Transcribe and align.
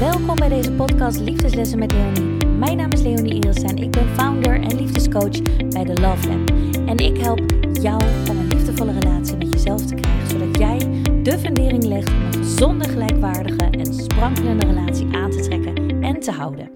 Welkom 0.00 0.36
bij 0.36 0.48
deze 0.48 0.72
podcast 0.72 1.20
Liefdeslessen 1.20 1.78
met 1.78 1.92
Leonie. 1.92 2.46
Mijn 2.46 2.76
naam 2.76 2.90
is 2.90 3.02
Leonie 3.02 3.34
Iris 3.34 3.62
en 3.62 3.76
ik 3.76 3.90
ben 3.90 4.08
founder 4.08 4.60
en 4.60 4.76
liefdescoach 4.76 5.42
bij 5.68 5.84
The 5.84 6.00
Love 6.00 6.28
Lab. 6.28 6.50
En 6.88 6.96
ik 6.96 7.16
help 7.16 7.40
jou 7.72 8.02
om 8.30 8.38
een 8.38 8.46
liefdevolle 8.46 8.92
relatie 8.92 9.36
met 9.36 9.52
jezelf 9.52 9.86
te 9.86 9.94
krijgen, 9.94 10.28
zodat 10.28 10.58
jij 10.58 10.78
de 11.22 11.38
fundering 11.38 11.84
legt 11.84 12.08
om 12.08 12.22
een 12.22 12.32
gezonde, 12.32 12.88
gelijkwaardige 12.88 13.70
en 13.70 13.94
sprankelende 13.94 14.66
relatie 14.66 15.16
aan 15.16 15.30
te 15.30 15.40
trekken 15.40 16.02
en 16.02 16.20
te 16.20 16.30
houden. 16.30 16.70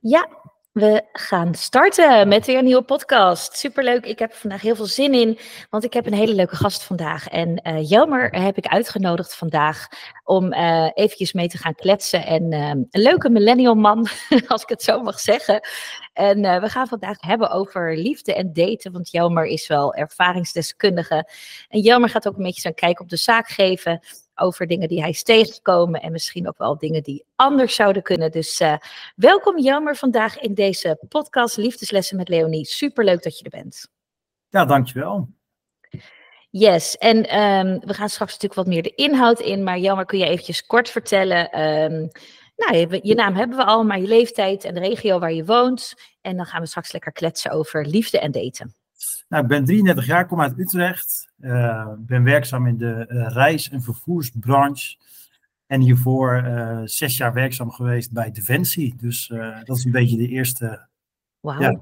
Ja, 0.00 0.28
we 0.72 1.02
gaan 1.12 1.54
starten 1.54 2.28
met 2.28 2.46
weer 2.46 2.58
een 2.58 2.64
nieuwe 2.64 2.82
podcast. 2.82 3.56
Superleuk. 3.56 4.06
Ik 4.06 4.18
heb 4.18 4.32
vandaag 4.32 4.60
heel 4.60 4.76
veel 4.76 4.86
zin 4.86 5.14
in, 5.14 5.38
want 5.70 5.84
ik 5.84 5.92
heb 5.92 6.06
een 6.06 6.12
hele 6.12 6.34
leuke 6.34 6.56
gast 6.56 6.82
vandaag. 6.82 7.28
En 7.28 7.60
uh, 7.66 7.88
Jelmer 7.88 8.30
heb 8.30 8.56
ik 8.56 8.66
uitgenodigd 8.66 9.34
vandaag 9.34 9.86
om 10.24 10.52
uh, 10.52 10.90
eventjes 10.94 11.32
mee 11.32 11.48
te 11.48 11.58
gaan 11.58 11.74
kletsen. 11.74 12.26
En 12.26 12.52
uh, 12.52 12.68
een 12.68 12.88
leuke 12.90 13.30
millennial 13.30 13.74
man, 13.74 14.06
als 14.48 14.62
ik 14.62 14.68
het 14.68 14.82
zo 14.82 15.02
mag 15.02 15.20
zeggen. 15.20 15.60
En 16.12 16.60
we 16.60 16.68
gaan 16.68 16.88
vandaag 16.88 17.20
hebben 17.20 17.50
over 17.50 17.96
liefde 17.96 18.34
en 18.34 18.52
daten, 18.52 18.92
want 18.92 19.10
Jelmer 19.10 19.44
is 19.44 19.66
wel 19.66 19.94
ervaringsdeskundige. 19.94 21.28
En 21.68 21.80
Jelmer 21.80 22.08
gaat 22.08 22.28
ook 22.28 22.36
een 22.36 22.42
beetje 22.42 22.60
zijn 22.60 22.74
kijk 22.74 23.00
op 23.00 23.08
de 23.08 23.16
zaak 23.16 23.48
geven 23.48 24.00
over 24.38 24.66
dingen 24.66 24.88
die 24.88 25.00
hij 25.00 25.10
is 25.10 25.22
tegengekomen 25.22 26.00
en 26.00 26.12
misschien 26.12 26.48
ook 26.48 26.58
wel 26.58 26.78
dingen 26.78 27.02
die 27.02 27.24
anders 27.36 27.74
zouden 27.74 28.02
kunnen. 28.02 28.30
Dus 28.30 28.60
uh, 28.60 28.76
welkom 29.16 29.58
Jammer 29.58 29.96
vandaag 29.96 30.38
in 30.38 30.54
deze 30.54 30.98
podcast 31.08 31.56
Liefdeslessen 31.56 32.16
met 32.16 32.28
Leonie. 32.28 32.66
Superleuk 32.66 33.22
dat 33.22 33.38
je 33.38 33.44
er 33.44 33.50
bent. 33.50 33.88
Ja, 34.48 34.64
dankjewel. 34.64 35.28
Yes, 36.50 36.96
en 36.96 37.16
um, 37.16 37.80
we 37.80 37.94
gaan 37.94 38.08
straks 38.08 38.32
natuurlijk 38.32 38.54
wat 38.54 38.66
meer 38.66 38.82
de 38.82 38.94
inhoud 38.94 39.40
in, 39.40 39.62
maar 39.62 39.78
Jammer, 39.78 40.04
kun 40.04 40.18
je 40.18 40.26
eventjes 40.26 40.66
kort 40.66 40.90
vertellen... 40.90 41.60
Um, 41.60 42.10
nou, 42.56 42.76
je, 42.76 43.00
je, 43.02 43.14
naam 43.14 43.34
hebben 43.34 43.56
we 43.56 43.64
al, 43.64 43.84
maar 43.84 44.00
je 44.00 44.06
leeftijd 44.06 44.64
en 44.64 44.74
de 44.74 44.80
regio 44.80 45.18
waar 45.18 45.32
je 45.32 45.44
woont. 45.44 45.94
En 46.20 46.36
dan 46.36 46.46
gaan 46.46 46.60
we 46.60 46.66
straks 46.66 46.92
lekker 46.92 47.12
kletsen 47.12 47.50
over 47.50 47.86
liefde 47.86 48.18
en 48.18 48.30
daten. 48.30 48.74
Nou, 49.28 49.42
ik 49.42 49.48
ben 49.48 49.64
33 49.64 50.06
jaar, 50.06 50.26
kom 50.26 50.40
uit 50.40 50.58
Utrecht. 50.58 51.32
Uh, 51.40 51.92
ben 51.98 52.24
werkzaam 52.24 52.66
in 52.66 52.76
de 52.76 53.06
uh, 53.08 53.28
reis- 53.28 53.70
en 53.70 53.82
vervoersbranche. 53.82 54.96
En 55.66 55.80
hiervoor 55.80 56.42
uh, 56.44 56.80
zes 56.84 57.16
jaar 57.16 57.32
werkzaam 57.32 57.70
geweest 57.70 58.12
bij 58.12 58.30
Defensie. 58.30 58.94
Dus 58.96 59.32
dat 59.64 59.76
is 59.76 59.84
een 59.84 59.90
beetje 59.90 60.16
de 60.16 60.28
eerste. 60.28 60.86
Wauw. 61.40 61.60
Ja. 61.60 61.80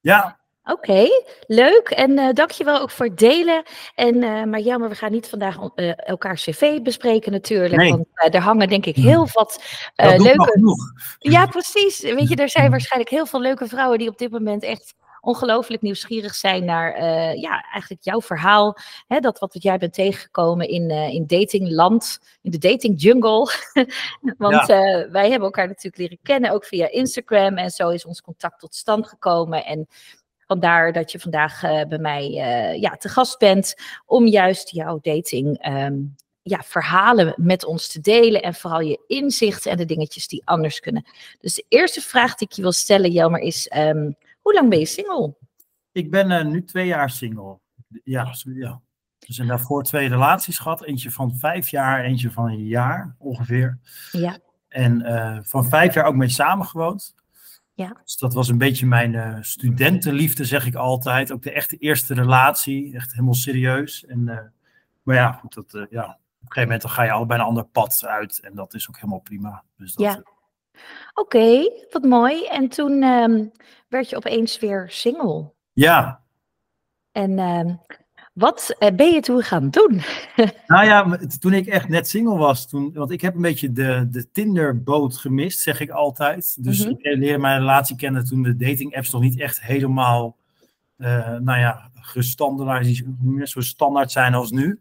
ja. 0.00 0.38
Oké, 0.68 0.90
okay, 0.90 1.24
leuk. 1.46 1.88
En 1.88 2.10
uh, 2.10 2.32
dankjewel 2.32 2.80
ook 2.80 2.90
voor 2.90 3.06
het 3.06 3.18
delen. 3.18 3.62
En, 3.94 4.14
uh, 4.14 4.44
maar 4.44 4.60
jammer, 4.60 4.88
we 4.88 4.94
gaan 4.94 5.12
niet 5.12 5.28
vandaag 5.28 5.58
uh, 5.74 5.92
elkaar 5.96 6.34
cv 6.34 6.80
bespreken 6.80 7.32
natuurlijk. 7.32 7.76
Nee. 7.76 7.90
Want 7.90 8.06
daar 8.32 8.42
hangen 8.42 8.68
denk 8.68 8.86
ik 8.86 8.96
heel 8.96 9.28
wat 9.32 9.62
leuke... 9.96 10.76
Ja, 11.18 11.46
precies. 11.46 12.00
Weet 12.00 12.28
je, 12.28 12.36
er 12.36 12.48
zijn 12.48 12.70
waarschijnlijk 12.70 13.10
heel 13.10 13.26
veel 13.26 13.40
leuke 13.40 13.66
vrouwen 13.66 13.98
die 13.98 14.08
op 14.08 14.18
dit 14.18 14.30
moment 14.30 14.62
echt 14.62 14.94
ongelooflijk 15.26 15.82
nieuwsgierig 15.82 16.34
zijn 16.34 16.64
naar 16.64 16.98
uh, 16.98 17.40
ja, 17.40 17.64
eigenlijk 17.72 18.04
jouw 18.04 18.20
verhaal. 18.20 18.76
Hè, 19.06 19.20
dat 19.20 19.38
wat 19.38 19.62
jij 19.62 19.78
bent 19.78 19.92
tegengekomen 19.92 20.68
in, 20.68 20.90
uh, 20.90 21.08
in 21.08 21.26
datingland, 21.26 22.18
in 22.42 22.50
de 22.50 22.58
dating 22.58 23.02
jungle. 23.02 23.50
Want 24.38 24.66
ja. 24.66 25.00
uh, 25.00 25.10
wij 25.10 25.28
hebben 25.28 25.46
elkaar 25.46 25.66
natuurlijk 25.66 25.96
leren 25.96 26.18
kennen, 26.22 26.50
ook 26.50 26.64
via 26.64 26.90
Instagram. 26.90 27.56
En 27.56 27.70
zo 27.70 27.88
is 27.88 28.06
ons 28.06 28.20
contact 28.20 28.60
tot 28.60 28.74
stand 28.74 29.06
gekomen. 29.06 29.64
En 29.64 29.86
vandaar 30.46 30.92
dat 30.92 31.12
je 31.12 31.18
vandaag 31.18 31.60
bij 31.60 31.98
mij 31.98 32.30
ja, 32.80 32.90
te 32.90 33.08
gast 33.08 33.38
bent 33.38 33.74
om 34.06 34.26
juist 34.26 34.70
jouw 34.70 34.98
dating. 35.00 35.66
Um, 35.66 36.16
ja, 36.42 36.62
verhalen 36.62 37.34
met 37.36 37.64
ons 37.64 37.88
te 37.88 38.00
delen 38.00 38.42
en 38.42 38.54
vooral 38.54 38.80
je 38.80 39.04
inzichten 39.06 39.70
en 39.70 39.76
de 39.76 39.84
dingetjes 39.84 40.28
die 40.28 40.42
anders 40.44 40.80
kunnen. 40.80 41.04
Dus 41.40 41.54
de 41.54 41.64
eerste 41.68 42.00
vraag 42.00 42.34
die 42.34 42.48
ik 42.48 42.54
je 42.54 42.62
wil 42.62 42.72
stellen, 42.72 43.10
Jelmer, 43.10 43.40
is 43.40 43.70
um, 43.76 44.16
hoe 44.46 44.54
lang 44.54 44.70
ben 44.70 44.78
je 44.78 44.86
single? 44.86 45.36
Ik 45.92 46.10
ben 46.10 46.30
uh, 46.30 46.44
nu 46.44 46.64
twee 46.64 46.86
jaar 46.86 47.10
single. 47.10 47.58
Ja, 48.04 48.34
ja. 48.44 48.80
Dus 49.18 49.38
en 49.38 49.46
daarvoor 49.46 49.82
twee 49.82 50.08
relaties 50.08 50.58
gehad. 50.58 50.84
Eentje 50.84 51.10
van 51.10 51.36
vijf 51.36 51.68
jaar, 51.68 52.04
eentje 52.04 52.30
van 52.30 52.48
een 52.48 52.66
jaar 52.66 53.14
ongeveer. 53.18 53.78
Ja. 54.12 54.38
En 54.68 55.00
uh, 55.00 55.38
van 55.42 55.64
vijf 55.64 55.94
jaar 55.94 56.04
ook 56.04 56.14
mee 56.14 56.28
samengewoond. 56.28 57.14
Ja. 57.74 58.00
Dus 58.02 58.16
dat 58.16 58.34
was 58.34 58.48
een 58.48 58.58
beetje 58.58 58.86
mijn 58.86 59.12
uh, 59.12 59.36
studentenliefde, 59.40 60.44
zeg 60.44 60.66
ik 60.66 60.74
altijd. 60.74 61.32
Ook 61.32 61.42
de 61.42 61.52
echte 61.52 61.76
eerste 61.76 62.14
relatie. 62.14 62.94
Echt 62.94 63.10
helemaal 63.12 63.34
serieus. 63.34 64.04
En, 64.04 64.52
maar 65.02 65.14
ja, 65.14 65.32
goed, 65.32 65.54
dat, 65.54 65.70
ja, 65.90 66.04
op 66.04 66.42
een 66.42 66.52
gegeven 66.52 66.62
moment 66.62 66.82
dan 66.82 66.90
ga 66.90 67.02
je 67.02 67.10
al 67.10 67.26
bij 67.26 67.38
een 67.38 67.44
ander 67.44 67.64
pad 67.64 68.04
uit. 68.06 68.40
En 68.40 68.54
dat 68.54 68.74
is 68.74 68.88
ook 68.88 68.96
helemaal 68.96 69.20
prima. 69.20 69.64
Dus 69.76 69.94
dat, 69.94 70.06
ja. 70.06 70.22
Oké, 71.14 71.36
okay, 71.36 71.86
wat 71.90 72.02
mooi. 72.02 72.46
En 72.46 72.68
toen 72.68 73.02
um, 73.02 73.52
werd 73.88 74.10
je 74.10 74.16
opeens 74.16 74.58
weer 74.58 74.86
single. 74.90 75.52
Ja. 75.72 76.20
En 77.12 77.38
um, 77.38 77.80
wat 78.36 78.76
uh, 78.78 78.90
ben 78.90 79.12
je 79.12 79.20
toen 79.20 79.42
gaan 79.42 79.70
doen? 79.70 80.02
nou 80.66 80.86
ja, 80.86 81.18
toen 81.40 81.52
ik 81.52 81.66
echt 81.66 81.88
net 81.88 82.08
single 82.08 82.36
was, 82.36 82.68
toen, 82.68 82.92
want 82.92 83.10
ik 83.10 83.20
heb 83.20 83.34
een 83.34 83.42
beetje 83.42 83.72
de, 83.72 84.08
de 84.10 84.30
Tinderboot 84.30 85.16
gemist, 85.16 85.60
zeg 85.60 85.80
ik 85.80 85.90
altijd. 85.90 86.64
Dus 86.64 86.78
mm 86.78 86.84
-hmm. 86.84 86.98
ik 86.98 87.18
leerde 87.18 87.38
mijn 87.38 87.58
relatie 87.58 87.96
kennen 87.96 88.24
toen 88.24 88.42
de 88.42 88.56
dating 88.56 88.96
apps 88.96 89.10
nog 89.10 89.22
niet 89.22 89.40
echt 89.40 89.62
helemaal, 89.62 90.36
uh, 90.98 91.38
nou 91.38 91.58
ja, 91.58 91.90
gestandaardiseerd, 91.94 93.08
zo 93.42 93.60
standaard 93.60 94.12
zijn 94.12 94.34
als 94.34 94.50
nu. 94.50 94.80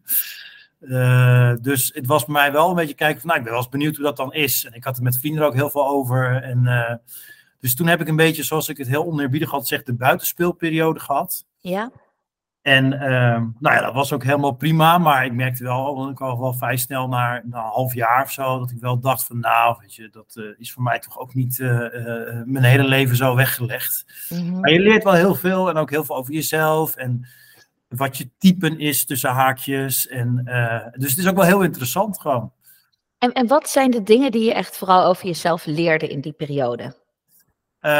Uh, 0.88 1.53
dus 1.62 1.91
het 1.94 2.06
was 2.06 2.23
voor 2.23 2.34
mij 2.34 2.51
wel 2.51 2.69
een 2.69 2.75
beetje 2.75 2.94
kijken 2.94 3.22
van, 3.22 3.28
nou, 3.28 3.40
ik 3.40 3.46
ben 3.46 3.53
wel 3.53 3.63
eens 3.63 3.72
benieuwd 3.72 3.96
hoe 3.96 4.06
dat 4.06 4.18
dan 4.18 4.34
is. 4.34 4.66
En 4.66 4.73
ik 4.73 4.84
had 4.84 4.96
het 4.96 5.03
met 5.03 5.19
vrienden 5.19 5.41
er 5.41 5.47
ook 5.47 5.53
heel 5.53 5.69
veel 5.69 5.88
over. 5.88 6.41
En, 6.44 6.62
uh, 6.63 6.94
dus 7.59 7.75
toen 7.75 7.88
heb 7.88 8.01
ik 8.01 8.07
een 8.07 8.16
beetje, 8.16 8.44
zoals 8.44 8.69
ik 8.69 8.78
het 8.78 8.88
heel 8.88 9.06
oneerbiedig 9.06 9.51
had 9.51 9.62
gezegd, 9.62 9.85
de 9.85 9.94
buitenspeelperiode 9.94 11.00
gehad. 11.00 11.46
Ja. 11.59 11.91
En 12.62 12.94
uh, 12.94 13.00
nou 13.59 13.75
ja, 13.75 13.81
dat 13.81 13.94
was 13.94 14.13
ook 14.13 14.23
helemaal 14.23 14.51
prima. 14.51 14.97
Maar 14.97 15.25
ik 15.25 15.34
merkte 15.34 15.63
wel, 15.63 15.96
want 15.96 16.12
ik 16.12 16.22
al 16.22 16.40
wel 16.40 16.53
vrij 16.53 16.78
snel 16.78 17.07
na, 17.07 17.41
na 17.46 17.57
een 17.57 17.72
half 17.72 17.94
jaar 17.94 18.23
of 18.23 18.31
zo, 18.31 18.59
dat 18.59 18.72
ik 18.72 18.79
wel 18.79 19.00
dacht 19.00 19.25
van, 19.25 19.40
nou, 19.40 19.78
weet 19.79 19.96
je, 19.96 20.09
dat 20.09 20.35
uh, 20.40 20.46
is 20.57 20.72
voor 20.72 20.84
mij 20.84 21.00
toch 21.00 21.19
ook 21.19 21.34
niet 21.34 21.57
mijn 22.46 22.63
hele 22.63 22.84
leven 22.84 23.16
zo 23.16 23.35
weggelegd. 23.35 24.06
Mhm. 24.29 24.41
Mm 24.41 24.50
-hmm. 24.50 24.59
Maar 24.59 24.72
je 24.72 24.79
leert 24.79 25.03
wel 25.03 25.13
heel 25.13 25.35
veel 25.35 25.69
en 25.69 25.78
ook 25.78 25.90
heel 25.90 26.03
veel 26.06 26.16
over 26.16 26.34
jezelf. 26.34 26.96
En 26.96 27.25
wat 27.95 28.17
je 28.17 28.29
typen 28.38 28.79
is 28.79 29.06
tussen 29.06 29.29
haakjes. 29.29 30.07
En, 30.07 30.41
uh, 30.45 30.85
dus 30.91 31.09
het 31.09 31.19
is 31.19 31.28
ook 31.28 31.35
wel 31.35 31.45
heel 31.45 31.63
interessant 31.63 32.22
gewoon. 32.22 32.51
En, 33.17 33.31
en 33.31 33.47
wat 33.47 33.69
zijn 33.69 33.91
de 33.91 34.03
dingen 34.03 34.31
die 34.31 34.44
je 34.44 34.53
echt 34.53 34.78
vooral 34.78 35.06
over 35.06 35.25
jezelf 35.25 35.66
leerde 35.66 36.07
in 36.07 36.22
die 36.22 36.34
periode? 36.34 36.84
Uh, 37.81 37.91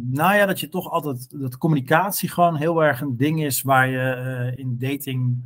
nou 0.00 0.34
ja, 0.34 0.46
dat 0.46 0.60
je 0.60 0.68
toch 0.68 0.90
altijd, 0.90 1.40
dat 1.40 1.58
communicatie 1.58 2.28
gewoon 2.28 2.56
heel 2.56 2.84
erg 2.84 3.00
een 3.00 3.16
ding 3.16 3.44
is 3.44 3.62
waar 3.62 3.88
je 3.88 4.16
uh, 4.16 4.58
in 4.58 4.76
dating, 4.78 5.44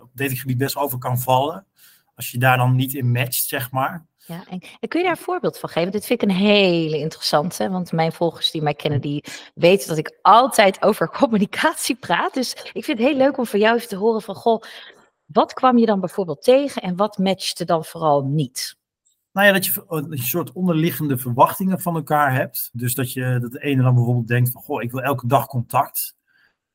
op 0.00 0.10
datinggebied 0.12 0.58
best 0.58 0.76
over 0.76 0.98
kan 0.98 1.18
vallen. 1.18 1.66
Als 2.14 2.30
je 2.30 2.38
daar 2.38 2.56
dan 2.56 2.76
niet 2.76 2.94
in 2.94 3.12
matcht, 3.12 3.44
zeg 3.44 3.70
maar. 3.70 4.06
Ja, 4.30 4.44
en, 4.48 4.88
kun 4.88 5.00
je 5.00 5.06
daar 5.06 5.16
een 5.16 5.22
voorbeeld 5.22 5.58
van 5.58 5.68
geven? 5.68 5.92
Dit 5.92 6.06
vind 6.06 6.22
ik 6.22 6.28
een 6.28 6.34
hele 6.34 6.98
interessante, 6.98 7.70
want 7.70 7.92
mijn 7.92 8.12
volgers 8.12 8.50
die 8.50 8.62
mij 8.62 8.74
kennen, 8.74 9.00
die 9.00 9.24
weten 9.54 9.88
dat 9.88 9.98
ik 9.98 10.18
altijd 10.22 10.82
over 10.82 11.08
communicatie 11.20 11.96
praat. 11.96 12.34
Dus 12.34 12.52
ik 12.72 12.84
vind 12.84 12.98
het 12.98 13.06
heel 13.06 13.16
leuk 13.16 13.38
om 13.38 13.46
van 13.46 13.60
jou 13.60 13.76
even 13.76 13.88
te 13.88 13.96
horen 13.96 14.22
van, 14.22 14.34
goh, 14.34 14.62
wat 15.24 15.52
kwam 15.52 15.78
je 15.78 15.86
dan 15.86 16.00
bijvoorbeeld 16.00 16.42
tegen 16.42 16.82
en 16.82 16.96
wat 16.96 17.18
matchte 17.18 17.64
dan 17.64 17.84
vooral 17.84 18.22
niet? 18.22 18.78
Nou 19.32 19.46
ja, 19.46 19.52
dat 19.52 19.66
je 19.66 19.84
een 19.86 20.18
soort 20.18 20.52
onderliggende 20.52 21.18
verwachtingen 21.18 21.80
van 21.80 21.94
elkaar 21.94 22.34
hebt. 22.34 22.70
Dus 22.72 22.94
dat, 22.94 23.12
je, 23.12 23.38
dat 23.40 23.52
de 23.52 23.62
ene 23.62 23.82
dan 23.82 23.94
bijvoorbeeld 23.94 24.28
denkt 24.28 24.50
van, 24.50 24.62
goh, 24.62 24.82
ik 24.82 24.90
wil 24.90 25.02
elke 25.02 25.26
dag 25.26 25.46
contact. 25.46 26.14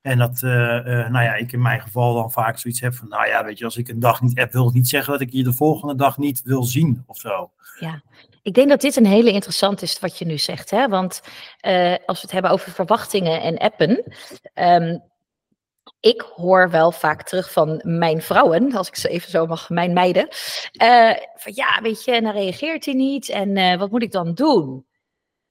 En 0.05 0.17
dat, 0.17 0.41
uh, 0.41 0.51
uh, 0.51 1.09
nou 1.09 1.23
ja, 1.23 1.33
ik 1.33 1.51
in 1.51 1.61
mijn 1.61 1.81
geval 1.81 2.13
dan 2.13 2.31
vaak 2.31 2.57
zoiets 2.57 2.79
heb 2.79 2.93
van, 2.93 3.07
nou 3.07 3.27
ja, 3.27 3.43
weet 3.43 3.57
je, 3.57 3.65
als 3.65 3.77
ik 3.77 3.87
een 3.87 3.99
dag 3.99 4.21
niet 4.21 4.39
app, 4.39 4.51
wil 4.51 4.65
het 4.65 4.73
niet 4.73 4.87
zeggen 4.87 5.11
dat 5.11 5.21
ik 5.21 5.31
je 5.31 5.43
de 5.43 5.53
volgende 5.53 5.95
dag 5.95 6.17
niet 6.17 6.41
wil 6.43 6.63
zien 6.63 7.03
of 7.05 7.17
zo. 7.17 7.51
Ja, 7.79 8.01
ik 8.41 8.53
denk 8.53 8.69
dat 8.69 8.81
dit 8.81 8.95
een 8.95 9.05
hele 9.05 9.31
interessant 9.31 9.81
is 9.81 9.99
wat 9.99 10.17
je 10.17 10.25
nu 10.25 10.37
zegt, 10.37 10.69
hè? 10.69 10.87
want 10.87 11.21
uh, 11.67 11.95
als 12.05 12.17
we 12.17 12.21
het 12.21 12.31
hebben 12.31 12.51
over 12.51 12.71
verwachtingen 12.71 13.41
en 13.41 13.57
appen, 13.57 14.03
um, 14.53 15.03
ik 15.99 16.21
hoor 16.35 16.69
wel 16.69 16.91
vaak 16.91 17.23
terug 17.23 17.51
van 17.51 17.81
mijn 17.83 18.21
vrouwen, 18.21 18.75
als 18.75 18.87
ik 18.87 18.95
ze 18.95 19.09
even 19.09 19.29
zo 19.29 19.45
mag, 19.45 19.69
mijn 19.69 19.93
meiden, 19.93 20.27
van 21.35 21.53
ja, 21.53 21.79
weet 21.81 22.03
je, 22.03 22.11
en 22.11 22.23
dan 22.23 22.33
reageert 22.33 22.85
hij 22.85 22.93
niet 22.93 23.29
en 23.29 23.77
wat 23.77 23.91
moet 23.91 24.03
ik 24.03 24.11
dan 24.11 24.33
doen? 24.33 24.85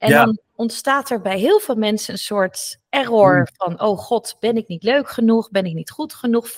En 0.04 0.10
ja. 0.10 0.24
dan 0.24 0.38
ontstaat 0.54 1.10
er 1.10 1.20
bij 1.20 1.38
heel 1.38 1.60
veel 1.60 1.74
mensen 1.74 2.12
een 2.12 2.18
soort 2.18 2.78
error 2.88 3.38
mm. 3.38 3.46
van, 3.56 3.80
oh 3.80 3.98
god, 3.98 4.36
ben 4.40 4.56
ik 4.56 4.68
niet 4.68 4.82
leuk 4.82 5.10
genoeg? 5.10 5.50
Ben 5.50 5.64
ik 5.64 5.74
niet 5.74 5.90
goed 5.90 6.14
genoeg? 6.14 6.50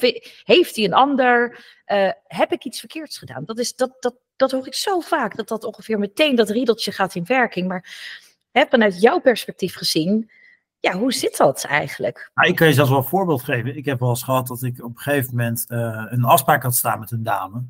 Heeft 0.43 0.77
hij 0.77 0.85
een 0.85 0.95
ander? 0.95 1.65
Uh, 1.87 2.11
heb 2.27 2.53
ik 2.53 2.65
iets 2.65 2.81
verkeerds 2.81 3.19
gedaan? 3.19 3.45
Dat, 3.45 3.59
is, 3.59 3.75
dat, 3.75 3.97
dat, 4.01 4.15
dat 4.37 4.51
hoor 4.51 4.67
ik 4.67 4.75
zo 4.75 5.01
vaak, 5.01 5.37
dat 5.37 5.49
dat 5.49 5.65
ongeveer 5.65 5.99
meteen 5.99 6.37
dat 6.37 6.51
riedeltje 6.51 6.93
gaat 6.93 7.15
in 7.15 7.25
werking. 7.25 7.69
Maar 7.69 7.97
hè, 8.51 8.65
vanuit 8.71 9.01
jouw 9.01 9.19
perspectief 9.19 9.77
gezien, 9.77 10.31
ja, 10.81 10.93
hoe 10.93 11.13
zit 11.13 11.37
dat 11.37 11.65
eigenlijk? 11.65 12.31
Nou, 12.35 12.49
ik 12.49 12.57
kan 12.57 12.67
je 12.67 12.73
zelfs 12.73 12.91
wel 12.91 12.99
een 12.99 13.05
voorbeeld 13.05 13.43
geven. 13.43 13.77
Ik 13.77 13.85
heb 13.85 14.01
wel 14.01 14.09
eens 14.09 14.23
gehad 14.23 14.47
dat 14.47 14.63
ik 14.63 14.85
op 14.85 14.97
een 14.97 15.03
gegeven 15.03 15.37
moment 15.37 15.65
uh, 15.69 16.07
een 16.09 16.25
afspraak 16.25 16.63
had 16.63 16.77
staan 16.77 17.01
met 17.01 17.11
een 17.11 17.23
dame. 17.23 17.65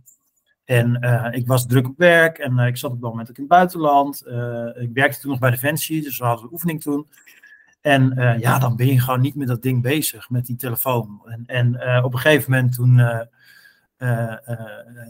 En 0.66 1.00
ik 1.32 1.46
was 1.46 1.66
druk 1.66 1.86
op 1.86 1.98
werk 1.98 2.38
en 2.38 2.58
ik 2.58 2.76
zat 2.76 2.90
op 2.90 3.00
dat 3.00 3.10
moment 3.10 3.30
ook 3.30 3.36
in 3.36 3.42
het 3.42 3.52
buitenland. 3.52 4.22
ik 4.76 4.90
werkte 4.92 5.20
toen 5.20 5.30
nog 5.30 5.40
bij 5.40 5.50
Defensie, 5.50 6.02
dus 6.02 6.18
we 6.18 6.24
hadden 6.24 6.44
een 6.44 6.52
oefening 6.52 6.82
toen. 6.82 7.06
En 7.80 8.14
ja, 8.38 8.58
dan 8.58 8.76
ben 8.76 8.86
je 8.86 9.00
gewoon 9.00 9.20
niet 9.20 9.34
met 9.34 9.48
dat 9.48 9.62
ding 9.62 9.82
bezig, 9.82 10.30
met 10.30 10.46
die 10.46 10.56
telefoon. 10.56 11.22
En, 11.24 11.46
en 11.46 12.04
op 12.04 12.12
een 12.12 12.18
gegeven 12.18 12.50
moment 12.50 12.74
toen 12.74 13.00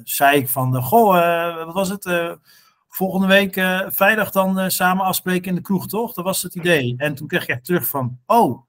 zei 0.05 0.39
ik 0.39 0.49
van, 0.49 0.83
goh, 0.83 1.65
wat 1.65 1.75
was 1.75 1.89
het? 1.89 2.39
volgende 2.89 3.27
week 3.27 3.53
vrijdag 3.95 4.31
dan 4.31 4.71
samen 4.71 5.05
afspreken 5.05 5.49
in 5.49 5.55
de 5.55 5.61
kroeg, 5.61 5.87
toch? 5.89 6.15
Dat 6.15 6.25
was 6.25 6.43
het 6.43 6.55
idee. 6.55 6.95
En 6.97 7.15
toen 7.15 7.27
kreeg 7.27 7.49
ik 7.49 7.65
terug 7.65 7.89
van, 7.89 8.19
oh, 8.27 8.67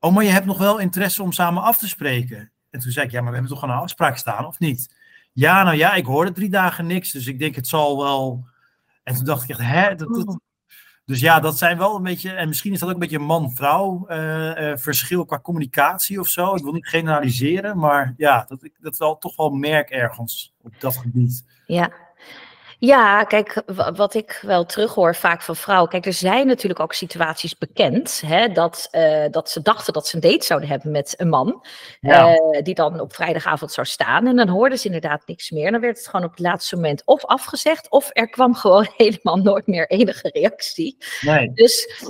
Oh, 0.00 0.14
maar 0.14 0.24
je 0.24 0.30
hebt 0.30 0.46
nog 0.46 0.58
wel 0.58 0.78
interesse 0.78 1.22
om 1.22 1.32
samen 1.32 1.62
af 1.62 1.78
te 1.78 1.88
spreken. 1.88 2.52
En 2.70 2.80
toen 2.80 2.92
zei 2.92 3.06
ik, 3.06 3.12
ja, 3.12 3.20
maar 3.20 3.28
we 3.30 3.36
hebben 3.36 3.54
toch 3.54 3.62
een 3.62 3.70
afspraak 3.70 4.16
staan, 4.16 4.46
of 4.46 4.58
niet? 4.58 4.94
Ja, 5.40 5.62
nou 5.62 5.76
ja, 5.76 5.94
ik 5.94 6.06
hoorde 6.06 6.32
drie 6.32 6.50
dagen 6.50 6.86
niks, 6.86 7.12
dus 7.12 7.26
ik 7.26 7.38
denk 7.38 7.54
het 7.54 7.66
zal 7.66 7.98
wel. 7.98 8.46
En 9.02 9.14
toen 9.14 9.24
dacht 9.24 9.42
ik 9.42 9.48
echt, 9.48 9.60
hè? 9.60 9.94
Dat, 9.94 10.38
Dus 11.04 11.20
ja, 11.20 11.40
dat 11.40 11.58
zijn 11.58 11.78
wel 11.78 11.96
een 11.96 12.02
beetje, 12.02 12.30
en 12.30 12.48
misschien 12.48 12.72
is 12.72 12.78
dat 12.78 12.88
ook 12.88 12.94
een 12.94 13.00
beetje 13.00 13.18
een 13.18 13.24
man-vrouw 13.24 14.06
uh, 14.08 14.76
verschil 14.76 15.24
qua 15.24 15.40
communicatie 15.40 16.20
of 16.20 16.28
zo. 16.28 16.54
Ik 16.54 16.62
wil 16.62 16.72
niet 16.72 16.88
generaliseren, 16.88 17.78
maar 17.78 18.14
ja, 18.16 18.44
dat 18.48 18.64
ik 18.64 18.76
dat 18.80 18.98
wel 18.98 19.18
toch 19.18 19.36
wel 19.36 19.50
merk 19.50 19.90
ergens 19.90 20.54
op 20.62 20.80
dat 20.80 20.96
gebied. 20.96 21.44
Ja, 21.66 21.92
ja, 22.80 23.24
kijk, 23.24 23.62
wat 23.94 24.14
ik 24.14 24.38
wel 24.42 24.64
terughoor 24.64 25.14
vaak 25.14 25.42
van 25.42 25.56
vrouwen. 25.56 25.90
Kijk, 25.90 26.06
er 26.06 26.12
zijn 26.12 26.46
natuurlijk 26.46 26.80
ook 26.80 26.92
situaties 26.92 27.58
bekend. 27.58 28.22
Hè, 28.26 28.48
dat, 28.48 28.88
uh, 28.92 29.24
dat 29.30 29.50
ze 29.50 29.62
dachten 29.62 29.92
dat 29.92 30.06
ze 30.06 30.14
een 30.14 30.20
date 30.20 30.44
zouden 30.44 30.68
hebben 30.68 30.90
met 30.90 31.14
een 31.16 31.28
man. 31.28 31.66
Uh, 32.00 32.34
die 32.62 32.74
dan 32.74 33.00
op 33.00 33.14
vrijdagavond 33.14 33.72
zou 33.72 33.86
staan. 33.86 34.26
En 34.26 34.36
dan 34.36 34.48
hoorden 34.48 34.78
ze 34.78 34.86
inderdaad 34.86 35.26
niks 35.26 35.50
meer. 35.50 35.66
En 35.66 35.72
dan 35.72 35.80
werd 35.80 35.96
het 35.96 36.06
gewoon 36.08 36.24
op 36.26 36.30
het 36.30 36.40
laatste 36.40 36.74
moment 36.74 37.02
of 37.04 37.24
afgezegd. 37.24 37.90
Of 37.90 38.10
er 38.12 38.28
kwam 38.28 38.54
gewoon 38.54 38.88
helemaal 38.96 39.36
nooit 39.36 39.66
meer 39.66 39.90
enige 39.90 40.28
reactie. 40.32 40.96
Nee. 41.20 41.52
Dus 41.52 42.02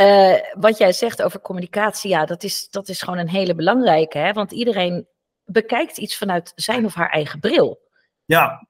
uh, 0.00 0.34
wat 0.52 0.78
jij 0.78 0.92
zegt 0.92 1.22
over 1.22 1.40
communicatie, 1.40 2.10
ja, 2.10 2.24
dat 2.24 2.42
is, 2.42 2.68
dat 2.70 2.88
is 2.88 3.02
gewoon 3.02 3.18
een 3.18 3.28
hele 3.28 3.54
belangrijke. 3.54 4.18
Hè? 4.18 4.32
Want 4.32 4.52
iedereen 4.52 5.06
bekijkt 5.44 5.98
iets 5.98 6.16
vanuit 6.16 6.52
zijn 6.54 6.84
of 6.84 6.94
haar 6.94 7.10
eigen 7.10 7.40
bril. 7.40 7.80
Ja, 8.24 8.66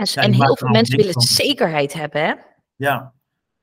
en, 0.00 0.22
en 0.22 0.32
heel 0.32 0.56
veel 0.56 0.68
mensen 0.68 0.96
willen 0.96 1.20
zekerheid 1.20 1.92
hebben, 1.92 2.24
hè? 2.24 2.34
Ja. 2.76 3.12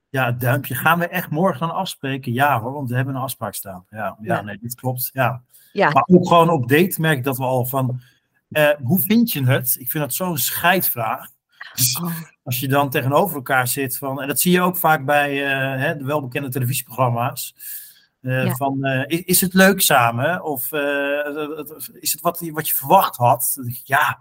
Ja, 0.10 0.32
duimpje. 0.32 0.76
Gaan 0.76 1.00
we 1.00 1.08
echt 1.08 1.30
morgen 1.30 1.60
dan 1.60 1.76
afspreken? 1.76 2.34
Ja 2.34 2.60
hoor, 2.62 2.74
want 2.74 2.90
we 2.90 2.96
hebben 2.96 3.16
een 3.16 3.22
afspraak 3.22 3.54
staan. 3.54 3.86
Ja, 3.90 4.18
ja, 4.22 4.42
nee, 4.42 4.58
dit 4.62 4.76
klopt. 4.76 5.10
Ja. 5.14 5.44
ja. 5.74 5.90
Maar 5.90 6.04
ook 6.08 6.28
gewoon 6.28 6.50
op 6.50 6.70
date 6.70 7.02
merk 7.02 7.18
ik 7.18 7.24
dat 7.24 7.38
we 7.38 7.44
al 7.44 7.66
van... 7.66 8.02
Uh, 8.50 8.70
hoe 8.84 9.00
vind 9.00 9.32
je 9.32 9.46
het? 9.46 9.76
Ik 9.80 9.90
vind 9.90 10.04
dat 10.04 10.14
zo'n 10.14 10.38
scheidvraag. 10.38 11.28
Oh. 12.02 12.16
Als 12.44 12.60
je 12.60 12.68
dan 12.68 12.90
tegenover 12.90 13.36
elkaar 13.36 13.68
zit 13.68 13.98
van... 13.98 14.22
En 14.22 14.28
dat 14.28 14.40
zie 14.40 14.52
je 14.52 14.62
ook 14.62 14.78
vaak 14.78 15.06
bij 15.06 15.34
uh, 15.34 15.82
hè, 15.82 15.98
de 15.98 16.04
welbekende 16.04 16.50
televisieprogramma's. 16.50 17.56
Uh, 18.22 18.46
ja. 18.46 18.56
Van, 18.56 18.86
is, 18.86 19.22
is, 19.22 19.42
het 19.42 19.54
leuk 19.54 19.82
samen? 19.82 20.44
Of 20.44 20.72
is 22.00 22.12
het 22.12 22.22
wat, 22.22 22.50
wat 22.52 22.68
je 22.68 22.76
verwacht 22.76 23.16
had? 23.16 23.58
Ja, 23.84 24.20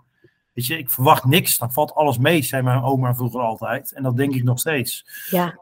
Weet 0.56 0.66
je, 0.66 0.78
ik 0.78 0.90
verwacht 0.90 1.24
niks, 1.24 1.58
dan 1.58 1.72
valt 1.72 1.94
alles 1.94 2.18
mee, 2.18 2.42
zei 2.42 2.62
mijn 2.62 2.82
oma 2.82 3.14
vroeger 3.14 3.40
altijd. 3.40 3.92
En 3.92 4.02
dat 4.02 4.16
denk 4.16 4.34
ik 4.34 4.42
nog 4.42 4.58
steeds. 4.58 5.06
Ja, 5.30 5.58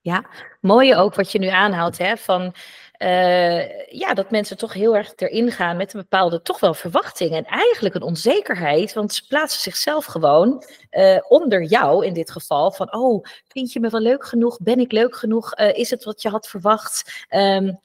ja. 0.00 0.24
mooie 0.60 0.96
ook 0.96 1.14
wat 1.14 1.32
je 1.32 1.38
nu 1.38 1.46
aanhaalt, 1.46 1.98
hè, 1.98 2.16
van 2.16 2.54
uh, 2.98 3.86
ja, 3.86 4.14
dat 4.14 4.30
mensen 4.30 4.56
toch 4.56 4.72
heel 4.72 4.96
erg 4.96 5.12
erin 5.16 5.50
gaan 5.50 5.76
met 5.76 5.94
een 5.94 6.00
bepaalde 6.00 6.42
toch 6.42 6.60
wel 6.60 6.74
verwachting 6.74 7.30
en 7.30 7.44
eigenlijk 7.44 7.94
een 7.94 8.02
onzekerheid, 8.02 8.92
want 8.92 9.12
ze 9.12 9.26
plaatsen 9.26 9.60
zichzelf 9.60 10.04
gewoon 10.04 10.64
uh, 10.90 11.18
onder 11.28 11.62
jou 11.62 12.06
in 12.06 12.12
dit 12.12 12.30
geval 12.30 12.72
van, 12.72 12.94
oh, 12.94 13.24
vind 13.48 13.72
je 13.72 13.80
me 13.80 13.88
wel 13.88 14.00
leuk 14.00 14.26
genoeg? 14.26 14.58
Ben 14.60 14.78
ik 14.78 14.92
leuk 14.92 15.16
genoeg? 15.16 15.58
Uh, 15.58 15.78
is 15.78 15.90
het 15.90 16.04
wat 16.04 16.22
je 16.22 16.28
had 16.28 16.48
verwacht? 16.48 17.26
Um, 17.30 17.80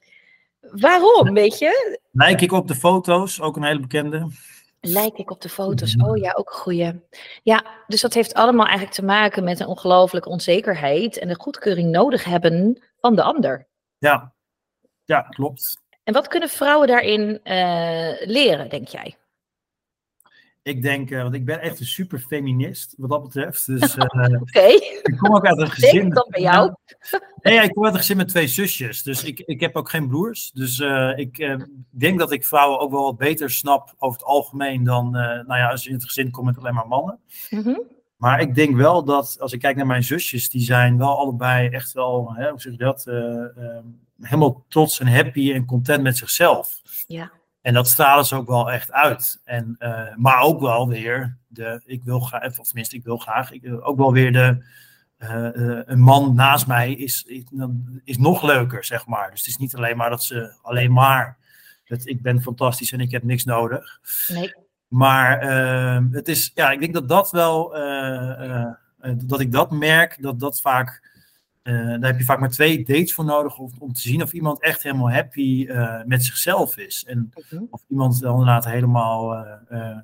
waarom, 0.60 1.34
weet 1.34 1.58
je? 1.58 2.00
Lijk 2.12 2.40
ik 2.40 2.52
op 2.52 2.68
de 2.68 2.74
foto's, 2.74 3.40
ook 3.40 3.56
een 3.56 3.64
hele 3.64 3.80
bekende. 3.80 4.28
Lijk 4.80 5.16
ik 5.16 5.30
op 5.30 5.40
de 5.40 5.48
foto's? 5.48 5.96
Mhm. 5.96 6.08
Oh 6.08 6.16
ja, 6.16 6.32
ook 6.32 6.50
een 6.50 6.56
goeie. 6.56 7.00
Ja, 7.42 7.64
dus 7.86 8.00
dat 8.00 8.14
heeft 8.14 8.34
allemaal 8.34 8.66
eigenlijk 8.66 8.96
te 8.96 9.04
maken 9.04 9.44
met 9.44 9.60
een 9.60 9.66
ongelooflijke 9.66 10.28
onzekerheid 10.28 11.18
en 11.18 11.28
de 11.28 11.34
goedkeuring 11.34 11.90
nodig 11.90 12.24
hebben 12.24 12.82
van 13.00 13.14
de 13.14 13.22
ander. 13.22 13.68
Ja, 13.98 14.34
ja 15.04 15.20
klopt. 15.20 15.80
En 16.04 16.12
wat 16.14 16.28
kunnen 16.28 16.48
vrouwen 16.48 16.88
daarin 16.88 17.40
uh, 17.44 18.26
leren, 18.26 18.68
denk 18.68 18.88
jij? 18.88 19.16
Ik 20.68 20.82
denk, 20.82 21.10
uh, 21.10 21.22
want 21.22 21.34
ik 21.34 21.44
ben 21.44 21.60
echt 21.60 21.80
een 21.80 21.86
super 21.86 22.18
feminist 22.18 22.94
wat 22.96 23.10
dat 23.10 23.22
betreft. 23.22 23.66
Dus, 23.66 23.96
uh, 23.96 24.04
Oké. 24.40 24.66
Ik 25.02 25.16
kom 25.18 25.34
ook 25.34 25.46
uit 25.46 25.58
een 25.58 25.70
gezin. 25.80 26.00
Denk 26.00 26.14
dat 26.14 26.28
bij 26.28 26.40
jou? 26.40 26.74
Nee, 27.42 27.60
ik 27.60 27.70
kom 27.70 27.84
uit 27.84 27.92
een 27.92 27.98
gezin 27.98 28.16
met 28.16 28.28
twee 28.28 28.46
zusjes. 28.46 29.02
Dus 29.02 29.24
ik, 29.24 29.40
ik 29.40 29.60
heb 29.60 29.76
ook 29.76 29.90
geen 29.90 30.08
broers. 30.08 30.50
Dus 30.54 30.78
uh, 30.78 31.18
ik 31.18 31.58
denk 31.90 32.18
dat 32.18 32.32
ik 32.32 32.44
vrouwen 32.44 32.78
ook 32.78 32.90
wel 32.90 33.02
wat 33.02 33.16
beter 33.16 33.50
snap 33.50 33.94
over 33.98 34.18
het 34.18 34.28
algemeen 34.28 34.84
dan, 34.84 35.10
nou 35.10 35.56
ja, 35.56 35.70
als 35.70 35.82
je 35.82 35.88
in 35.88 35.94
het 35.94 36.04
gezin 36.04 36.30
komt 36.30 36.46
met 36.46 36.58
alleen 36.58 36.74
maar 36.74 36.88
mannen. 36.88 37.18
Mm 37.50 37.62
-hmm. 37.62 37.82
Maar 38.16 38.40
ik 38.40 38.54
denk 38.54 38.76
wel 38.76 39.04
dat, 39.04 39.36
als 39.40 39.52
ik 39.52 39.60
kijk 39.60 39.76
naar 39.76 39.86
mijn 39.86 40.04
zusjes, 40.04 40.50
die 40.50 40.62
zijn 40.62 40.98
wel 40.98 41.18
allebei 41.18 41.68
echt 41.68 41.92
wel, 41.92 42.32
hè, 42.34 42.50
hoe 42.50 42.60
zeg 42.60 42.72
je 42.72 42.78
dat, 42.78 43.04
helemaal 44.20 44.64
trots 44.68 45.00
en 45.00 45.06
happy 45.06 45.52
en 45.52 45.64
content 45.64 46.02
met 46.02 46.16
zichzelf. 46.16 46.80
Ja. 47.06 47.30
En 47.60 47.74
dat 47.74 47.88
stralen 47.88 48.24
ze 48.24 48.36
ook 48.36 48.46
wel 48.46 48.70
echt 48.70 48.92
uit. 48.92 49.40
En, 49.44 49.76
uh, 49.78 50.14
maar 50.16 50.40
ook 50.40 50.60
wel 50.60 50.88
weer 50.88 51.36
de, 51.46 51.82
ik 51.84 52.04
wil 52.04 52.20
graag, 52.20 52.58
of 52.58 52.66
tenminste, 52.66 52.96
ik 52.96 53.04
wil 53.04 53.16
graag, 53.16 53.52
ik, 53.52 53.62
ook 53.80 53.96
wel 53.96 54.12
weer 54.12 54.32
de, 54.32 54.64
uh, 55.18 55.30
uh, 55.30 55.80
een 55.84 56.00
man 56.00 56.34
naast 56.34 56.66
mij 56.66 56.92
is, 56.92 57.22
is, 57.22 57.44
is, 58.04 58.18
nog 58.18 58.42
leuker, 58.42 58.84
zeg 58.84 59.06
maar. 59.06 59.30
Dus 59.30 59.38
het 59.38 59.48
is 59.48 59.56
niet 59.56 59.76
alleen 59.76 59.96
maar 59.96 60.10
dat 60.10 60.24
ze 60.24 60.58
alleen 60.62 60.92
maar, 60.92 61.36
dat 61.84 62.06
ik 62.06 62.22
ben 62.22 62.42
fantastisch 62.42 62.92
en 62.92 63.00
ik 63.00 63.10
heb 63.10 63.22
niks 63.22 63.44
nodig. 63.44 63.98
Nee. 64.28 64.54
Maar 64.88 65.38
ehm, 65.38 66.12
het 66.12 66.28
is, 66.28 66.50
ja, 66.54 66.70
ik 66.70 66.80
denk 66.80 66.94
dat 66.94 67.08
dat 67.08 67.30
wel, 67.30 67.70
dat 69.16 69.40
ik 69.40 69.52
dat 69.52 69.70
merk, 69.70 70.22
dat 70.22 70.40
dat 70.40 70.60
vaak 70.60 71.08
daar 71.74 72.10
heb 72.10 72.18
je 72.18 72.24
vaak 72.24 72.40
maar 72.40 72.50
twee 72.50 72.84
dates 72.84 73.14
voor 73.14 73.24
nodig 73.24 73.58
om, 73.58 73.70
om 73.78 73.92
te 73.92 74.00
zien 74.00 74.22
of 74.22 74.32
iemand 74.32 74.62
echt 74.62 74.82
helemaal 74.82 75.10
happy 75.10 75.66
uh, 75.68 76.02
met 76.04 76.24
zichzelf 76.24 76.76
is. 76.76 77.04
En 77.06 77.30
okay. 77.34 77.66
of 77.70 77.82
iemand 77.88 78.20
dan 78.20 78.30
inderdaad 78.30 78.64
helemaal. 78.64 79.46
Uh, 79.70 79.98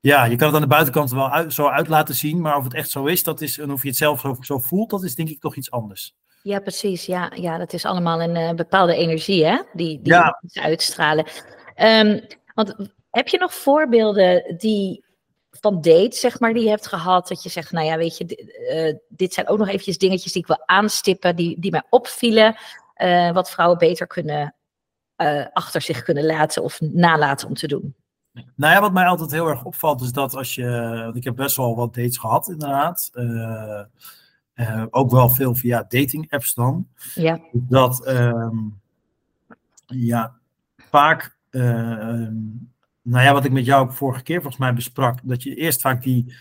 ja, 0.00 0.24
je 0.24 0.36
kan 0.36 0.46
het 0.46 0.56
aan 0.56 0.62
de 0.62 0.68
buitenkant 0.68 1.10
wel 1.10 1.30
uit, 1.30 1.52
zo 1.52 1.68
uit 1.68 1.88
laten 1.88 2.14
zien, 2.14 2.40
maar 2.40 2.56
of 2.56 2.64
het 2.64 2.74
echt 2.74 2.90
zo 2.90 3.06
is, 3.06 3.22
dat 3.22 3.40
is, 3.40 3.58
en 3.58 3.70
of 3.70 3.82
je 3.82 3.88
het 3.88 3.96
zelf 3.96 4.20
zo, 4.20 4.36
zo 4.40 4.58
voelt, 4.58 4.90
dat 4.90 5.02
is 5.02 5.14
denk 5.14 5.28
ik 5.28 5.40
toch 5.40 5.56
iets 5.56 5.70
anders. 5.70 6.14
Ja, 6.42 6.58
precies. 6.58 7.06
Ja, 7.06 7.32
ja 7.34 7.58
dat 7.58 7.72
is 7.72 7.84
allemaal 7.84 8.22
een 8.22 8.56
bepaalde 8.56 8.94
energie 8.94 9.44
hè? 9.44 9.62
die, 9.72 10.00
die 10.02 10.12
ja. 10.12 10.40
uitstralen. 10.52 11.26
Um, 11.76 12.20
want 12.54 12.74
heb 13.10 13.28
je 13.28 13.38
nog 13.38 13.54
voorbeelden 13.54 14.54
die 14.56 15.04
van 15.60 15.80
dates, 15.80 16.20
zeg 16.20 16.40
maar, 16.40 16.52
die 16.52 16.62
je 16.62 16.68
hebt 16.68 16.86
gehad. 16.86 17.28
Dat 17.28 17.42
je 17.42 17.48
zegt, 17.48 17.72
nou 17.72 17.86
ja, 17.86 17.96
weet 17.96 18.16
je, 18.16 18.24
uh, 18.72 18.98
dit 19.08 19.34
zijn 19.34 19.48
ook 19.48 19.58
nog 19.58 19.68
eventjes 19.68 19.98
dingetjes 19.98 20.32
die 20.32 20.42
ik 20.42 20.48
wil 20.48 20.62
aanstippen, 20.66 21.36
die, 21.36 21.60
die 21.60 21.70
mij 21.70 21.82
opvielen. 21.90 22.56
Uh, 22.96 23.32
wat 23.32 23.50
vrouwen 23.50 23.78
beter 23.78 24.06
kunnen 24.06 24.54
uh, 25.16 25.46
achter 25.52 25.80
zich 25.80 26.02
kunnen 26.02 26.26
laten 26.26 26.62
of 26.62 26.80
nalaten 26.80 27.48
om 27.48 27.54
te 27.54 27.66
doen. 27.66 27.94
Nou 28.56 28.74
ja, 28.74 28.80
wat 28.80 28.92
mij 28.92 29.04
altijd 29.04 29.30
heel 29.30 29.46
erg 29.46 29.64
opvalt 29.64 30.02
is 30.02 30.12
dat 30.12 30.34
als 30.34 30.54
je, 30.54 30.70
want 31.04 31.16
ik 31.16 31.24
heb 31.24 31.36
best 31.36 31.56
wel 31.56 31.76
wat 31.76 31.94
dates 31.94 32.18
gehad 32.18 32.48
inderdaad. 32.48 33.10
ook 34.90 35.10
wel 35.10 35.28
veel 35.28 35.54
via 35.54 35.84
dating 35.88 36.30
apps 36.30 36.54
dan. 36.54 36.88
Ja. 37.14 37.40
Dat, 37.52 38.08
um, 38.08 38.80
ja, 39.86 40.36
vaak 40.76 41.36
um, 41.50 42.72
nou 43.10 43.24
ja, 43.24 43.32
wat 43.32 43.44
ik 43.44 43.52
met 43.52 43.64
jou 43.64 43.82
ook 43.82 43.92
vorige 43.92 44.22
keer 44.22 44.40
volgens 44.40 44.62
mij 44.62 44.74
besprak, 44.74 45.18
dat 45.22 45.42
je 45.42 45.54
eerst 45.54 45.80
vaak 45.80 46.02
die, 46.02 46.34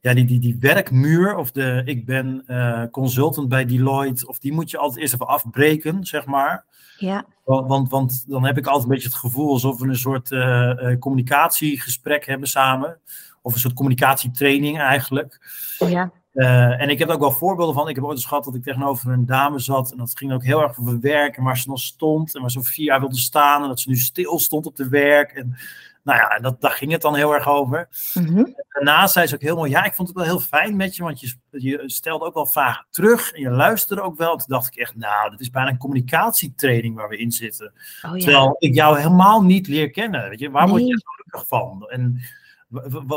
ja, 0.00 0.14
die, 0.14 0.24
die, 0.24 0.38
die 0.38 0.56
werkmuur 0.60 1.36
of 1.36 1.50
de 1.50 1.82
ik 1.84 2.06
ben 2.06 2.44
uh, 2.46 2.82
consultant 2.90 3.48
bij 3.48 3.64
Deloitte, 3.64 4.26
of 4.26 4.38
die 4.38 4.52
moet 4.52 4.70
je 4.70 4.78
altijd 4.78 5.00
eerst 5.00 5.14
even 5.14 5.26
afbreken, 5.26 6.04
zeg 6.04 6.26
maar. 6.26 6.64
Ja. 6.98 7.24
Want, 7.44 7.68
want, 7.68 7.90
want 7.90 8.24
dan 8.28 8.44
heb 8.44 8.58
ik 8.58 8.66
altijd 8.66 8.84
een 8.84 8.90
beetje 8.90 9.08
het 9.08 9.18
gevoel 9.18 9.50
alsof 9.50 9.78
we 9.78 9.88
een 9.88 9.96
soort 9.96 10.30
uh, 10.30 10.40
uh, 10.40 10.98
communicatiegesprek 10.98 12.26
hebben 12.26 12.48
samen. 12.48 12.98
Of 13.42 13.54
een 13.54 13.60
soort 13.60 13.74
communicatietraining 13.74 14.78
eigenlijk. 14.78 15.40
Ja. 15.78 16.12
Uh, 16.34 16.80
en 16.80 16.88
ik 16.88 16.98
heb 16.98 17.08
ook 17.08 17.20
wel 17.20 17.32
voorbeelden 17.32 17.74
van. 17.74 17.88
Ik 17.88 17.94
heb 17.94 18.04
ooit 18.04 18.16
eens 18.16 18.26
gehad 18.26 18.44
dat 18.44 18.54
ik 18.54 18.62
tegenover 18.62 19.12
een 19.12 19.26
dame 19.26 19.58
zat. 19.58 19.92
En 19.92 19.98
dat 19.98 20.18
ging 20.18 20.32
ook 20.32 20.44
heel 20.44 20.62
erg 20.62 20.78
over 20.78 21.00
werk. 21.00 21.36
En 21.36 21.44
waar 21.44 21.58
ze 21.58 21.68
nog 21.68 21.80
stond. 21.80 22.34
En 22.34 22.40
waar 22.40 22.50
ze 22.50 22.62
vier 22.62 22.84
jaar 22.84 23.00
wilde 23.00 23.16
staan. 23.16 23.62
En 23.62 23.68
dat 23.68 23.80
ze 23.80 23.88
nu 23.88 23.96
stil 23.96 24.38
stond 24.38 24.66
op 24.66 24.76
de 24.76 24.88
werk. 24.88 25.30
En 25.32 25.56
nou 26.02 26.18
ja, 26.18 26.38
dat, 26.38 26.60
daar 26.60 26.70
ging 26.70 26.92
het 26.92 27.02
dan 27.02 27.14
heel 27.14 27.34
erg 27.34 27.48
over. 27.48 27.88
Mm 28.14 28.56
Daarnaast 28.68 29.12
zei 29.12 29.26
ze 29.26 29.34
ook 29.34 29.40
heel 29.40 29.56
mooi, 29.56 29.70
ja, 29.70 29.84
ik 29.84 29.94
vond 29.94 30.08
het 30.08 30.16
wel 30.16 30.26
heel 30.26 30.40
fijn 30.40 30.76
met 30.76 30.96
je, 30.96 31.02
want 31.02 31.20
je, 31.20 31.36
je 31.50 31.82
stelde 31.86 32.24
ook 32.24 32.34
wel 32.34 32.46
vragen 32.46 32.86
terug 32.90 33.32
en 33.32 33.40
je 33.40 33.50
luisterde 33.50 34.02
ook 34.02 34.16
wel. 34.16 34.36
Toen 34.36 34.46
dacht 34.48 34.66
ik 34.66 34.76
echt, 34.76 34.96
nou, 34.96 35.30
dat 35.30 35.40
is 35.40 35.50
bijna 35.50 35.70
een 35.70 35.78
communicatietraining 35.78 36.94
waar 36.94 37.08
we 37.08 37.16
in 37.16 37.32
zitten. 37.32 37.72
Oh, 38.02 38.16
ja. 38.16 38.24
Terwijl 38.24 38.56
ik 38.58 38.74
jou 38.74 38.98
helemaal 38.98 39.42
niet 39.42 39.66
leer 39.66 39.90
kennen. 39.90 40.28
Weet 40.28 40.38
je, 40.38 40.50
waar 40.50 40.68
word 40.68 40.86
je 40.86 41.02
gelukkig 41.04 41.48
van? 41.48 41.88
En 41.88 42.20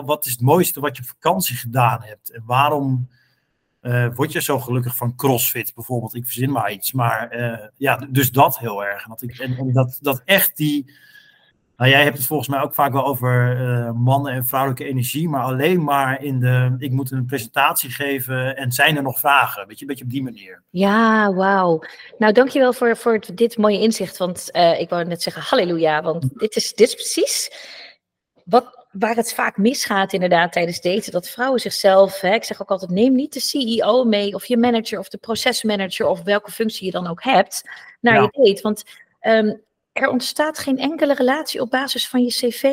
wat 0.06 0.26
is 0.26 0.32
het 0.32 0.42
mooiste 0.42 0.80
wat 0.80 0.98
je 0.98 1.04
op 1.04 1.10
vakantie 1.10 1.56
gedaan 1.56 2.02
hebt? 2.02 2.32
En 2.32 2.44
waarom 2.46 3.10
uh, 3.82 4.08
word 4.16 4.32
je 4.32 4.42
zo 4.42 4.60
gelukkig 4.60 4.96
van 4.96 5.16
CrossFit 5.16 5.74
bijvoorbeeld? 5.76 6.16
Ik 6.16 6.26
verzin 6.26 6.52
maar 6.52 6.72
iets. 6.72 6.92
Maar 6.92 7.38
uh, 7.38 7.68
ja, 7.76 7.96
dus 8.10 8.32
dat 8.32 8.60
heel 8.60 8.86
erg. 8.86 9.08
Dat 9.08 9.22
ik, 9.22 9.40
en, 9.40 9.58
en 9.58 9.74
dat, 9.74 10.00
dat 10.02 10.22
echt 10.26 10.58
die 10.58 10.94
nou, 11.82 11.94
jij 11.94 12.04
hebt 12.04 12.18
het 12.18 12.26
volgens 12.26 12.50
mij 12.50 12.62
ook 12.62 12.74
vaak 12.74 12.92
wel 12.92 13.06
over 13.06 13.62
uh, 13.62 13.92
mannen 13.92 14.34
en 14.34 14.46
vrouwelijke 14.46 14.86
energie, 14.86 15.30
maar 15.30 15.44
alleen 15.44 15.84
maar 15.84 16.24
in 16.24 16.40
de, 16.40 16.76
ik 16.78 16.92
moet 16.92 17.12
een 17.12 17.26
presentatie 17.26 17.90
geven 17.90 18.58
en 18.58 18.72
zijn 18.72 18.96
er 18.98 19.04
nog 19.04 19.20
vragen? 19.20 19.68
Weet 19.68 19.76
je, 19.76 19.82
een 19.82 19.88
beetje 19.88 20.04
op 20.04 20.10
die 20.10 20.24
manier. 20.24 20.64
Ja, 20.70 21.34
wauw. 21.34 21.84
Nou, 22.18 22.34
dankjewel 22.34 22.74
voor, 22.74 22.98
voor 22.98 23.20
dit 23.34 23.58
mooie 23.58 23.80
inzicht, 23.80 24.18
want 24.18 24.50
uh, 24.52 24.80
ik 24.80 24.90
wou 24.90 25.06
net 25.06 25.22
zeggen 25.22 25.42
halleluja, 25.42 26.02
want 26.02 26.40
dit 26.40 26.56
is, 26.56 26.74
dit 26.74 26.88
is 26.88 26.96
precies 26.96 27.52
wat, 28.46 28.86
waar 28.92 29.16
het 29.16 29.34
vaak 29.34 29.58
misgaat 29.58 30.14
inderdaad 30.14 30.52
tijdens 30.52 30.82
daten, 30.82 31.12
dat 31.12 31.30
vrouwen 31.30 31.60
zichzelf, 31.60 32.20
hè, 32.20 32.34
ik 32.34 32.44
zeg 32.44 32.62
ook 32.62 32.72
altijd, 32.72 32.92
neem 32.92 33.16
niet 33.16 33.34
de 33.34 33.40
CEO 33.40 34.04
mee 34.04 34.34
of 34.34 34.46
je 34.46 34.58
manager 34.58 35.00
of 35.00 35.10
de 35.10 35.18
procesmanager 35.18 36.08
of 36.08 36.24
welke 36.24 36.52
functie 36.52 36.86
je 36.86 36.92
dan 36.92 37.08
ook 37.08 37.24
hebt 37.24 37.64
naar 38.00 38.16
ja. 38.16 38.22
je 38.32 38.44
date, 38.44 38.62
want... 38.62 38.84
Um, 39.22 39.62
er 39.94 40.10
ontstaat 40.10 40.60
geen 40.60 40.78
enkele 40.78 41.14
relatie 41.14 41.62
op 41.62 41.70
basis 41.70 42.08
van 42.08 42.24
je 42.24 42.30
cv. 42.30 42.64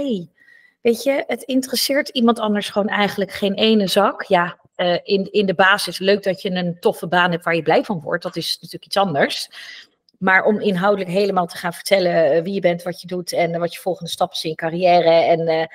Weet 0.80 1.02
je, 1.02 1.24
het 1.26 1.42
interesseert 1.42 2.08
iemand 2.08 2.38
anders 2.38 2.68
gewoon 2.68 2.88
eigenlijk 2.88 3.32
geen 3.32 3.54
ene 3.54 3.86
zak. 3.86 4.22
Ja, 4.22 4.58
uh, 4.76 4.98
in, 5.02 5.32
in 5.32 5.46
de 5.46 5.54
basis 5.54 5.98
leuk 5.98 6.22
dat 6.22 6.42
je 6.42 6.50
een 6.50 6.80
toffe 6.80 7.08
baan 7.08 7.30
hebt 7.30 7.44
waar 7.44 7.54
je 7.54 7.62
blij 7.62 7.84
van 7.84 8.00
wordt. 8.00 8.22
Dat 8.22 8.36
is 8.36 8.54
natuurlijk 8.54 8.84
iets 8.84 8.96
anders. 8.96 9.48
Maar 10.18 10.44
om 10.44 10.60
inhoudelijk 10.60 11.10
helemaal 11.10 11.46
te 11.46 11.56
gaan 11.56 11.72
vertellen 11.72 12.36
uh, 12.36 12.42
wie 12.42 12.54
je 12.54 12.60
bent, 12.60 12.82
wat 12.82 13.00
je 13.00 13.06
doet 13.06 13.32
en 13.32 13.58
wat 13.58 13.74
je 13.74 13.80
volgende 13.80 14.10
stappen 14.10 14.36
is 14.36 14.44
in 14.44 14.54
carrière 14.54 15.10
en 15.10 15.68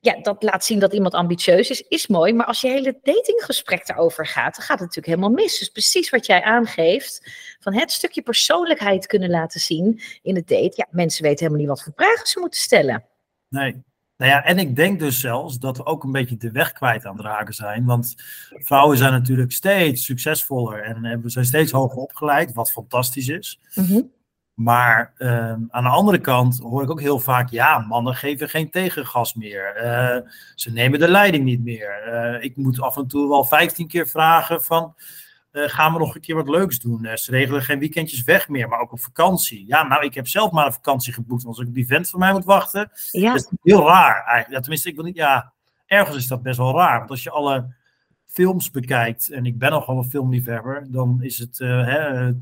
ja, 0.00 0.20
dat 0.22 0.42
laat 0.42 0.64
zien 0.64 0.78
dat 0.78 0.92
iemand 0.92 1.14
ambitieus 1.14 1.70
is, 1.70 1.80
is 1.80 2.06
mooi. 2.06 2.32
Maar 2.32 2.46
als 2.46 2.60
je 2.60 2.68
hele 2.68 2.98
datinggesprek 3.02 3.86
daarover 3.86 4.26
gaat, 4.26 4.56
dan 4.56 4.64
gaat 4.64 4.78
het 4.78 4.88
natuurlijk 4.88 5.06
helemaal 5.06 5.44
mis. 5.44 5.58
Dus 5.58 5.68
precies 5.68 6.10
wat 6.10 6.26
jij 6.26 6.42
aangeeft, 6.42 7.30
van 7.60 7.74
het 7.74 7.90
stukje 7.90 8.22
persoonlijkheid 8.22 9.06
kunnen 9.06 9.30
laten 9.30 9.60
zien 9.60 10.00
in 10.22 10.34
het 10.34 10.48
date. 10.48 10.72
Ja, 10.74 10.86
mensen 10.90 11.22
weten 11.22 11.38
helemaal 11.38 11.60
niet 11.60 11.68
wat 11.68 11.82
voor 11.82 11.92
vragen 11.96 12.26
ze 12.26 12.40
moeten 12.40 12.60
stellen. 12.60 13.04
Nee. 13.48 13.86
Nou 14.16 14.30
ja, 14.30 14.44
en 14.44 14.58
ik 14.58 14.76
denk 14.76 14.98
dus 14.98 15.20
zelfs 15.20 15.58
dat 15.58 15.76
we 15.76 15.84
ook 15.84 16.04
een 16.04 16.12
beetje 16.12 16.36
de 16.36 16.50
weg 16.50 16.72
kwijt 16.72 17.04
aan 17.04 17.16
het 17.16 17.26
raken 17.26 17.54
zijn. 17.54 17.84
Want 17.84 18.14
vrouwen 18.50 18.98
zijn 18.98 19.12
natuurlijk 19.12 19.52
steeds 19.52 20.04
succesvoller 20.04 20.82
en 20.82 21.22
we 21.22 21.28
zijn 21.30 21.44
steeds 21.44 21.72
hoger 21.72 21.98
opgeleid, 21.98 22.52
wat 22.52 22.72
fantastisch 22.72 23.28
is. 23.28 23.60
Mm 23.74 24.16
maar 24.58 25.12
ehm, 25.16 25.60
aan 25.68 25.82
de 25.82 25.88
andere 25.88 26.18
kant 26.18 26.58
hoor 26.58 26.82
ik 26.82 26.90
ook 26.90 27.00
heel 27.00 27.18
vaak, 27.18 27.50
ja, 27.50 27.78
mannen 27.78 28.14
geven 28.14 28.48
geen 28.48 28.70
tegengas 28.70 29.34
meer. 29.34 29.84
Uh, 29.84 30.30
ze 30.54 30.72
nemen 30.72 30.98
de 30.98 31.08
leiding 31.08 31.44
niet 31.44 31.64
meer. 31.64 32.08
Uh, 32.08 32.44
ik 32.44 32.56
moet 32.56 32.80
af 32.80 32.96
en 32.96 33.06
toe 33.06 33.28
wel 33.28 33.44
vijftien 33.44 33.86
keer 33.88 34.08
vragen 34.08 34.62
van, 34.62 34.94
uh, 35.52 35.68
gaan 35.68 35.92
we 35.92 35.98
nog 35.98 36.14
een 36.14 36.20
keer 36.20 36.34
wat 36.34 36.48
leuks 36.48 36.80
doen? 36.80 37.08
ze 37.14 37.30
regelen 37.30 37.62
geen 37.62 37.78
weekendjes 37.78 38.22
weg 38.24 38.48
meer, 38.48 38.68
maar 38.68 38.80
ook 38.80 38.92
op 38.92 39.00
vakantie. 39.00 39.66
Ja, 39.66 39.82
nou, 39.86 40.04
ik 40.04 40.14
heb 40.14 40.28
zelf 40.28 40.50
maar 40.50 40.66
een 40.66 40.72
vakantie 40.72 41.12
geboekt, 41.12 41.44
als 41.44 41.58
ik 41.58 41.68
op 41.68 41.74
die 41.74 41.86
vent 41.86 42.10
van 42.10 42.18
mij 42.18 42.32
moet 42.32 42.44
wachten. 42.44 42.90
Ja. 43.10 43.32
Dat 43.32 43.40
is 43.40 43.58
heel 43.62 43.86
raar 43.86 44.14
eigenlijk. 44.14 44.50
Ja, 44.50 44.60
tenminste, 44.60 44.88
ik 44.88 44.94
wil 44.94 45.04
niet, 45.04 45.16
ja, 45.16 45.52
ergens 45.86 46.16
is 46.16 46.26
dat 46.26 46.42
best 46.42 46.58
wel 46.58 46.76
raar. 46.76 46.98
Want 46.98 47.10
als 47.10 47.22
je 47.22 47.30
alle 47.30 47.74
films 48.26 48.70
bekijkt, 48.70 49.30
en 49.30 49.46
ik 49.46 49.58
ben 49.58 49.70
nogal 49.70 49.98
een 49.98 50.10
filmliefhebber, 50.10 50.86
dan 50.90 51.18
is 51.22 51.38
het... 51.38 51.58
Hè, 51.58 52.32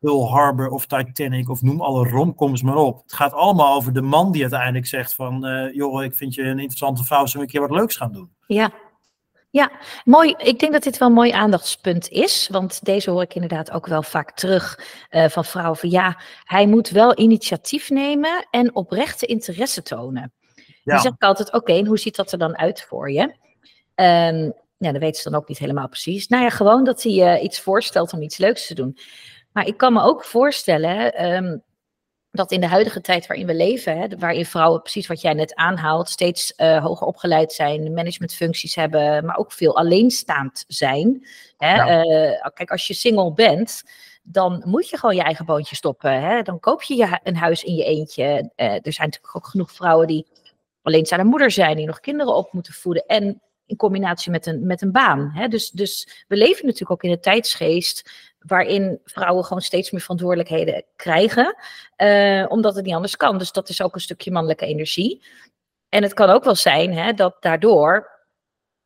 Pearl 0.00 0.30
Harbor 0.30 0.68
of 0.68 0.86
Titanic 0.86 1.48
of 1.48 1.62
noem 1.62 1.80
alle 1.80 2.08
romcoms 2.08 2.62
maar 2.62 2.76
op. 2.76 3.02
Het 3.02 3.12
gaat 3.12 3.32
allemaal 3.32 3.76
over 3.76 3.92
de 3.92 4.02
man 4.02 4.32
die 4.32 4.42
uiteindelijk 4.42 4.86
zegt 4.86 5.14
van... 5.14 5.46
Uh, 5.46 5.74
joh, 5.74 6.04
ik 6.04 6.14
vind 6.14 6.34
je 6.34 6.42
een 6.42 6.58
interessante 6.58 7.04
vrouw, 7.04 7.26
zullen 7.26 7.46
we 7.46 7.52
een 7.52 7.60
keer 7.60 7.68
wat 7.68 7.78
leuks 7.78 7.96
gaan 7.96 8.12
doen? 8.12 8.30
Ja, 8.46 8.70
ja, 9.50 9.70
mooi. 10.04 10.34
Ik 10.38 10.58
denk 10.58 10.72
dat 10.72 10.82
dit 10.82 10.98
wel 10.98 11.08
een 11.08 11.14
mooi 11.14 11.30
aandachtspunt 11.30 12.08
is. 12.08 12.48
Want 12.50 12.84
deze 12.84 13.10
hoor 13.10 13.22
ik 13.22 13.34
inderdaad 13.34 13.70
ook 13.70 13.86
wel 13.86 14.02
vaak 14.02 14.36
terug 14.36 14.80
uh, 15.10 15.28
van 15.28 15.44
vrouwen. 15.44 15.76
Van 15.76 15.90
ja, 15.90 16.20
hij 16.44 16.66
moet 16.66 16.90
wel 16.90 17.18
initiatief 17.18 17.90
nemen 17.90 18.46
en 18.50 18.74
oprechte 18.74 19.26
interesse 19.26 19.82
tonen. 19.82 20.32
Ja. 20.56 20.94
Dan 20.94 21.00
zeg 21.00 21.12
ik 21.12 21.22
altijd, 21.22 21.48
oké, 21.48 21.56
okay, 21.56 21.84
hoe 21.84 21.98
ziet 21.98 22.16
dat 22.16 22.32
er 22.32 22.38
dan 22.38 22.58
uit 22.58 22.82
voor 22.82 23.10
je? 23.10 23.22
Um, 23.94 24.52
ja, 24.78 24.92
dat 24.92 25.00
weten 25.00 25.22
ze 25.22 25.30
dan 25.30 25.40
ook 25.40 25.48
niet 25.48 25.58
helemaal 25.58 25.88
precies. 25.88 26.28
Nou 26.28 26.42
ja, 26.42 26.50
gewoon 26.50 26.84
dat 26.84 27.02
hij 27.02 27.12
uh, 27.12 27.42
iets 27.42 27.60
voorstelt 27.60 28.12
om 28.12 28.22
iets 28.22 28.38
leuks 28.38 28.66
te 28.66 28.74
doen. 28.74 28.98
Maar 29.58 29.66
ik 29.66 29.76
kan 29.76 29.92
me 29.92 30.02
ook 30.02 30.24
voorstellen 30.24 31.26
um, 31.34 31.62
dat 32.30 32.52
in 32.52 32.60
de 32.60 32.66
huidige 32.66 33.00
tijd 33.00 33.26
waarin 33.26 33.46
we 33.46 33.54
leven, 33.54 33.98
hè, 33.98 34.06
waarin 34.18 34.46
vrouwen 34.46 34.82
precies 34.82 35.06
wat 35.06 35.20
jij 35.20 35.34
net 35.34 35.54
aanhaalt, 35.54 36.08
steeds 36.08 36.52
uh, 36.56 36.84
hoger 36.84 37.06
opgeleid 37.06 37.52
zijn, 37.52 37.92
managementfuncties 37.92 38.74
hebben, 38.74 39.24
maar 39.24 39.36
ook 39.36 39.52
veel 39.52 39.76
alleenstaand 39.76 40.64
zijn. 40.66 41.26
Hè. 41.56 41.74
Ja. 41.74 42.04
Uh, 42.04 42.46
kijk, 42.54 42.70
als 42.70 42.86
je 42.86 42.94
single 42.94 43.32
bent, 43.32 43.82
dan 44.22 44.62
moet 44.66 44.88
je 44.88 44.98
gewoon 44.98 45.16
je 45.16 45.22
eigen 45.22 45.44
boontje 45.44 45.76
stoppen. 45.76 46.22
Hè. 46.22 46.42
Dan 46.42 46.60
koop 46.60 46.82
je, 46.82 46.96
je 46.96 47.20
een 47.22 47.36
huis 47.36 47.64
in 47.64 47.74
je 47.74 47.84
eentje. 47.84 48.24
Uh, 48.56 48.66
er 48.66 48.92
zijn 48.92 49.08
natuurlijk 49.08 49.36
ook 49.36 49.46
genoeg 49.46 49.72
vrouwen 49.72 50.06
die 50.06 50.26
alleenstaande 50.82 51.24
moeder 51.24 51.50
zijn, 51.50 51.76
die 51.76 51.86
nog 51.86 52.00
kinderen 52.00 52.34
op 52.34 52.52
moeten 52.52 52.72
voeden. 52.72 53.06
En 53.06 53.42
in 53.68 53.76
combinatie 53.76 54.30
met 54.30 54.46
een, 54.46 54.66
met 54.66 54.82
een 54.82 54.92
baan. 54.92 55.30
Hè? 55.34 55.48
Dus, 55.48 55.70
dus 55.70 56.24
we 56.28 56.36
leven 56.36 56.64
natuurlijk 56.64 56.90
ook 56.90 57.02
in 57.02 57.10
een 57.10 57.20
tijdsgeest 57.20 58.10
waarin 58.38 59.00
vrouwen 59.04 59.44
gewoon 59.44 59.62
steeds 59.62 59.90
meer 59.90 60.00
verantwoordelijkheden 60.00 60.84
krijgen, 60.96 61.56
uh, 61.96 62.44
omdat 62.48 62.74
het 62.74 62.84
niet 62.84 62.94
anders 62.94 63.16
kan. 63.16 63.38
Dus 63.38 63.52
dat 63.52 63.68
is 63.68 63.82
ook 63.82 63.94
een 63.94 64.00
stukje 64.00 64.30
mannelijke 64.30 64.66
energie. 64.66 65.24
En 65.88 66.02
het 66.02 66.14
kan 66.14 66.30
ook 66.30 66.44
wel 66.44 66.54
zijn 66.54 66.92
hè, 66.92 67.12
dat 67.12 67.36
daardoor, 67.40 68.10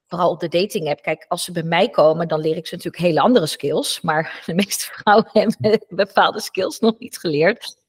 vooral 0.07 0.31
op 0.31 0.41
de 0.41 0.49
dating 0.49 0.89
app, 0.89 1.03
kijk, 1.03 1.25
als 1.29 1.45
ze 1.45 1.53
bij 1.53 1.63
mij 1.63 1.89
komen, 1.89 2.29
dan 2.29 2.41
leer 2.41 2.57
ik 2.57 2.67
ze 2.67 2.75
natuurlijk 2.75 3.03
hele 3.03 3.21
andere 3.21 3.47
skills, 3.47 4.01
maar 4.01 4.43
de 4.47 4.55
meeste 4.55 4.93
vrouwen 4.93 5.31
hebben 5.39 5.85
bepaalde 5.89 6.41
skills 6.41 6.79
nog 6.79 6.99
niet 6.99 7.19
geleerd. 7.19 7.81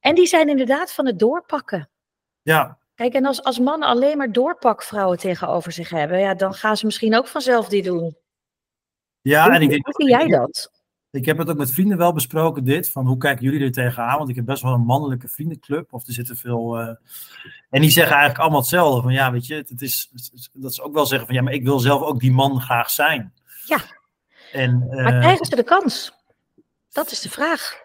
En 0.00 0.14
die 0.14 0.26
zijn 0.26 0.48
inderdaad 0.48 0.92
van 0.92 1.06
het 1.06 1.18
doorpakken. 1.18 1.90
Ja, 2.42 2.78
Kijk, 2.94 3.14
en 3.14 3.24
als, 3.26 3.42
als 3.42 3.58
mannen 3.58 3.88
alleen 3.88 4.16
maar 4.16 4.32
doorpakvrouwen 4.32 5.18
tegenover 5.18 5.72
zich 5.72 5.90
hebben, 5.90 6.18
ja, 6.18 6.34
dan 6.34 6.54
gaan 6.54 6.76
ze 6.76 6.86
misschien 6.86 7.16
ook 7.16 7.26
vanzelf 7.26 7.68
die 7.68 7.82
doen. 7.82 8.16
Ja, 9.20 9.44
hoe, 9.44 9.54
en 9.54 9.62
ik 9.62 9.68
denk. 9.68 9.84
Hoe 9.84 9.94
zie 9.94 10.08
jij 10.08 10.26
dat? 10.26 10.72
Ik 11.10 11.24
heb 11.24 11.38
het 11.38 11.48
ook 11.50 11.56
met 11.56 11.72
vrienden 11.72 11.98
wel 11.98 12.12
besproken, 12.12 12.64
dit. 12.64 12.90
Van 12.90 13.06
hoe 13.06 13.18
kijken 13.18 13.44
jullie 13.44 13.60
er 13.60 13.72
tegenaan? 13.72 14.18
Want 14.18 14.28
ik 14.28 14.36
heb 14.36 14.44
best 14.44 14.62
wel 14.62 14.72
een 14.72 14.84
mannelijke 14.84 15.28
vriendenclub. 15.28 15.92
Of 15.92 16.06
er 16.06 16.12
zitten 16.12 16.36
veel. 16.36 16.80
Uh... 16.80 16.88
En 17.70 17.80
die 17.80 17.90
zeggen 17.90 18.12
eigenlijk 18.12 18.40
allemaal 18.40 18.60
hetzelfde. 18.60 19.02
Van 19.02 19.12
ja, 19.12 19.32
weet 19.32 19.46
je, 19.46 19.54
het 19.54 19.82
is, 19.82 20.10
dat 20.52 20.74
ze 20.74 20.82
ook 20.82 20.94
wel 20.94 21.06
zeggen 21.06 21.26
van 21.26 21.36
ja, 21.36 21.42
maar 21.42 21.52
ik 21.52 21.64
wil 21.64 21.78
zelf 21.78 22.02
ook 22.02 22.20
die 22.20 22.32
man 22.32 22.60
graag 22.60 22.90
zijn. 22.90 23.34
Ja. 23.64 23.78
En, 24.52 24.86
uh... 24.90 25.02
Maar 25.02 25.18
krijgen 25.20 25.46
ze 25.46 25.56
de 25.56 25.64
kans? 25.64 26.12
Dat 26.92 27.10
is 27.10 27.20
de 27.20 27.30
vraag. 27.30 27.83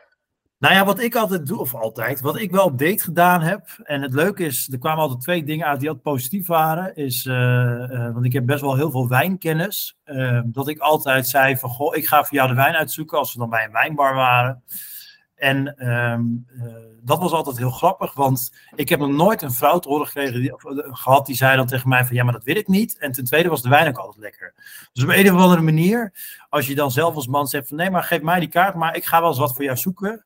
Nou 0.59 0.73
ja, 0.73 0.85
wat 0.85 0.99
ik 0.99 1.15
altijd 1.15 1.45
doe, 1.45 1.59
of 1.59 1.75
altijd, 1.75 2.21
wat 2.21 2.39
ik 2.39 2.51
wel 2.51 2.65
op 2.65 2.79
date 2.79 3.03
gedaan 3.03 3.41
heb. 3.41 3.67
En 3.83 4.01
het 4.01 4.13
leuke 4.13 4.43
is, 4.43 4.69
er 4.71 4.79
kwamen 4.79 5.01
altijd 5.01 5.21
twee 5.21 5.43
dingen 5.43 5.65
uit 5.65 5.79
die 5.79 5.89
altijd 5.89 6.13
positief 6.13 6.47
waren. 6.47 6.95
Is, 6.95 7.25
uh, 7.25 7.35
uh, 7.35 8.13
want 8.13 8.25
ik 8.25 8.33
heb 8.33 8.45
best 8.45 8.61
wel 8.61 8.75
heel 8.75 8.91
veel 8.91 9.07
wijnkennis. 9.07 9.97
Uh, 10.05 10.41
dat 10.45 10.67
ik 10.67 10.79
altijd 10.79 11.27
zei 11.27 11.57
van, 11.57 11.69
goh, 11.69 11.95
ik 11.95 12.07
ga 12.07 12.23
voor 12.23 12.37
jou 12.37 12.49
de 12.49 12.55
wijn 12.55 12.75
uitzoeken 12.75 13.17
als 13.17 13.33
we 13.33 13.39
dan 13.39 13.49
bij 13.49 13.65
een 13.65 13.71
wijnbar 13.71 14.13
waren. 14.15 14.63
En 15.35 15.77
ehm, 15.77 16.23
dat 17.01 17.19
was 17.19 17.31
altijd 17.31 17.57
heel 17.57 17.69
grappig, 17.69 18.13
want 18.13 18.53
ik 18.75 18.89
heb 18.89 18.99
nog 18.99 19.09
nooit 19.09 19.41
een 19.41 19.51
vrouw 19.51 19.79
te 19.79 19.89
horen 19.89 20.05
gekregen 20.05 20.41
die, 20.41 20.53
gehad 20.91 21.25
die 21.25 21.35
zei 21.35 21.55
dan 21.55 21.67
tegen 21.67 21.89
mij 21.89 22.05
van, 22.05 22.15
ja, 22.15 22.23
maar 22.23 22.33
dat 22.33 22.43
weet 22.43 22.57
ik 22.57 22.67
niet. 22.67 22.97
En 22.97 23.11
ten 23.11 23.23
tweede 23.23 23.49
was 23.49 23.61
de 23.61 23.69
wijn 23.69 23.87
ook 23.87 23.97
altijd 23.97 24.17
lekker. 24.17 24.53
Dus 24.93 25.03
op 25.03 25.09
een 25.09 25.33
of 25.33 25.41
andere 25.41 25.61
manier, 25.61 26.13
als 26.49 26.67
je 26.67 26.75
dan 26.75 26.91
zelf 26.91 27.15
als 27.15 27.27
man 27.27 27.47
zegt 27.47 27.67
van, 27.67 27.77
nee, 27.77 27.89
maar 27.89 28.03
geef 28.03 28.21
mij 28.21 28.39
die 28.39 28.49
kaart, 28.49 28.75
maar 28.75 28.95
ik 28.95 29.05
ga 29.05 29.19
wel 29.19 29.29
eens 29.29 29.39
wat 29.39 29.55
voor 29.55 29.63
jou 29.63 29.77
zoeken 29.77 30.25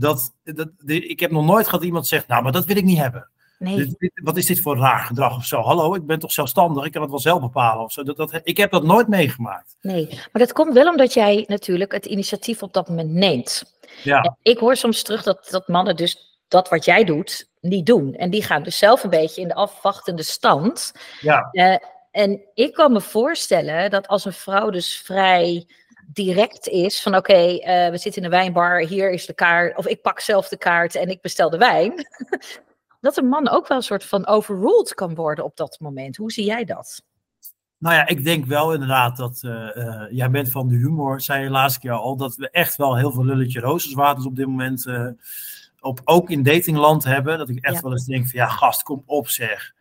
dat, 0.00 0.32
dat, 0.44 0.68
ik 0.84 1.20
heb 1.20 1.30
nog 1.30 1.44
nooit 1.44 1.68
gehad 1.68 1.84
iemand 1.84 2.06
zegt, 2.06 2.28
nou, 2.28 2.42
maar 2.42 2.52
dat 2.52 2.64
wil 2.64 2.76
ik 2.76 2.84
niet 2.84 2.98
hebben. 2.98 3.28
Nee. 3.58 3.96
wat 4.14 4.36
is 4.36 4.46
dit 4.46 4.60
voor 4.60 4.76
raar 4.76 5.00
gedrag 5.00 5.36
of 5.36 5.44
zo? 5.44 5.60
Hallo, 5.60 5.94
ik 5.94 6.06
ben 6.06 6.18
toch 6.18 6.32
zelfstandig, 6.32 6.84
ik 6.84 6.92
kan 6.92 7.02
het 7.02 7.10
wel 7.10 7.20
zelf 7.20 7.40
bepalen 7.40 7.84
of 7.84 7.92
zo. 7.92 8.02
Dat, 8.02 8.16
dat, 8.16 8.40
ik 8.42 8.56
heb 8.56 8.70
dat 8.70 8.84
nooit 8.84 9.08
meegemaakt. 9.08 9.76
Nee, 9.80 10.06
maar 10.08 10.42
dat 10.42 10.52
komt 10.52 10.74
wel 10.74 10.88
omdat 10.88 11.14
jij 11.14 11.44
natuurlijk 11.46 11.92
het 11.92 12.06
initiatief 12.06 12.62
op 12.62 12.72
dat 12.72 12.88
moment 12.88 13.10
neemt. 13.10 13.78
Ja. 14.02 14.36
ik 14.42 14.58
hoor 14.58 14.76
soms 14.76 15.02
terug 15.02 15.22
dat, 15.22 15.48
dat 15.50 15.68
mannen 15.68 15.96
dus 15.96 16.38
dat 16.48 16.68
wat 16.68 16.84
jij 16.84 17.04
doet, 17.04 17.48
niet 17.60 17.86
doen. 17.86 18.14
En 18.14 18.30
die 18.30 18.42
gaan 18.42 18.62
dus 18.62 18.78
zelf 18.78 19.04
een 19.04 19.10
beetje 19.10 19.40
in 19.40 19.48
de 19.48 19.54
afwachtende 19.54 20.22
stand. 20.22 20.92
Ja. 21.20 21.48
Uh, 21.52 21.76
en 22.10 22.40
ik 22.54 22.74
kan 22.74 22.92
me 22.92 23.00
voorstellen 23.00 23.90
dat 23.90 24.08
als 24.08 24.24
een 24.24 24.32
vrouw 24.32 24.70
dus 24.70 24.96
vrij 25.04 25.66
direct 26.12 26.68
is 26.68 27.02
van 27.02 27.16
oké, 27.16 27.32
okay, 27.32 27.54
uh, 27.54 27.90
we 27.90 27.98
zitten 27.98 28.22
in 28.22 28.24
een 28.24 28.38
wijnbar, 28.38 28.80
hier 28.80 29.10
is 29.10 29.26
de 29.26 29.34
kaart, 29.34 29.76
of 29.76 29.86
ik 29.86 30.02
pak 30.02 30.20
zelf 30.20 30.48
de 30.48 30.56
kaart 30.56 30.94
en 30.94 31.08
ik 31.08 31.20
bestel 31.20 31.50
de 31.50 31.58
wijn. 31.58 31.92
dat 33.00 33.16
een 33.16 33.28
man 33.28 33.48
ook 33.48 33.68
wel 33.68 33.76
een 33.76 33.82
soort 33.82 34.04
van 34.04 34.26
overruled 34.26 34.94
kan 34.94 35.14
worden 35.14 35.44
op 35.44 35.56
dat 35.56 35.76
moment. 35.80 36.16
Hoe 36.16 36.32
zie 36.32 36.44
jij 36.44 36.64
dat? 36.64 37.02
Nou 37.78 37.94
ja, 37.94 38.06
ik 38.06 38.24
denk 38.24 38.44
wel 38.44 38.72
inderdaad 38.72 39.16
dat 39.16 39.42
uh, 39.44 39.68
uh, 39.74 40.02
jij 40.10 40.30
bent 40.30 40.50
van 40.50 40.68
de 40.68 40.76
humor, 40.76 41.20
zei 41.20 41.42
je 41.42 41.50
laatste 41.50 41.80
keer 41.80 41.92
al, 41.92 42.16
dat 42.16 42.36
we 42.36 42.50
echt 42.50 42.76
wel 42.76 42.96
heel 42.96 43.12
veel 43.12 43.24
lulletje 43.24 43.60
rozerswaters 43.60 44.26
op 44.26 44.36
dit 44.36 44.46
moment 44.46 44.86
op, 45.80 46.00
ook 46.04 46.30
in 46.30 46.42
datingland 46.42 47.04
hebben. 47.04 47.38
Dat 47.38 47.48
ik 47.48 47.64
echt 47.64 47.74
ja. 47.74 47.80
wel 47.80 47.92
eens 47.92 48.04
denk 48.04 48.28
van 48.28 48.40
ja, 48.40 48.46
gast, 48.46 48.82
kom 48.82 49.02
op 49.06 49.28
zeg. 49.28 49.74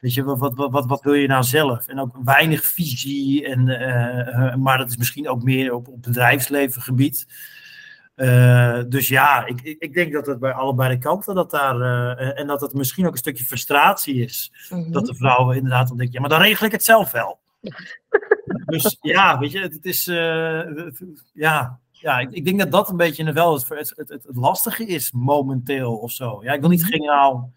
Weet 0.00 0.14
je, 0.14 0.24
wat, 0.24 0.54
wat, 0.54 0.70
wat, 0.70 0.86
wat 0.86 1.02
wil 1.02 1.14
je 1.14 1.26
nou 1.26 1.42
zelf? 1.42 1.86
En 1.86 2.00
ook 2.00 2.16
weinig 2.24 2.64
visie, 2.64 3.46
en, 3.46 3.68
uh, 3.68 4.54
maar 4.54 4.78
dat 4.78 4.88
is 4.88 4.96
misschien 4.96 5.28
ook 5.28 5.42
meer 5.42 5.74
op, 5.74 5.88
op 5.88 6.02
bedrijfslevengebied. 6.02 7.26
Uh, 8.16 8.80
dus 8.88 9.08
ja, 9.08 9.46
ik, 9.46 9.60
ik 9.60 9.94
denk 9.94 10.12
dat 10.12 10.26
het 10.26 10.38
bij 10.38 10.52
allebei 10.52 10.94
de 10.94 10.98
kanten 10.98 11.34
dat 11.34 11.50
daar. 11.50 11.76
Uh, 11.76 12.38
en 12.38 12.46
dat 12.46 12.60
het 12.60 12.74
misschien 12.74 13.06
ook 13.06 13.12
een 13.12 13.18
stukje 13.18 13.44
frustratie 13.44 14.14
is. 14.14 14.52
Mm-hmm. 14.70 14.92
Dat 14.92 15.06
de 15.06 15.14
vrouwen 15.14 15.56
inderdaad 15.56 15.88
dan 15.88 15.96
denken: 15.96 16.14
ja, 16.14 16.20
maar 16.20 16.38
dan 16.38 16.40
regel 16.40 16.66
ik 16.66 16.72
het 16.72 16.84
zelf 16.84 17.10
wel. 17.10 17.38
dus 18.66 18.96
ja, 19.00 19.38
weet 19.38 19.52
je, 19.52 19.60
het, 19.60 19.72
het 19.72 19.84
is. 19.84 20.06
Het, 20.06 21.02
ja, 21.32 21.78
ja 21.90 22.18
ik, 22.18 22.30
ik, 22.30 22.44
denk 22.44 22.58
dat 22.58 22.70
dat 22.70 22.88
een 22.88 22.96
beetje 22.96 23.32
wel 23.32 23.54
het, 23.54 23.68
het, 23.68 23.92
het, 23.96 24.08
het, 24.08 24.36
lastige 24.36 24.86
is 24.86 25.12
momenteel 25.12 25.96
of 25.96 26.10
zo. 26.10 26.42
Ja, 26.42 26.52
ik 26.52 26.60
wil 26.60 26.68
niet 26.68 26.82
mm-hmm. 26.82 27.52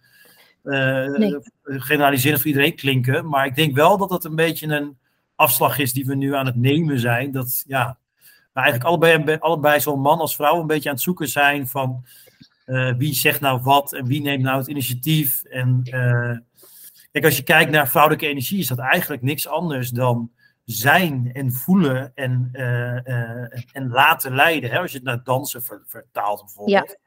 Uh, 0.63 1.07
nee. 1.07 1.39
generaliseren 1.63 2.37
voor 2.37 2.47
iedereen 2.47 2.75
klinken. 2.75 3.29
Maar 3.29 3.45
ik 3.45 3.55
denk 3.55 3.75
wel 3.75 3.97
dat 3.97 4.09
het 4.09 4.23
een 4.23 4.35
beetje 4.35 4.67
een 4.67 4.97
afslag 5.35 5.77
is 5.77 5.93
die 5.93 6.05
we 6.05 6.15
nu 6.15 6.35
aan 6.35 6.45
het 6.45 6.55
nemen 6.55 6.99
zijn. 6.99 7.31
Dat 7.31 7.63
ja, 7.67 7.97
we 8.53 8.59
eigenlijk 8.59 8.89
allebei, 8.89 9.37
allebei 9.39 9.79
zowel 9.79 9.99
man 9.99 10.19
als 10.19 10.35
vrouw 10.35 10.59
een 10.59 10.67
beetje 10.67 10.89
aan 10.89 10.95
het 10.95 11.03
zoeken 11.03 11.27
zijn 11.27 11.67
van 11.67 12.05
uh, 12.65 12.93
wie 12.97 13.13
zegt 13.13 13.41
nou 13.41 13.61
wat 13.61 13.93
en 13.93 14.05
wie 14.05 14.21
neemt 14.21 14.43
nou 14.43 14.57
het 14.57 14.67
initiatief. 14.67 15.43
En 15.43 15.81
kijk, 17.11 17.25
als 17.25 17.37
je 17.37 17.43
kijkt 17.43 17.71
naar 17.71 17.87
vrouwelijke 17.87 18.27
energie, 18.27 18.59
is 18.59 18.67
dat 18.67 18.79
eigenlijk 18.79 19.21
niks 19.21 19.47
anders 19.47 19.89
dan 19.89 20.31
zijn 20.65 21.29
en 21.33 21.51
voelen 21.51 22.11
en, 22.15 22.49
en 23.71 23.89
laten 23.89 24.35
leiden. 24.35 24.69
Hè? 24.69 24.79
Als 24.79 24.91
je 24.91 24.97
het 24.97 25.05
naar 25.05 25.23
dansen 25.23 25.63
vertaalt 25.85 26.39
bijvoorbeeld. 26.39 26.97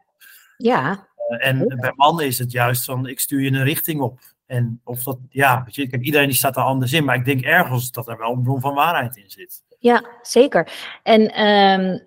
Ja. 0.56 0.84
ja. 0.84 1.08
Eh, 1.26 1.48
en 1.48 1.76
bij 1.80 1.92
mannen 1.94 2.26
is 2.26 2.38
het 2.38 2.52
juist 2.52 2.84
van, 2.84 3.06
ik 3.06 3.20
stuur 3.20 3.40
je 3.40 3.50
een 3.50 3.64
richting 3.64 4.00
op. 4.00 4.18
En 4.46 4.80
of 4.84 5.02
dat, 5.02 5.18
ja, 5.28 5.62
weet 5.64 5.74
je, 5.74 5.88
kijk, 5.88 6.02
iedereen 6.02 6.26
die 6.26 6.36
staat 6.36 6.56
er 6.56 6.62
anders 6.62 6.92
in, 6.92 7.04
maar 7.04 7.16
ik 7.16 7.24
denk 7.24 7.44
ergens 7.44 7.90
dat 7.90 8.08
er 8.08 8.18
wel 8.18 8.32
een 8.32 8.42
bron 8.42 8.60
van 8.60 8.74
waarheid 8.74 9.16
in 9.16 9.30
zit. 9.30 9.62
Ja, 9.78 10.04
zeker. 10.22 10.72
En 11.02 11.46
um, 11.46 12.06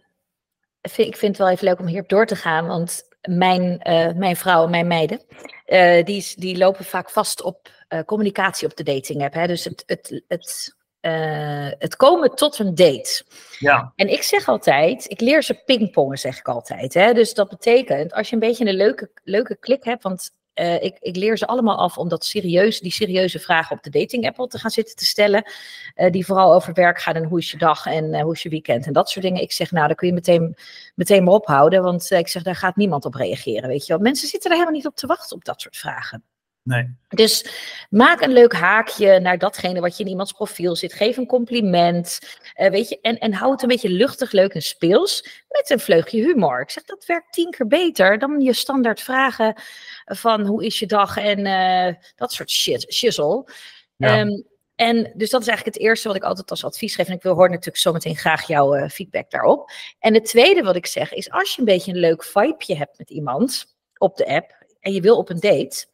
ik 0.81 1.17
vind 1.17 1.21
het 1.21 1.37
wel 1.37 1.49
even 1.49 1.65
leuk 1.65 1.79
om 1.79 1.87
hierop 1.87 2.09
door 2.09 2.25
te 2.25 2.35
gaan, 2.35 2.67
want 2.67 3.07
mijn, 3.21 3.63
uh, 3.83 4.11
mijn 4.13 4.35
vrouwen, 4.35 4.69
mijn 4.69 4.87
meiden, 4.87 5.21
uh, 5.67 6.03
die, 6.03 6.33
die 6.35 6.57
lopen 6.57 6.85
vaak 6.85 7.09
vast 7.09 7.41
op 7.41 7.69
uh, 7.89 7.99
communicatie 7.99 8.67
op 8.67 8.75
de 8.75 8.83
dating 8.83 9.23
app. 9.23 9.33
Hè? 9.33 9.47
Dus 9.47 9.63
het, 9.63 9.83
het, 9.85 10.23
het 10.27 10.77
uh, 11.01 11.67
het 11.79 11.95
komen 11.95 12.35
tot 12.35 12.59
een 12.59 12.75
date. 12.75 13.23
Ja. 13.59 13.93
En 13.95 14.07
ik 14.07 14.23
zeg 14.23 14.47
altijd, 14.47 15.09
ik 15.11 15.19
leer 15.19 15.43
ze 15.43 15.61
pingpongen, 15.65 16.17
zeg 16.17 16.37
ik 16.37 16.47
altijd. 16.47 16.93
Hè? 16.93 17.13
Dus 17.13 17.33
dat 17.33 17.49
betekent, 17.49 18.13
als 18.13 18.27
je 18.29 18.33
een 18.33 18.39
beetje 18.39 18.65
een 18.65 18.75
leuke, 18.75 19.11
leuke 19.23 19.57
klik 19.57 19.83
hebt, 19.83 20.03
want 20.03 20.31
uh, 20.55 20.83
ik, 20.83 20.97
ik, 20.99 21.15
leer 21.15 21.37
ze 21.37 21.47
allemaal 21.47 21.77
af 21.77 21.97
om 21.97 22.09
dat 22.09 22.25
serieus, 22.25 22.79
die 22.79 22.91
serieuze 22.91 23.39
vragen 23.39 23.77
op 23.77 23.83
de 23.83 23.89
dating 23.89 24.27
app 24.27 24.49
te 24.49 24.59
gaan 24.59 24.71
zitten 24.71 24.95
te 24.95 25.05
stellen. 25.05 25.51
Uh, 25.95 26.11
die 26.11 26.25
vooral 26.25 26.53
over 26.53 26.73
werk 26.73 27.01
gaan 27.01 27.15
en 27.15 27.23
hoe 27.23 27.39
is 27.39 27.51
je 27.51 27.57
dag 27.57 27.85
en 27.85 28.21
hoe 28.21 28.33
is 28.33 28.43
je 28.43 28.49
weekend 28.49 28.85
en 28.85 28.93
dat 28.93 29.09
soort 29.09 29.25
dingen. 29.25 29.41
Ik 29.41 29.51
zeg, 29.51 29.71
nou, 29.71 29.87
daar 29.87 29.95
kun 29.95 30.07
je 30.07 30.13
meteen, 30.13 30.55
meteen 30.95 31.23
maar 31.23 31.33
ophouden, 31.33 31.83
want 31.83 32.11
ik 32.11 32.27
zeg, 32.27 32.43
daar 32.43 32.55
gaat 32.55 32.75
niemand 32.75 33.05
op 33.05 33.13
reageren, 33.13 33.69
weet 33.69 33.85
je 33.85 33.93
wel. 33.93 34.01
Mensen 34.01 34.27
zitten 34.27 34.49
er 34.49 34.55
helemaal 34.55 34.77
niet 34.77 34.87
op 34.87 34.95
te 34.95 35.07
wachten 35.07 35.35
op 35.35 35.45
dat 35.45 35.61
soort 35.61 35.77
vragen. 35.77 36.23
Nee. 36.69 36.95
Dus 37.07 37.45
maak 37.89 38.21
een 38.21 38.31
leuk 38.31 38.53
haakje 38.53 39.19
naar 39.19 39.37
datgene 39.37 39.79
wat 39.79 39.97
je 39.97 40.03
in 40.03 40.09
iemands 40.09 40.31
profiel 40.31 40.75
zit. 40.75 40.93
Geef 40.93 41.17
een 41.17 41.25
compliment. 41.25 42.19
Uh, 42.55 42.69
weet 42.69 42.89
je, 42.89 42.99
en, 43.01 43.17
en 43.17 43.33
hou 43.33 43.51
het 43.51 43.61
een 43.61 43.67
beetje 43.67 43.89
luchtig, 43.89 44.31
leuk 44.31 44.53
en 44.53 44.61
speels. 44.61 45.43
Met 45.47 45.69
een 45.69 45.79
vleugje 45.79 46.21
humor. 46.21 46.61
Ik 46.61 46.69
zeg 46.69 46.83
dat 46.83 47.05
werkt 47.05 47.33
tien 47.33 47.49
keer 47.49 47.67
beter 47.67 48.19
dan 48.19 48.41
je 48.41 48.53
standaard 48.53 49.01
vragen 49.01 49.61
van 50.05 50.45
hoe 50.45 50.65
is 50.65 50.79
je 50.79 50.85
dag 50.85 51.17
en 51.17 51.39
uh, 51.39 51.95
dat 52.15 52.33
soort 52.33 52.51
shit, 52.51 52.93
shizzle. 52.93 53.51
Ja. 53.95 54.19
Um, 54.19 54.45
en 54.75 55.11
dus 55.15 55.29
dat 55.29 55.41
is 55.41 55.47
eigenlijk 55.47 55.77
het 55.77 55.85
eerste 55.85 56.07
wat 56.07 56.17
ik 56.17 56.23
altijd 56.23 56.51
als 56.51 56.63
advies 56.63 56.95
geef. 56.95 57.07
En 57.07 57.13
ik 57.13 57.23
wil 57.23 57.33
horen 57.33 57.51
natuurlijk 57.51 57.77
zometeen 57.77 58.15
graag 58.15 58.47
jouw 58.47 58.75
uh, 58.75 58.89
feedback 58.89 59.31
daarop. 59.31 59.71
En 59.99 60.13
het 60.13 60.25
tweede 60.25 60.61
wat 60.61 60.75
ik 60.75 60.85
zeg 60.85 61.13
is 61.13 61.31
als 61.31 61.53
je 61.53 61.59
een 61.59 61.65
beetje 61.65 61.91
een 61.91 61.99
leuk 61.99 62.23
vibeje 62.23 62.75
hebt 62.75 62.97
met 62.97 63.09
iemand 63.09 63.75
op 63.97 64.17
de 64.17 64.27
app 64.27 64.65
en 64.79 64.93
je 64.93 65.01
wil 65.01 65.17
op 65.17 65.29
een 65.29 65.39
date 65.39 65.87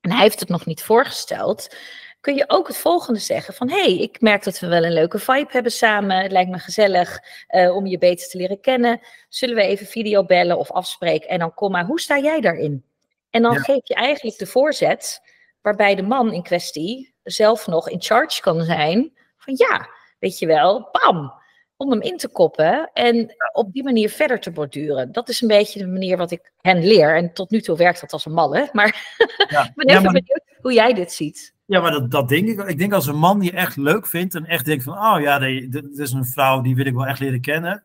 en 0.00 0.10
hij 0.10 0.20
heeft 0.20 0.40
het 0.40 0.48
nog 0.48 0.66
niet 0.66 0.82
voorgesteld, 0.82 1.74
kun 2.20 2.34
je 2.34 2.44
ook 2.46 2.66
het 2.66 2.76
volgende 2.76 3.20
zeggen 3.20 3.54
van, 3.54 3.70
hé, 3.70 3.82
hey, 3.82 3.96
ik 3.98 4.20
merk 4.20 4.44
dat 4.44 4.58
we 4.58 4.66
wel 4.66 4.84
een 4.84 4.92
leuke 4.92 5.18
vibe 5.18 5.52
hebben 5.52 5.72
samen, 5.72 6.22
het 6.22 6.32
lijkt 6.32 6.50
me 6.50 6.58
gezellig 6.58 7.18
uh, 7.50 7.76
om 7.76 7.86
je 7.86 7.98
beter 7.98 8.28
te 8.28 8.38
leren 8.38 8.60
kennen, 8.60 9.00
zullen 9.28 9.54
we 9.54 9.62
even 9.62 9.86
video 9.86 10.24
bellen 10.24 10.58
of 10.58 10.70
afspreken 10.70 11.28
en 11.28 11.38
dan 11.38 11.54
kom 11.54 11.70
maar, 11.70 11.84
hoe 11.84 12.00
sta 12.00 12.18
jij 12.18 12.40
daarin? 12.40 12.84
En 13.30 13.42
dan 13.42 13.52
ja. 13.52 13.60
geef 13.60 13.80
je 13.88 13.94
eigenlijk 13.94 14.38
de 14.38 14.46
voorzet 14.46 15.20
waarbij 15.62 15.94
de 15.94 16.02
man 16.02 16.32
in 16.32 16.42
kwestie 16.42 17.14
zelf 17.22 17.66
nog 17.66 17.88
in 17.88 18.02
charge 18.02 18.40
kan 18.40 18.64
zijn 18.64 19.12
van 19.36 19.54
ja, 19.56 19.88
weet 20.18 20.38
je 20.38 20.46
wel, 20.46 20.88
bam, 20.92 21.39
om 21.80 21.90
hem 21.90 22.00
in 22.00 22.16
te 22.16 22.28
koppen 22.28 22.90
en 22.92 23.34
op 23.52 23.72
die 23.72 23.82
manier 23.82 24.10
verder 24.10 24.40
te 24.40 24.50
borduren. 24.50 25.12
Dat 25.12 25.28
is 25.28 25.40
een 25.40 25.48
beetje 25.48 25.78
de 25.78 25.86
manier 25.86 26.16
wat 26.16 26.30
ik 26.30 26.52
hen 26.60 26.86
leer. 26.86 27.16
En 27.16 27.32
tot 27.32 27.50
nu 27.50 27.60
toe 27.60 27.76
werkt 27.76 28.00
dat 28.00 28.12
als 28.12 28.26
een 28.26 28.32
malle. 28.32 28.68
Maar 28.72 28.86
ja. 29.50 29.64
ik 29.64 29.74
ben 29.74 29.86
even 29.86 30.02
ja, 30.02 30.10
maar... 30.10 30.12
benieuwd 30.12 30.42
hoe 30.60 30.72
jij 30.72 30.94
dit 30.94 31.12
ziet. 31.12 31.54
Ja, 31.64 31.80
maar 31.80 31.90
dat, 31.90 32.10
dat 32.10 32.28
denk 32.28 32.48
ik. 32.48 32.68
Ik 32.68 32.78
denk 32.78 32.92
als 32.92 33.06
een 33.06 33.18
man 33.18 33.38
die 33.38 33.52
echt 33.52 33.76
leuk 33.76 34.06
vindt 34.06 34.34
en 34.34 34.44
echt 34.44 34.64
denkt 34.64 34.84
van, 34.84 34.92
oh 34.92 35.20
ja, 35.20 35.38
dit 35.38 35.98
is 35.98 36.12
een 36.12 36.24
vrouw 36.24 36.60
die 36.60 36.74
wil 36.74 36.86
ik 36.86 36.94
wel 36.94 37.06
echt 37.06 37.20
leren 37.20 37.40
kennen. 37.40 37.84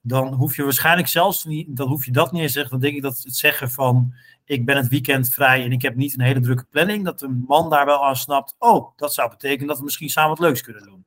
Dan 0.00 0.32
hoef 0.32 0.56
je 0.56 0.62
waarschijnlijk 0.62 1.08
zelfs 1.08 1.44
niet, 1.44 1.76
dan 1.76 1.88
hoef 1.88 2.04
je 2.04 2.12
dat 2.12 2.32
niet 2.32 2.42
eens 2.42 2.52
zeggen. 2.52 2.70
Dan 2.70 2.80
denk 2.80 2.96
ik 2.96 3.02
dat 3.02 3.20
het 3.22 3.36
zeggen 3.36 3.70
van, 3.70 4.14
ik 4.44 4.64
ben 4.64 4.76
het 4.76 4.88
weekend 4.88 5.28
vrij 5.28 5.64
en 5.64 5.72
ik 5.72 5.82
heb 5.82 5.94
niet 5.94 6.14
een 6.14 6.24
hele 6.24 6.40
drukke 6.40 6.66
planning. 6.70 7.04
Dat 7.04 7.22
een 7.22 7.44
man 7.46 7.70
daar 7.70 7.86
wel 7.86 8.04
aan 8.04 8.16
snapt, 8.16 8.54
oh, 8.58 8.96
dat 8.96 9.14
zou 9.14 9.30
betekenen 9.30 9.66
dat 9.66 9.78
we 9.78 9.84
misschien 9.84 10.10
samen 10.10 10.30
wat 10.30 10.38
leuks 10.38 10.62
kunnen 10.62 10.82
doen. 10.82 11.04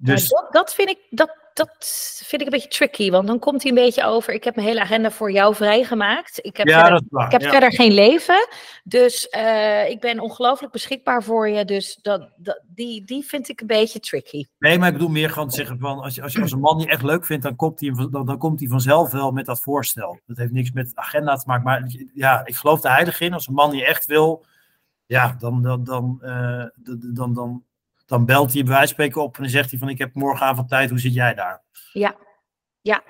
Dus... 0.00 0.28
dat, 0.28 0.46
dat, 0.50 0.74
vind 0.74 0.88
ik, 0.88 0.98
dat, 1.10 1.36
dat 1.54 1.76
vind 2.24 2.40
ik 2.40 2.46
een 2.46 2.52
beetje 2.52 2.68
tricky, 2.68 3.10
want 3.10 3.26
dan 3.26 3.38
komt 3.38 3.62
hij 3.62 3.70
een 3.70 3.84
beetje 3.84 4.04
over. 4.04 4.34
Ik 4.34 4.44
heb 4.44 4.54
mijn 4.54 4.66
hele 4.66 4.80
agenda 4.80 5.10
voor 5.10 5.32
jou 5.32 5.54
vrijgemaakt. 5.54 6.38
Ik 6.42 6.56
heb, 6.56 6.66
ja, 6.66 6.80
verder, 6.80 7.02
waar, 7.08 7.26
ik 7.26 7.32
heb 7.32 7.40
ja. 7.40 7.50
verder 7.50 7.72
geen 7.72 7.92
leven. 7.92 8.48
Dus 8.84 9.28
uh, 9.36 9.90
ik 9.90 10.00
ben 10.00 10.20
ongelooflijk 10.20 10.72
beschikbaar 10.72 11.22
voor 11.22 11.48
je. 11.48 11.64
Dus 11.64 11.98
dat, 12.02 12.30
dat, 12.36 12.62
die, 12.66 13.04
die 13.04 13.24
vind 13.24 13.48
ik 13.48 13.60
een 13.60 13.66
beetje 13.66 14.00
tricky. 14.00 14.44
Nee, 14.58 14.78
maar 14.78 14.88
ik 14.88 14.94
bedoel 14.94 15.08
meer 15.08 15.30
gewoon 15.30 15.48
te 15.48 15.56
zeggen 15.56 15.78
van 15.78 15.98
als 16.00 16.14
je, 16.14 16.22
als 16.22 16.32
je 16.32 16.40
als 16.40 16.52
een 16.52 16.60
man 16.60 16.78
die 16.78 16.88
echt 16.88 17.02
leuk 17.02 17.24
vindt, 17.24 17.42
dan 17.42 17.56
komt, 17.56 17.80
hij, 17.80 17.92
dan, 18.10 18.26
dan 18.26 18.38
komt 18.38 18.60
hij 18.60 18.68
vanzelf 18.68 19.10
wel 19.10 19.30
met 19.30 19.46
dat 19.46 19.60
voorstel. 19.60 20.20
Dat 20.26 20.36
heeft 20.36 20.52
niks 20.52 20.72
met 20.72 20.92
agenda 20.94 21.36
te 21.36 21.44
maken. 21.46 21.64
Maar 21.64 21.90
ja, 22.14 22.42
ik 22.44 22.54
geloof 22.54 22.84
er 22.84 22.92
heilig 22.92 23.20
in. 23.20 23.32
Als 23.32 23.46
een 23.46 23.54
man 23.54 23.70
die 23.70 23.84
echt 23.84 24.06
wil, 24.06 24.44
ja, 25.06 25.36
dan, 25.38 25.62
dan, 25.62 25.84
dan, 25.84 26.18
uh, 26.22 26.64
dan, 27.14 27.34
dan 27.34 27.64
dan 28.08 28.24
belt 28.24 28.52
hij 28.52 28.62
bij 28.62 28.72
wijze 28.72 28.92
spreken 28.92 29.22
op 29.22 29.36
en 29.36 29.42
dan 29.42 29.50
zegt 29.50 29.70
hij 29.70 29.78
van 29.78 29.88
ik 29.88 29.98
heb 29.98 30.14
morgenavond 30.14 30.68
tijd, 30.68 30.90
hoe 30.90 30.98
zit 30.98 31.14
jij 31.14 31.34
daar? 31.34 31.62
Ja, 31.92 32.16
ja. 32.80 33.02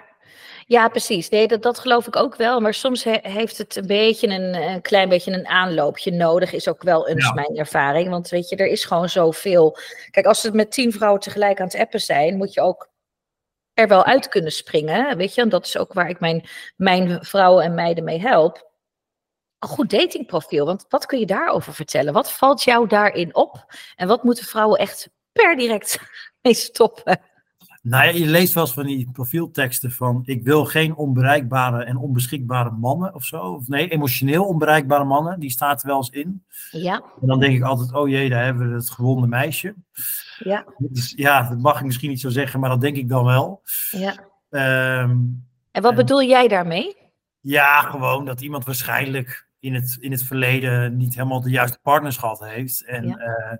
Ja, 0.67 0.89
precies. 0.89 1.29
Nee, 1.29 1.49
dat, 1.49 1.63
dat 1.63 1.79
geloof 1.79 2.07
ik 2.07 2.17
ook 2.17 2.37
wel. 2.37 2.61
Maar 2.61 2.75
soms 2.75 3.05
he, 3.05 3.19
heeft 3.23 3.59
het 3.59 3.77
een 3.77 3.87
beetje 3.87 4.29
een, 4.29 4.55
een, 4.55 4.81
klein 4.81 5.09
beetje 5.09 5.33
een 5.33 5.47
aanloopje 5.47 6.11
nodig, 6.11 6.53
is 6.53 6.69
ook 6.69 6.83
wel 6.83 7.09
eens 7.09 7.25
ja. 7.27 7.33
mijn 7.33 7.57
ervaring. 7.57 8.09
Want 8.09 8.29
weet 8.29 8.49
je, 8.49 8.57
er 8.57 8.67
is 8.67 8.85
gewoon 8.85 9.09
zoveel. 9.09 9.77
Kijk, 10.11 10.27
als 10.27 10.43
het 10.43 10.55
met 10.55 10.73
tien 10.73 10.93
vrouwen 10.93 11.21
tegelijk 11.21 11.61
aan 11.61 11.67
het 11.67 11.77
appen 11.77 12.01
zijn, 12.01 12.37
moet 12.37 12.55
je 12.55 12.61
ook 12.61 12.91
er 13.75 13.89
wel 13.89 14.05
uit 14.05 14.29
kunnen 14.29 14.53
springen. 14.53 15.17
Weet 15.17 15.35
je, 15.35 15.41
en 15.41 15.49
dat 15.49 15.67
is 15.67 15.79
ook 15.79 15.93
waar 15.93 16.09
ik 16.09 16.21
mijn, 16.21 16.45
mijn 16.77 17.25
vrouwen 17.25 17.65
en 17.65 17.75
meiden 17.75 18.05
mee 18.05 18.21
help 18.21 18.68
een 19.59 19.69
goed 19.69 19.91
datingprofiel. 19.91 20.67
Want 20.67 20.85
wat 20.89 21.07
kun 21.07 21.19
je 21.19 21.27
daarover 21.27 21.75
vertellen? 21.75 22.13
Wat 22.13 22.33
valt 22.33 22.63
jou 22.63 22.89
daarin 22.89 23.35
op? 23.35 23.75
En 23.97 24.09
wat 24.09 24.23
moeten 24.23 24.45
vrouwen 24.45 24.79
echt 24.79 25.11
per 25.33 25.57
direct 25.57 25.99
mee 26.43 26.55
stoppen? 26.55 27.21
Nou 27.83 28.05
ja, 28.05 28.11
je 28.11 28.27
leest 28.27 28.55
wel 28.55 28.65
eens 28.65 28.73
van 28.73 28.87
die 28.87 29.11
profielteksten 29.13 29.91
van 29.91 30.23
ik 30.25 30.45
wil 30.45 30.65
geen 30.65 30.95
onbereikbare 30.95 31.85
en 31.85 31.97
onbeschikbare 31.97 32.71
mannen 32.71 33.15
of 33.15 33.25
zo. 33.25 33.41
Of 33.41 33.69
nee, 33.69 33.89
emotioneel 33.89 34.45
onbereikbare 34.45 35.05
mannen, 35.05 35.41
die 35.41 35.51
staat 35.51 35.83
er 35.83 35.89
wel 35.89 35.97
eens 35.97 36.11
in. 36.11 36.45
Ja. 36.71 37.03
En 37.21 37.27
dan 37.27 37.41
denk 37.41 37.57
ik 37.57 37.63
altijd, 37.63 37.95
oh 37.95 38.09
jee, 38.09 38.29
daar 38.29 38.45
hebben 38.45 38.69
we 38.69 38.75
het 38.75 38.91
gewonde 38.91 39.27
meisje. 39.27 39.75
Ja. 40.39 40.65
Dus, 40.79 41.13
ja, 41.17 41.49
dat 41.49 41.59
mag 41.59 41.79
ik 41.79 41.85
misschien 41.85 42.11
niet 42.11 42.21
zo 42.21 42.29
zeggen, 42.29 42.61
maar 42.61 42.71
dat 42.71 42.81
denk 42.81 42.97
ik 42.97 43.09
dan 43.09 43.25
wel. 43.25 43.63
Ja. 43.91 44.11
Um, 45.01 45.47
en 45.71 45.83
wat 45.83 45.91
en, 45.91 45.97
bedoel 45.97 46.23
jij 46.23 46.49
daarmee? 46.49 46.97
Ja, 47.41 47.81
gewoon 47.81 48.25
dat 48.25 48.41
iemand 48.41 48.65
waarschijnlijk 48.65 49.48
in 49.61 49.75
het, 49.75 49.97
in 50.01 50.11
het 50.11 50.23
verleden 50.23 50.97
niet 50.97 51.15
helemaal 51.15 51.41
de 51.41 51.51
juiste 51.51 51.79
partners 51.83 52.17
gehad 52.17 52.41
heeft. 52.41 52.85
En 52.85 53.07
ja. 53.07 53.17
uh, 53.19 53.57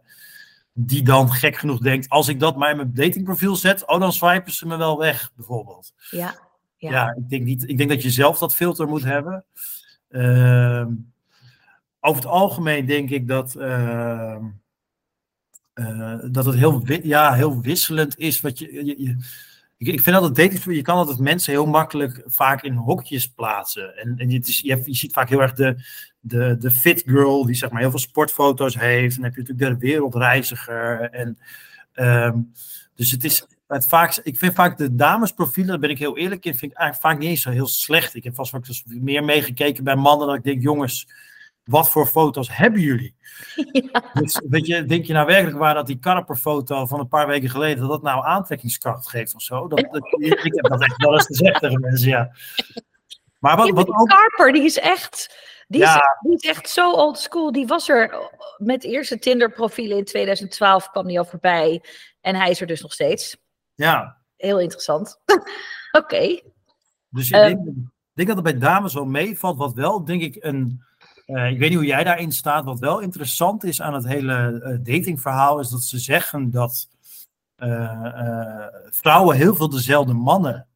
die 0.73 1.03
dan 1.03 1.33
gek 1.33 1.57
genoeg 1.57 1.79
denkt, 1.79 2.09
als 2.09 2.29
ik 2.29 2.41
dat 2.41 2.57
maar 2.57 2.71
in 2.71 2.77
mijn 2.77 2.95
datingprofiel 2.95 3.57
zet, 3.57 3.87
oh 3.87 4.01
dan 4.01 4.13
swipen 4.13 4.53
ze 4.53 4.67
me 4.67 4.77
wel 4.77 4.99
weg, 4.99 5.33
bijvoorbeeld. 5.37 5.93
Ja, 6.11 6.35
ja. 6.77 6.91
ja 6.91 7.15
ik, 7.17 7.29
denk 7.29 7.45
niet, 7.45 7.69
ik 7.69 7.77
denk 7.77 7.91
dat 7.91 8.03
je 8.03 8.11
zelf 8.11 8.39
dat 8.39 8.55
filter 8.55 8.89
moet 8.89 9.05
hebben. 9.05 9.45
Uh, 10.11 10.87
over 12.01 12.23
het 12.23 12.31
algemeen 12.31 12.87
denk 12.87 13.11
ik 13.11 13.29
dat, 13.29 13.55
uh, 13.59 14.37
dat 16.31 16.45
het 16.45 16.55
heel, 16.55 16.83
ja, 17.03 17.33
heel 17.33 17.61
wisselend 17.61 18.19
is. 18.19 18.41
Wat 18.41 18.59
je, 18.59 18.85
je, 18.85 19.03
je 19.03 19.17
ik, 19.79 19.87
ik 19.87 20.01
vind 20.01 20.17
altijd 20.17 20.37
dating, 20.37 20.77
je 20.77 20.83
kan 20.83 20.97
altijd 20.97 21.19
mensen 21.19 21.53
heel 21.53 21.67
makkelijk 21.67 22.23
vaak 22.27 22.63
in 22.63 22.75
hokjes 22.75 23.27
plaatsen. 23.29 23.97
En, 23.97 24.15
en 24.17 24.33
het 24.33 24.49
is, 24.49 24.61
je, 24.61 24.83
je 24.85 24.95
ziet 24.95 25.13
vaak 25.13 25.29
heel 25.29 25.43
erg 25.43 25.53
de, 25.53 25.77
de, 26.21 26.57
de 26.59 26.71
fit 26.71 27.03
girl 27.07 27.47
die 27.47 27.55
zeg 27.55 27.71
maar 27.71 27.81
heel 27.81 27.91
veel 27.91 27.99
sportfoto's 27.99 28.79
heeft. 28.79 29.17
En 29.17 29.23
dan 29.23 29.31
heb 29.31 29.35
je 29.35 29.53
natuurlijk 29.53 29.81
de 29.81 29.87
wereldreiziger. 29.87 31.01
En, 31.01 31.39
ehm, 31.93 32.41
dus 32.95 33.11
het 33.11 33.25
is 33.25 33.47
het 33.67 33.89
vaak, 33.89 34.21
ik 34.23 34.39
vind 34.39 34.55
vaak 34.55 34.79
de 34.79 34.95
damesprofielen, 34.95 35.71
daar 35.71 35.81
ben 35.81 35.91
ik 35.91 35.99
heel 35.99 36.17
eerlijk 36.17 36.45
in, 36.45 36.55
vind 36.55 36.73
ik 36.73 36.79
eigenlijk 36.79 37.09
vaak 37.09 37.23
niet 37.23 37.31
eens 37.31 37.43
zo 37.43 37.51
heel 37.51 37.67
slecht. 37.67 38.15
Ik 38.15 38.25
heb 38.25 38.35
vast 38.35 38.53
wel 38.53 38.63
meer 38.85 39.25
meegekeken 39.25 39.85
bij 39.85 39.97
mannen 39.97 40.27
dat 40.27 40.37
ik 40.37 40.45
denk, 40.45 40.63
jongens, 40.63 41.09
wat 41.69 41.91
voor 41.91 42.07
foto's 42.07 42.57
hebben 42.57 42.81
jullie? 42.81 43.15
Dus 44.13 44.41
weet 44.49 44.67
je, 44.67 44.85
denk 44.85 45.05
je 45.05 45.13
nou 45.13 45.27
werkelijk 45.27 45.59
waar 45.59 45.75
dat 45.75 45.87
die 45.87 45.99
Karper-foto 45.99 46.87
van 46.87 47.01
een 47.01 47.09
paar 47.09 47.27
weken 47.27 47.51
geleden, 47.51 47.79
dat 47.81 47.89
dat 47.89 48.03
nou 48.03 48.25
aantrekkingskracht 48.25 49.09
geeft 49.09 49.35
of 49.35 49.43
zo? 49.43 49.69
Dat, 49.69 49.87
dat, 49.91 50.13
ik 50.23 50.55
heb 50.55 50.69
dat 50.69 50.83
echt 50.83 50.97
wel 50.97 51.13
eens 51.13 51.27
gezegd 51.27 51.61
tegen 51.61 51.81
mensen, 51.81 52.09
ja. 52.09 52.31
Maar 53.39 53.57
wat, 53.57 53.71
wat 53.71 53.89
ook... 53.89 54.09
Karper, 54.09 54.53
die 54.53 54.63
is 54.63 54.79
echt... 54.79 55.47
Die, 55.67 55.83
is, 55.83 56.01
die 56.21 56.35
is 56.35 56.49
echt 56.49 56.69
zo 56.69 56.93
old 56.93 57.19
school. 57.19 57.53
Die 57.53 57.67
was 57.67 57.89
er 57.89 58.31
met 58.57 58.85
eerste 58.85 59.19
Tinder-profielen 59.19 59.97
in 59.97 60.05
2012 60.05 60.91
kwam 60.91 61.07
die 61.07 61.19
al 61.19 61.25
voorbij. 61.25 61.83
En 62.21 62.35
hij 62.35 62.51
is 62.51 62.61
er 62.61 62.67
dus 62.67 62.83
nog 62.83 62.93
steeds. 62.93 63.37
Ja. 63.75 64.19
Heel 64.37 64.61
interessant. 64.61 65.21
Oké. 66.01 66.41
Dus 67.09 67.27
ik 67.27 67.33
denk, 67.33 67.59
ehm. 67.59 67.75
denk, 68.13 68.29
dat 68.29 68.37
het 68.37 68.45
bij 68.45 68.59
dames 68.59 68.95
wel 68.95 69.05
meevalt. 69.05 69.57
Wat 69.57 69.75
wel, 69.75 70.05
denk 70.05 70.23
ik, 70.23 70.37
een 70.41 70.83
uh, 71.29 71.51
ik 71.51 71.59
weet 71.59 71.69
niet 71.69 71.79
hoe 71.79 71.87
jij 71.87 72.05
daarin 72.05 72.33
staat. 72.33 72.65
Wat 72.65 72.79
wel 72.79 73.01
interessant 73.01 73.65
is 73.65 73.83
aan 73.83 73.95
het 73.95 74.07
hele 74.07 74.63
uh, 74.65 74.79
datingverhaal, 74.83 75.61
is 75.61 75.69
dat 75.69 75.83
ze 75.83 75.99
zeggen 75.99 76.51
dat 76.51 76.89
uh, 77.59 78.67
vrouwen 78.91 79.37
heel 79.37 79.55
veel 79.55 79.69
dezelfde 79.69 80.13
mannen 80.13 80.67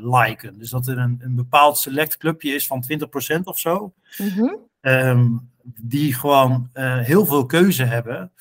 liken. 0.00 0.58
Dus 0.58 0.70
dat 0.70 0.86
er 0.86 0.98
een, 0.98 1.18
een 1.22 1.34
bepaald 1.34 1.78
select 1.78 2.16
clubje 2.16 2.54
is 2.54 2.66
van 2.66 2.84
20% 3.36 3.40
of 3.42 3.58
zo. 3.58 3.92
Mm 4.18 4.28
-hmm. 4.28 5.50
die 5.80 6.14
gewoon 6.14 6.70
heel 6.74 7.26
veel 7.26 7.46
keuze 7.46 7.84
hebben 7.84 8.32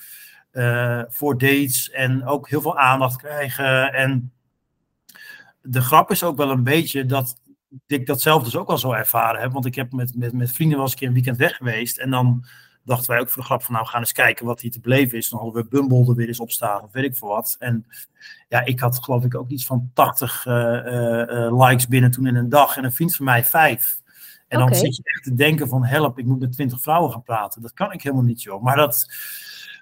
voor 1.10 1.38
dates 1.38 1.92
en 1.92 2.26
ook 2.26 2.50
heel 2.50 2.62
veel 2.62 2.78
aandacht 2.78 3.18
krijgen. 3.18 3.94
En 3.94 4.32
de 5.62 5.82
grap 5.82 6.12
is 6.12 6.24
ook 6.24 6.38
wel 6.38 6.52
een 6.52 6.64
beetje 6.64 7.06
dat 7.06 7.38
ik 7.86 8.06
dat 8.06 8.22
zelf 8.22 8.44
dus 8.44 8.56
ook 8.56 8.70
al 8.70 8.78
zo 8.78 8.92
ervaren 8.92 9.42
heb. 9.42 9.52
Want 9.52 9.66
ik 9.66 9.76
heb 9.76 9.92
met, 9.92 10.16
met, 10.16 10.34
met 10.34 10.52
vrienden 10.52 10.78
was 10.78 10.94
ik 10.94 11.02
een 11.02 11.14
weekend 11.14 11.38
weg 11.38 11.56
geweest. 11.56 11.98
En 11.98 12.10
dan 12.10 12.46
dachten 12.84 13.12
wij 13.12 13.20
ook 13.20 13.30
voor 13.30 13.42
de 13.42 13.48
grap 13.48 13.64
van 13.64 13.74
nou, 13.74 13.86
we 13.86 13.92
gaan 13.92 14.00
eens 14.00 14.12
kijken 14.12 14.46
wat 14.46 14.62
hier 14.62 14.72
te 14.72 14.80
beleven 14.80 15.18
is. 15.18 15.30
Dan 15.30 15.40
hadden 15.40 15.64
we 15.64 15.70
Bumble 15.70 16.08
er 16.08 16.16
weer 16.16 16.28
eens 16.28 16.40
op 16.40 16.52
staan 16.52 16.84
of 16.84 16.92
weet 16.92 17.04
ik 17.04 17.16
veel 17.16 17.28
wat. 17.28 17.56
En 17.60 17.86
ja, 18.50 18.66
ik 18.66 18.80
had 18.80 19.04
geloof 19.04 19.24
ik 19.24 19.36
ook 19.36 19.50
iets 19.50 19.66
van 19.66 19.92
80 19.94 20.46
uh, 20.46 20.54
uh, 20.54 21.68
likes 21.68 21.88
binnen 21.88 22.12
toen 22.12 22.28
in 22.28 22.36
een 22.36 22.50
dag. 22.50 22.78
En 22.78 22.84
een 22.84 22.92
vriend 22.92 23.16
van 23.16 23.26
mij 23.26 23.44
vijf. 23.44 24.02
En 24.48 24.60
dan 24.60 24.76
zit 24.76 24.96
je 24.96 25.04
echt 25.04 25.24
te 25.24 25.34
denken 25.34 25.68
van 25.68 25.86
help, 25.86 26.20
ik 26.20 26.26
moet 26.26 26.40
met 26.40 26.52
20 26.52 26.82
vrouwen 26.82 27.12
gaan 27.12 27.24
praten. 27.24 27.62
Dat 27.62 27.74
kan 27.74 27.92
ik 27.92 28.02
helemaal 28.02 28.26
niet 28.26 28.44
joh. 28.44 28.64
Maar 28.64 28.76
dat 28.76 29.08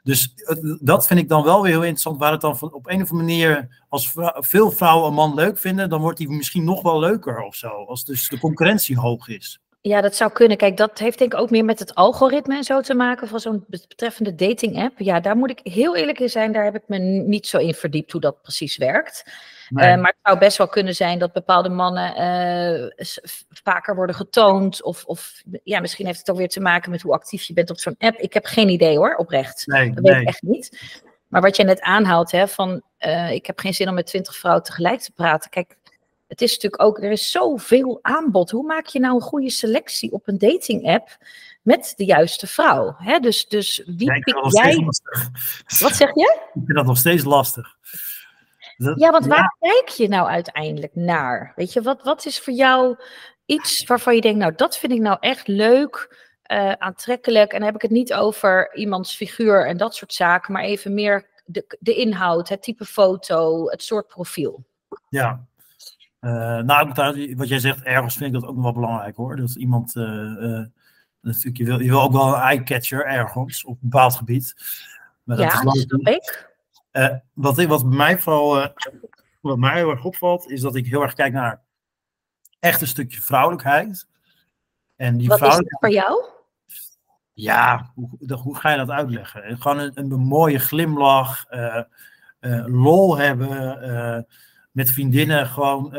dus 0.06 0.34
dat 0.80 1.08
vind 1.08 1.20
ik 1.20 1.30
dan 1.30 1.44
wel 1.44 1.62
weer 1.62 1.72
heel 1.72 1.80
interessant, 1.80 2.18
waar 2.18 2.32
het 2.32 2.42
dan 2.42 2.62
op 2.62 2.88
een 2.90 3.02
of 3.02 3.12
andere 3.12 3.14
manier, 3.14 3.84
als 3.90 4.14
veel 4.36 4.72
vrouwen 4.72 5.08
een 5.08 5.14
man 5.14 5.34
leuk 5.34 5.58
vinden, 5.58 5.90
dan 5.90 6.02
wordt 6.02 6.20
hij 6.20 6.28
misschien 6.28 6.64
nog 6.64 6.82
wel 6.82 7.00
leuker 7.00 7.42
of 7.42 7.56
zo, 7.56 7.68
als 7.68 8.06
dus 8.06 8.30
de 8.30 8.40
concurrentie 8.40 9.00
hoog 9.00 9.28
is. 9.28 9.60
Ja, 9.88 10.02
dat 10.02 10.16
zou 10.16 10.32
kunnen. 10.32 10.58
Kijk, 10.58 10.78
dat 10.78 11.00
heeft 11.00 11.18
denk 11.18 11.34
ik 11.34 11.40
ook 11.40 11.50
meer 11.50 11.66
met 11.66 11.80
het 11.80 11.96
algoritme 11.96 12.56
en 12.56 12.64
zo 12.64 12.82
te 12.82 12.94
maken 12.94 13.28
van 13.28 13.40
zo'n 13.40 13.66
betreffende 13.68 14.36
dating 14.36 14.84
app. 14.84 15.00
Ja, 15.00 15.20
daar 15.20 15.38
moet 15.38 15.50
ik 15.50 15.60
heel 15.64 15.96
eerlijk 15.96 16.20
in 16.20 16.30
zijn, 16.30 16.52
daar 16.52 16.64
heb 16.64 16.76
ik 16.76 16.84
me 16.88 16.98
niet 16.98 17.48
zo 17.48 17.58
in 17.58 17.74
verdiept 17.74 18.12
hoe 18.12 18.22
dat 18.22 18.42
precies 18.42 18.78
werkt. 18.78 19.24
Eh, 19.70 19.76
maar 19.76 20.08
het 20.08 20.18
zou 20.24 20.38
best 20.38 20.58
wel 20.58 20.68
kunnen 20.68 20.96
zijn 20.96 21.20
dat 21.20 21.34
bepaalde 21.34 21.70
mannen 21.70 22.12
uh, 22.18 23.06
vaker 23.50 23.96
worden 23.96 24.16
getoond. 24.16 24.84
Of, 24.84 25.06
of 25.06 25.42
ja, 25.64 25.80
misschien 25.80 26.06
heeft 26.06 26.20
het 26.20 26.30
ook 26.30 26.38
weer 26.38 26.50
te 26.50 26.60
maken 26.60 26.92
met 26.92 27.02
hoe 27.02 27.14
actief 27.14 27.44
je 27.44 27.54
bent 27.54 27.70
op 27.70 27.80
zo'n 27.80 27.96
app. 27.98 28.18
Ik 28.18 28.34
heb 28.34 28.46
geen 28.46 28.70
idee 28.70 28.98
hoor, 28.98 29.16
oprecht. 29.16 29.68
Nee, 29.68 29.94
dat 29.94 30.04
weet 30.04 30.22
ik 30.22 30.28
echt 30.28 30.42
niet. 30.42 31.02
Maar 31.28 31.42
wat 31.42 31.56
je 31.56 31.64
net 31.64 31.82
aanhaalt, 31.82 32.32
hè, 32.32 32.48
van 32.48 32.82
uh, 33.00 33.32
ik 33.32 33.46
heb 33.46 33.60
geen 33.60 33.74
zin 33.74 33.90
om 33.90 33.94
met 33.94 34.06
twintig 34.06 34.36
vrouwen 34.36 34.64
tegelijk 34.64 35.00
te 35.00 35.12
praten. 35.12 35.50
Kijk, 35.50 35.78
het 36.28 36.42
is 36.42 36.54
natuurlijk 36.54 36.84
ook, 36.84 37.04
er 37.04 37.12
is 37.12 37.32
zoveel 37.32 38.00
aanbod. 38.02 38.52
Hoe 38.52 38.66
maak 38.66 38.86
je 38.86 39.00
nou 39.00 39.16
een 39.16 39.22
goede 39.22 39.50
selectie 39.50 40.12
op 40.12 40.28
een 40.28 40.38
dating 40.38 40.88
app 40.88 41.18
met 41.62 41.94
de 41.96 42.06
juiste 42.06 42.48
vrouw? 42.48 42.96
Hè? 42.98 43.20
Dus, 43.20 43.48
dus 43.48 43.84
wie 43.86 44.12
ja, 44.12 44.20
pik 44.20 44.54
jij? 44.54 44.76
Wat 45.80 45.96
zeg 45.96 46.14
je? 46.14 46.40
Ik 46.54 46.62
vind 46.66 46.78
dat 46.78 46.86
nog 46.86 46.98
steeds 46.98 47.24
lastig 47.24 47.76
ja, 48.78 49.12
want 49.12 49.26
waar 49.26 49.56
kijk 49.60 49.88
je 49.88 50.08
nou 50.08 50.28
uiteindelijk 50.28 50.96
naar? 50.96 51.54
Weet 51.56 51.74
je, 51.74 51.82
wat, 51.82 52.04
wat 52.04 52.26
is 52.26 52.40
voor 52.40 52.54
jou 52.54 52.98
iets 53.46 53.84
waarvan 53.84 54.16
je 54.16 54.22
denkt, 54.22 54.40
nou, 54.40 54.54
dat 54.56 54.78
vind 54.78 54.92
ik 54.92 55.00
nou 55.00 55.18
echt 55.20 55.48
leuk, 55.48 56.18
uh, 56.52 56.72
aantrekkelijk. 56.72 57.52
En 57.52 57.58
dan 57.58 57.68
heb 57.68 57.76
ik 57.76 57.82
het 57.82 57.92
niet 57.92 58.14
over 58.14 58.76
iemands 58.76 59.16
figuur 59.16 59.68
en 59.68 59.78
dat 59.78 59.96
soort 59.96 60.14
zaken, 60.14 60.54
maar 60.54 60.64
even 60.64 60.94
meer 60.94 61.28
de, 61.46 61.78
de 61.80 61.96
inhoud, 61.96 62.50
het 62.50 62.64
type 62.64 62.86
foto, 62.86 63.70
het 63.70 63.84
soort 63.84 64.08
profiel. 64.08 64.64
Ja, 65.10 65.46
nou, 66.66 66.92
wat 67.36 67.48
jij 67.48 67.60
zegt, 67.60 67.84
ergens 67.84 68.16
vind 68.18 68.36
ik 68.36 68.42
dat 68.42 68.50
ook 68.50 68.56
nog 68.56 68.64
wel 68.64 68.74
belangrijk 68.74 69.16
hoor. 69.16 69.36
Dat 69.36 69.56
iemand, 69.56 69.96
uh, 69.96 70.66
natuurlijk, 71.22 71.58
je 71.58 71.66
wil, 71.66 71.80
je 71.80 71.90
wil 71.90 72.02
ook 72.02 72.12
wel 72.12 72.28
een 72.28 72.42
eye-catcher 72.42 73.06
ergens 73.06 73.66
op 73.66 73.74
een 73.74 73.90
bepaald 73.90 74.16
gebied. 74.16 74.54
Maar 75.24 75.38
dat 75.38 75.52
ja, 75.52 75.62
dat 75.62 75.78
snap 75.78 76.08
ik. 76.08 76.54
Wat, 77.34 77.64
wat, 77.64 77.84
mij 77.86 78.20
vooral, 78.20 78.74
wat 79.42 79.58
mij 79.58 79.76
heel 79.76 79.90
erg 79.90 80.06
opvalt, 80.06 80.50
is 80.50 80.62
dat 80.62 80.76
ik 80.76 80.86
heel 80.86 81.02
erg 81.02 81.14
kijk 81.14 81.34
naar 81.34 81.64
echt 82.60 82.82
een 82.82 82.88
stukje 82.88 83.22
vrouwelijkheid. 83.22 84.08
En 84.96 85.18
die 85.18 85.28
wat 85.28 85.38
vrouwelijkheid, 85.38 85.94
is 85.94 86.00
voor 86.00 86.08
jou? 86.08 86.34
Ja, 87.34 87.92
hoe, 87.96 88.38
hoe, 88.44 88.56
ga 88.56 88.70
je 88.70 88.78
dat 88.78 88.90
uitleggen? 88.90 89.58
Gewoon 89.62 89.80
een, 89.80 89.92
een 89.96 90.20
mooie 90.20 90.60
glimlach, 90.60 91.46
uh, 91.50 91.84
lol 92.66 93.18
hebben, 93.18 94.28
met 94.76 94.92
vriendinnen 94.92 95.48
gewoon 95.48 95.90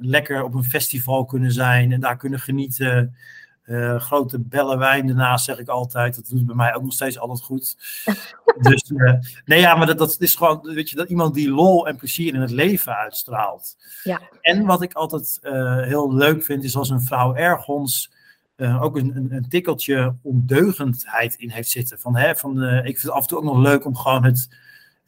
lekker 0.00 0.44
op 0.44 0.54
een 0.54 0.64
festival 0.64 1.24
kunnen 1.24 1.52
zijn 1.52 1.92
en 1.92 2.00
daar 2.00 2.16
kunnen 2.16 2.40
genieten. 2.40 3.14
Uh, 3.68 4.00
grote 4.00 4.38
bellen 4.40 4.78
wijn 4.78 5.08
ernaast, 5.08 5.44
zeg 5.44 5.58
ik 5.58 5.68
altijd. 5.68 6.14
Dat 6.14 6.28
doet 6.28 6.46
bij 6.46 6.54
mij 6.54 6.74
ook 6.74 6.82
nog 6.82 6.92
steeds 6.92 7.18
altijd 7.18 7.40
goed. 7.40 7.76
dus 8.68 8.90
uh, 8.90 9.12
nee, 9.44 9.60
ja, 9.60 9.74
maar 9.74 9.86
dat, 9.86 9.98
dat 9.98 10.16
is 10.18 10.34
gewoon, 10.34 10.60
weet 10.74 10.90
je, 10.90 10.96
dat 10.96 11.08
iemand 11.08 11.34
die 11.34 11.50
lol 11.50 11.88
en 11.88 11.96
plezier 11.96 12.34
in 12.34 12.40
het 12.40 12.50
leven 12.50 12.96
uitstraalt. 12.96 13.76
Ja. 14.02 14.20
En 14.40 14.64
wat 14.64 14.82
ik 14.82 14.92
altijd 14.92 15.38
uh, 15.42 15.82
heel 15.82 16.14
leuk 16.14 16.44
vind, 16.44 16.64
is 16.64 16.76
als 16.76 16.90
een 16.90 17.02
vrouw 17.02 17.34
ergens 17.34 18.16
ook 18.80 18.96
een, 18.96 19.16
een, 19.16 19.32
een, 19.32 19.48
tikkeltje 19.48 20.16
ondeugendheid 20.22 21.34
in 21.34 21.50
heeft 21.50 21.70
zitten. 21.70 21.98
Van, 21.98 22.16
hè, 22.16 22.36
van, 22.36 22.62
ik 22.64 22.84
vind 22.84 23.02
het 23.02 23.10
af 23.10 23.22
en 23.22 23.28
toe 23.28 23.38
ook 23.38 23.44
nog 23.44 23.58
leuk 23.58 23.84
om 23.84 23.96
gewoon 23.96 24.24
het, 24.24 24.48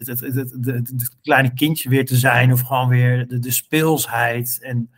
het, 0.08 0.20
het, 0.20 0.34
het, 0.34 0.88
het, 0.88 1.16
kleine 1.22 1.54
kindje 1.54 1.88
weer 1.88 2.06
te 2.06 2.16
zijn. 2.16 2.52
Of 2.52 2.60
gewoon 2.60 2.88
weer 2.88 3.28
de, 3.28 3.38
de 3.38 3.50
speelsheid. 3.50 4.58
En 4.62 4.90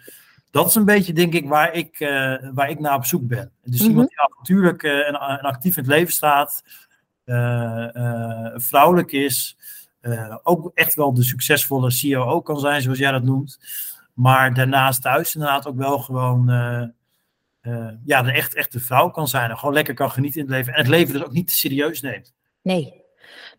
dat 0.50 0.66
is 0.66 0.74
een 0.74 0.84
beetje, 0.84 1.12
denk 1.12 1.32
ik, 1.32 1.48
waar 1.48 1.72
ik, 1.72 2.00
uh, 2.00 2.36
waar 2.54 2.70
ik 2.70 2.80
naar 2.80 2.94
op 2.94 3.04
zoek 3.04 3.26
ben. 3.26 3.52
Dus 3.62 3.72
mm 3.72 3.78
-hmm. 3.78 3.88
iemand 3.88 4.08
die 4.08 4.20
avontuurlijk 4.20 4.82
uh, 4.82 5.08
en, 5.08 5.14
en, 5.14 5.40
actief 5.40 5.76
in 5.76 5.82
het 5.82 5.92
leven 5.92 6.12
staat, 6.12 6.62
uh, 7.24 7.86
vrouwelijk 8.54 9.12
is, 9.12 9.56
ook 10.42 10.70
echt 10.74 10.94
wel 10.94 11.14
de 11.14 11.22
succesvolle 11.22 11.90
CEO 11.90 12.40
kan 12.40 12.60
zijn, 12.60 12.82
zoals 12.82 12.98
jij 12.98 13.12
dat 13.12 13.22
noemt. 13.22 13.58
Maar 14.14 14.54
daarnaast 14.54 15.02
thuis 15.02 15.34
inderdaad 15.34 15.66
ook 15.66 15.76
wel 15.76 15.98
gewoon 15.98 16.46
ja, 18.04 18.22
de 18.22 18.32
echt, 18.32 18.54
echte 18.54 18.80
vrouw 18.80 19.10
kan 19.10 19.28
zijn. 19.28 19.50
En 19.50 19.58
gewoon 19.58 19.74
lekker 19.74 19.94
kan 19.94 20.10
genieten 20.10 20.40
in 20.40 20.46
het 20.46 20.56
leven. 20.56 20.72
En 20.72 20.78
het 20.78 20.88
leven 20.88 21.12
dus 21.12 21.24
ook 21.24 21.32
niet 21.32 21.48
te 21.48 21.54
serieus 21.54 22.00
neemt. 22.00 22.34
Nee, 22.62 23.01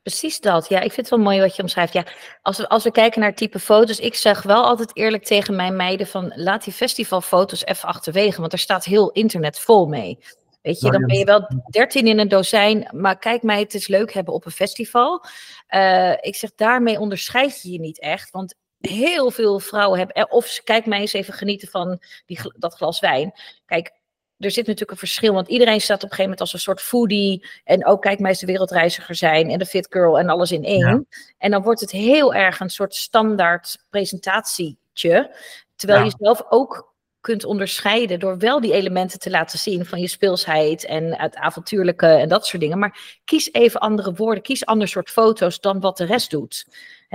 Precies 0.01 0.39
dat. 0.39 0.69
Ja, 0.69 0.77
ik 0.77 0.91
vind 0.91 1.09
het 1.09 1.09
wel 1.09 1.25
mooi 1.25 1.39
wat 1.39 1.55
je 1.55 1.61
omschrijft. 1.61 1.93
Ja, 1.93 2.05
als 2.41 2.57
we, 2.57 2.69
als 2.69 2.83
we 2.83 2.91
kijken 2.91 3.21
naar 3.21 3.33
type 3.33 3.59
foto's, 3.59 3.99
ik 3.99 4.15
zeg 4.15 4.41
wel 4.41 4.63
altijd 4.63 4.97
eerlijk 4.97 5.23
tegen 5.23 5.55
mijn 5.55 5.75
meiden 5.75 6.07
van 6.07 6.33
laat 6.35 6.63
die 6.63 6.73
festivalfoto's 6.73 7.65
even 7.65 7.87
achterwege, 7.89 8.39
want 8.39 8.53
er 8.53 8.59
staat 8.59 8.85
heel 8.85 9.11
internet 9.11 9.59
vol 9.59 9.85
mee. 9.85 10.19
Weet 10.61 10.79
je, 10.79 10.91
dan 10.91 11.05
ben 11.05 11.17
je 11.17 11.25
wel 11.25 11.47
dertien 11.69 12.07
in 12.07 12.19
een 12.19 12.27
dozijn, 12.27 12.89
maar 12.91 13.17
kijk 13.17 13.43
mij 13.43 13.59
het 13.59 13.73
is 13.73 13.87
leuk 13.87 14.13
hebben 14.13 14.33
op 14.33 14.45
een 14.45 14.51
festival. 14.51 15.25
Uh, 15.69 16.11
ik 16.11 16.35
zeg, 16.35 16.55
daarmee 16.55 16.99
onderscheid 16.99 17.61
je 17.61 17.71
je 17.71 17.79
niet 17.79 17.99
echt, 17.99 18.31
want 18.31 18.55
heel 18.79 19.31
veel 19.31 19.59
vrouwen 19.59 19.97
hebben, 19.97 20.15
eh, 20.15 20.25
of 20.29 20.61
kijk 20.63 20.85
mij 20.85 20.99
eens 20.99 21.13
even 21.13 21.33
genieten 21.33 21.67
van 21.67 21.99
die, 22.25 22.39
dat 22.57 22.75
glas 22.75 22.99
wijn. 22.99 23.33
Kijk, 23.65 23.91
er 24.43 24.51
zit 24.51 24.65
natuurlijk 24.65 24.91
een 24.91 24.97
verschil, 24.97 25.33
want 25.33 25.47
iedereen 25.47 25.81
staat 25.81 26.03
op 26.03 26.03
een 26.03 26.15
gegeven 26.15 26.23
moment 26.23 26.41
als 26.41 26.53
een 26.53 26.59
soort 26.59 26.81
foodie. 26.81 27.45
En 27.63 27.85
ook 27.85 28.01
kijk 28.01 28.19
mij 28.19 28.29
eens 28.29 28.39
de 28.39 28.45
wereldreiziger 28.45 29.15
zijn 29.15 29.49
en 29.49 29.59
de 29.59 29.65
fit 29.65 29.87
girl 29.89 30.19
en 30.19 30.29
alles 30.29 30.51
in 30.51 30.63
één. 30.63 31.07
En 31.37 31.51
dan 31.51 31.61
wordt 31.61 31.79
het 31.79 31.91
heel 31.91 32.33
erg 32.33 32.59
een 32.59 32.69
soort 32.69 32.95
standaard 32.95 33.85
presentatietje. 33.89 35.35
Terwijl 35.75 36.03
je 36.03 36.13
zelf 36.17 36.43
ook 36.49 36.93
kunt 37.23 37.45
onderscheiden 37.45 38.19
door 38.19 38.37
wel 38.37 38.61
die 38.61 38.73
elementen 38.73 39.19
te 39.19 39.29
laten 39.29 39.59
zien 39.59 39.85
van 39.85 39.99
je 39.99 40.07
speelsheid 40.07 40.85
en 40.85 41.19
het 41.19 41.35
avontuurlijke 41.35 42.07
en 42.07 42.29
dat 42.29 42.45
soort 42.45 42.61
dingen. 42.61 42.79
Maar 42.79 43.19
kies 43.25 43.53
even 43.53 43.79
andere 43.79 44.13
woorden, 44.13 44.43
kies 44.43 44.65
ander 44.65 44.87
soort 44.87 45.09
foto's 45.09 45.59
dan 45.59 45.79
wat 45.79 45.97
de 45.97 46.05
rest 46.05 46.31
doet. 46.31 46.65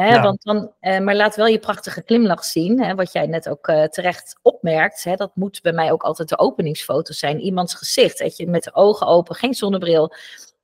Hè, 0.02 0.20
want 0.20 0.42
dan, 0.42 0.72
uh, 0.80 0.98
maar 0.98 1.14
laat 1.14 1.36
wel 1.36 1.46
je 1.46 1.58
prachtige 1.58 2.02
glimlach 2.06 2.44
zien, 2.44 2.82
hè, 2.82 2.94
wat 2.94 3.12
jij 3.12 3.26
net 3.26 3.48
ook 3.48 3.68
uh, 3.68 3.84
terecht 3.84 4.38
opmerkt. 4.42 5.04
Hè, 5.04 5.14
dat 5.14 5.30
moet 5.34 5.62
bij 5.62 5.72
mij 5.72 5.92
ook 5.92 6.02
altijd 6.02 6.28
de 6.28 6.38
openingsfoto's 6.38 7.18
zijn. 7.18 7.40
Iemands 7.40 7.74
gezicht, 7.74 8.18
dat 8.18 8.36
je 8.36 8.46
met 8.46 8.62
de 8.62 8.74
ogen 8.74 9.06
open, 9.06 9.34
geen 9.34 9.54
zonnebril. 9.54 10.14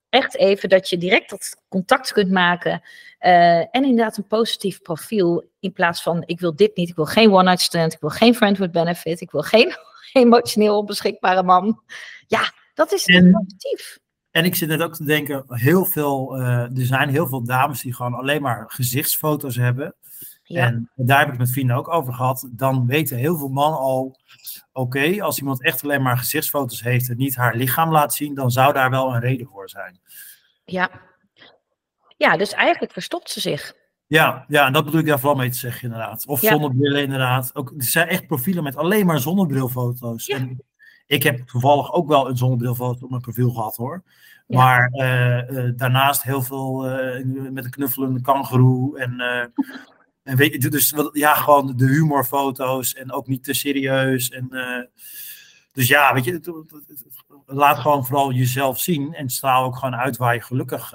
Echt 0.09 0.37
even 0.37 0.69
dat 0.69 0.89
je 0.89 0.99
direct 0.99 1.31
dat 1.31 1.57
contact 1.69 2.13
kunt 2.13 2.31
maken. 2.31 2.83
Uh, 3.21 3.59
en 3.59 3.69
inderdaad 3.85 4.17
een 4.17 4.27
positief 4.27 4.83
profiel. 4.83 5.45
In 5.61 5.73
plaats 5.73 6.03
van 6.03 6.23
ik 6.27 6.41
wil 6.41 6.57
dit 6.57 6.77
niet, 6.77 6.89
ik 6.89 6.97
wil 6.97 7.05
geen 7.05 7.33
one-night 7.33 7.61
stand, 7.61 7.93
ik 7.93 8.01
wil 8.01 8.11
geen 8.11 8.35
friend 8.35 8.59
with 8.59 8.73
benefit, 8.73 9.21
ik 9.21 9.31
wil 9.31 9.43
geen 9.43 9.77
emotioneel 10.13 10.79
onbeschikbare 10.79 11.43
man. 11.43 11.83
Ja, 12.27 12.53
dat 12.75 12.93
is 12.93 13.05
en, 13.05 13.31
positief. 13.31 13.99
En 14.35 14.45
ik 14.45 14.55
zit 14.55 14.69
net 14.69 14.83
ook 14.83 14.95
te 14.95 15.05
denken, 15.05 15.45
heel 15.49 15.85
veel, 15.85 16.41
uh, 16.41 16.79
er 16.79 16.87
zijn 16.87 17.09
heel 17.09 17.27
veel 17.27 17.45
dames 17.45 17.81
die 17.81 17.95
gewoon 17.95 18.15
alleen 18.15 18.43
maar 18.43 18.65
gezichtsfoto's 18.67 19.57
hebben. 19.57 19.95
Ja. 20.43 20.65
En 20.65 20.91
daar 20.95 21.19
heb 21.19 21.27
ik 21.27 21.33
het 21.33 21.43
met 21.43 21.53
vrienden 21.53 21.77
ook 21.77 21.89
over 21.89 22.15
gehad. 22.15 22.49
Dan 22.51 22.87
weten 22.87 23.17
heel 23.17 23.37
veel 23.37 23.49
mannen 23.49 23.81
al, 23.81 24.19
oké, 24.73 25.23
als 25.23 25.39
iemand 25.39 25.63
echt 25.63 25.83
alleen 25.83 26.03
maar 26.03 26.19
gezichtsfoto's 26.19 26.83
heeft 26.83 27.09
en 27.09 27.17
niet 27.17 27.37
haar 27.37 27.57
lichaam 27.57 27.91
laat 27.91 28.15
zien, 28.15 28.35
dan 28.35 28.51
zou 28.51 28.73
daar 28.73 28.91
wel 28.91 29.15
een 29.15 29.21
reden 29.21 29.47
voor 29.47 29.69
zijn. 29.69 30.01
Ja, 30.65 30.91
ja 32.17 32.37
dus 32.37 32.53
eigenlijk 32.53 32.93
verstopt 32.93 33.31
ze 33.31 33.41
zich. 33.41 33.75
Ja, 34.07 34.45
ja, 34.49 34.67
en 34.67 34.73
dat 34.73 34.85
bedoel 34.85 35.01
ik 35.01 35.07
daar 35.07 35.21
vooral 35.21 35.39
mee 35.39 35.51
te 35.51 35.59
zeggen, 35.59 35.83
inderdaad. 35.83 36.27
Of 36.27 36.41
ja. 36.41 36.51
zonnebrillen, 36.51 37.03
inderdaad. 37.03 37.55
Ook, 37.55 37.73
er 37.77 37.85
zijn 37.85 38.09
echt 38.09 38.27
profielen 38.27 38.63
met 38.63 38.77
alleen 38.77 39.07
maar 39.07 39.21
zonnebrilfoto's. 39.21 40.27
Ja. 40.27 40.37
En 40.37 40.63
ik 41.07 41.23
heb 41.23 41.39
toevallig 41.39 41.93
ook 41.93 42.09
wel 42.09 42.29
een 42.29 42.37
zonnebrilfoto 42.37 43.05
op 43.05 43.11
mijn 43.11 43.23
profiel 43.23 43.51
gehad, 43.51 43.77
hoor. 43.77 44.03
Ja. 44.47 44.59
Maar 44.59 44.91
uh, 44.93 45.51
uh, 45.51 45.73
daarnaast 45.77 46.23
heel 46.23 46.43
veel 46.43 46.87
uh, 46.87 47.25
met 47.51 47.65
een 47.65 47.71
knuffelende 47.71 48.21
kangeroe. 48.21 48.99
En, 48.99 49.21
en 50.23 50.37
weet 50.37 50.63
je, 50.63 50.69
dus 50.69 50.95
ja, 51.13 51.35
gewoon 51.35 51.73
de 51.77 51.87
humorfoto's 51.87 52.95
en 52.95 53.13
ook 53.13 53.27
niet 53.27 53.45
te 53.45 53.55
serieus. 53.55 54.31
En, 54.31 54.49
dus 55.73 55.89
ja, 55.89 56.15
weet 56.15 56.25
je, 56.25 56.41
laat 57.47 57.79
gewoon 57.79 58.07
vooral 58.07 58.33
jezelf 58.33 58.81
zien 58.81 59.15
en 59.15 59.29
straal 59.29 59.65
ook 59.65 59.77
gewoon 59.77 59.97
uit 59.97 60.17
waar 60.17 60.35
je 60.35 60.41
gelukkig 60.41 60.95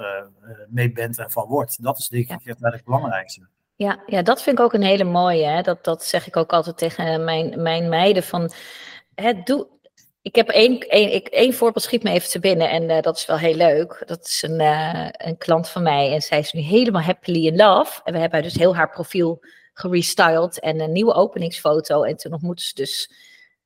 mee 0.68 0.92
bent 0.92 1.18
en 1.18 1.30
van 1.30 1.46
wordt. 1.46 1.82
Dat 1.82 1.98
is 1.98 2.08
denk 2.08 2.30
ik 2.30 2.40
ja. 2.42 2.54
het 2.58 2.84
belangrijkste. 2.84 3.48
Ja, 3.76 4.02
ja, 4.06 4.22
dat 4.22 4.42
vind 4.42 4.58
ik 4.58 4.64
ook 4.64 4.72
een 4.72 4.82
hele 4.82 5.04
mooie. 5.04 5.46
Hè? 5.46 5.62
Dat, 5.62 5.84
dat 5.84 6.04
zeg 6.04 6.26
ik 6.26 6.36
ook 6.36 6.52
altijd 6.52 6.78
tegen 6.78 7.24
mijn, 7.24 7.62
mijn 7.62 7.88
meiden. 7.88 8.22
Van, 8.22 8.50
hè, 9.14 9.42
doe, 9.44 9.68
ik 10.22 10.34
heb 10.34 10.48
één, 10.48 10.80
één, 10.80 11.14
ik, 11.14 11.28
één 11.28 11.54
voorbeeld 11.54 11.84
schiet 11.84 12.02
me 12.02 12.10
even 12.10 12.28
te 12.30 12.38
binnen 12.38 12.70
en 12.70 12.82
uh, 12.90 13.00
dat 13.00 13.16
is 13.16 13.26
wel 13.26 13.38
heel 13.38 13.54
leuk. 13.54 14.02
Dat 14.06 14.26
is 14.26 14.42
een, 14.42 14.60
uh, 14.60 15.08
een 15.12 15.38
klant 15.38 15.68
van 15.68 15.82
mij 15.82 16.12
en 16.12 16.22
zij 16.22 16.38
is 16.38 16.52
nu 16.52 16.60
helemaal 16.60 17.02
happily 17.02 17.46
in 17.46 17.56
love. 17.56 18.00
En 18.04 18.12
we 18.12 18.18
hebben 18.18 18.42
dus 18.42 18.54
heel 18.54 18.76
haar 18.76 18.90
profiel 18.90 19.44
gerestyled 19.74 20.60
en 20.60 20.80
een 20.80 20.92
nieuwe 20.92 21.14
openingsfoto. 21.14 22.02
En 22.02 22.16
toen 22.16 22.32
ontmoette 22.32 22.64
ze 22.64 22.74
dus 22.74 23.10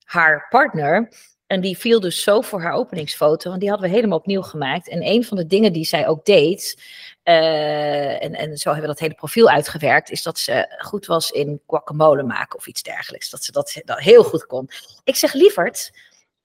haar 0.05 0.47
partner. 0.49 1.12
En 1.47 1.61
die 1.61 1.79
viel 1.79 2.01
dus 2.01 2.23
zo 2.23 2.40
voor 2.40 2.62
haar 2.62 2.73
openingsfoto, 2.73 3.49
want 3.49 3.61
die 3.61 3.71
hadden 3.71 3.88
we 3.88 3.95
helemaal 3.95 4.19
opnieuw 4.19 4.43
gemaakt. 4.43 4.88
En 4.88 5.07
een 5.07 5.25
van 5.25 5.37
de 5.37 5.47
dingen 5.47 5.73
die 5.73 5.85
zij 5.85 6.07
ook 6.09 6.25
deed, 6.25 6.83
uh, 7.25 8.23
en, 8.23 8.35
en 8.35 8.57
zo 8.57 8.71
hebben 8.71 8.88
we 8.88 8.95
dat 8.95 8.99
hele 8.99 9.14
profiel 9.14 9.49
uitgewerkt, 9.49 10.11
is 10.11 10.23
dat 10.23 10.38
ze 10.38 10.75
goed 10.79 11.07
was 11.07 11.31
in 11.31 11.61
guacamole 11.67 12.23
maken 12.23 12.59
of 12.59 12.67
iets 12.67 12.83
dergelijks. 12.83 13.31
Dat 13.31 13.45
ze 13.45 13.53
dat, 13.53 13.81
dat 13.85 13.99
heel 13.99 14.25
goed 14.25 14.47
kon. 14.47 14.69
Ik 15.05 15.17
zeg, 15.17 15.33
lieverd, 15.33 15.90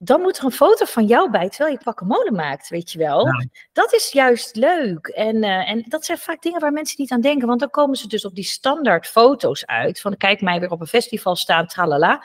dan 0.01 0.21
moet 0.21 0.37
er 0.37 0.43
een 0.43 0.51
foto 0.51 0.85
van 0.85 1.05
jou 1.05 1.29
bij 1.29 1.49
terwijl 1.49 1.71
je 1.71 1.83
guacamole 1.83 2.31
maakt, 2.31 2.69
weet 2.69 2.91
je 2.91 2.97
wel. 2.97 3.25
Ja. 3.25 3.45
Dat 3.73 3.93
is 3.93 4.11
juist 4.11 4.55
leuk. 4.55 5.07
En, 5.07 5.35
uh, 5.35 5.69
en 5.69 5.85
dat 5.87 6.05
zijn 6.05 6.17
vaak 6.17 6.41
dingen 6.41 6.59
waar 6.59 6.71
mensen 6.71 7.01
niet 7.01 7.11
aan 7.11 7.21
denken, 7.21 7.47
want 7.47 7.59
dan 7.59 7.69
komen 7.69 7.97
ze 7.97 8.07
dus 8.07 8.25
op 8.25 8.35
die 8.35 8.43
standaard 8.43 9.07
foto's 9.07 9.65
uit, 9.65 10.01
van 10.01 10.17
kijk 10.17 10.41
mij 10.41 10.59
weer 10.59 10.71
op 10.71 10.81
een 10.81 10.87
festival 10.87 11.35
staan, 11.35 11.67
tralala. 11.67 12.23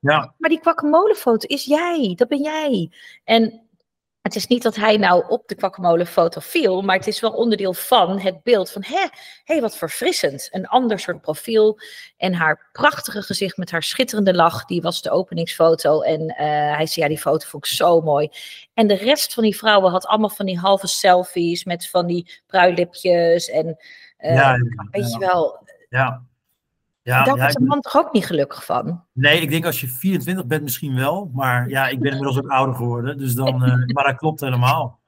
Ja. 0.00 0.34
Maar 0.38 0.50
die 0.50 0.60
guacamole 0.62 1.14
foto 1.14 1.46
is 1.46 1.64
jij, 1.64 2.12
dat 2.16 2.28
ben 2.28 2.42
jij. 2.42 2.90
En 3.24 3.65
het 4.26 4.36
is 4.36 4.46
niet 4.46 4.62
dat 4.62 4.76
hij 4.76 4.96
nou 4.96 5.24
op 5.28 5.48
de 5.48 5.54
kwakkemolenfoto 5.54 6.40
viel, 6.40 6.82
maar 6.82 6.96
het 6.96 7.06
is 7.06 7.20
wel 7.20 7.30
onderdeel 7.30 7.74
van 7.74 8.20
het 8.20 8.42
beeld 8.42 8.70
van, 8.70 8.82
hé, 8.86 9.06
hey, 9.44 9.60
wat 9.60 9.76
verfrissend. 9.76 10.48
Een 10.50 10.66
ander 10.66 10.98
soort 10.98 11.20
profiel. 11.20 11.78
En 12.16 12.34
haar 12.34 12.68
prachtige 12.72 13.22
gezicht 13.22 13.56
met 13.56 13.70
haar 13.70 13.82
schitterende 13.82 14.34
lach, 14.34 14.64
die 14.64 14.82
was 14.82 15.02
de 15.02 15.10
openingsfoto. 15.10 16.00
En 16.00 16.20
uh, 16.20 16.36
hij 16.76 16.86
zei, 16.86 17.06
ja, 17.06 17.08
die 17.08 17.20
foto 17.20 17.46
vond 17.46 17.66
ik 17.66 17.72
zo 17.72 18.00
mooi. 18.00 18.28
En 18.74 18.86
de 18.86 18.94
rest 18.94 19.34
van 19.34 19.42
die 19.42 19.56
vrouwen 19.56 19.90
had 19.90 20.06
allemaal 20.06 20.30
van 20.30 20.46
die 20.46 20.58
halve 20.58 20.86
selfies 20.86 21.64
met 21.64 21.88
van 21.88 22.06
die 22.06 22.40
pruilipjes. 22.46 23.50
En 23.50 23.66
uh, 24.18 24.34
ja, 24.34 24.56
weet 24.90 25.12
je 25.12 25.18
wel. 25.18 25.58
Ja. 25.88 26.22
Ja, 27.06 27.24
Daar 27.24 27.36
wordt 27.36 27.60
een 27.60 27.66
man 27.66 27.80
toch 27.80 27.96
ook 27.96 28.12
niet 28.12 28.26
gelukkig 28.26 28.64
van? 28.64 29.04
Nee, 29.12 29.40
ik 29.40 29.50
denk 29.50 29.64
als 29.64 29.80
je 29.80 29.88
24 29.88 30.46
bent 30.46 30.62
misschien 30.62 30.94
wel. 30.94 31.30
Maar 31.34 31.68
ja, 31.68 31.88
ik 31.88 32.00
ben 32.00 32.10
inmiddels 32.10 32.38
ook 32.38 32.50
ouder 32.50 32.74
geworden. 32.74 33.18
Dus 33.18 33.34
dan, 33.34 33.64
uh, 33.64 33.86
maar 33.94 34.04
dat 34.04 34.16
klopt 34.16 34.40
helemaal. 34.40 35.00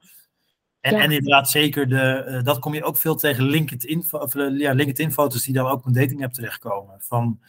En, 0.81 0.95
ja. 0.95 1.01
en 1.01 1.11
inderdaad, 1.11 1.49
zeker, 1.49 1.89
de, 1.89 2.25
uh, 2.27 2.43
dat 2.43 2.59
kom 2.59 2.73
je 2.73 2.83
ook 2.83 2.97
veel 2.97 3.15
tegen 3.15 3.43
LinkedIn, 3.43 4.05
of, 4.11 4.35
uh, 4.35 4.59
ja, 4.59 4.73
LinkedIn 4.73 5.11
foto's 5.11 5.43
die 5.43 5.53
dan 5.53 5.65
ook 5.65 5.77
op 5.79 5.85
een 5.85 5.93
dating 5.93 6.23
app 6.23 6.33
terechtkomen. 6.33 6.95
Van, 6.99 7.39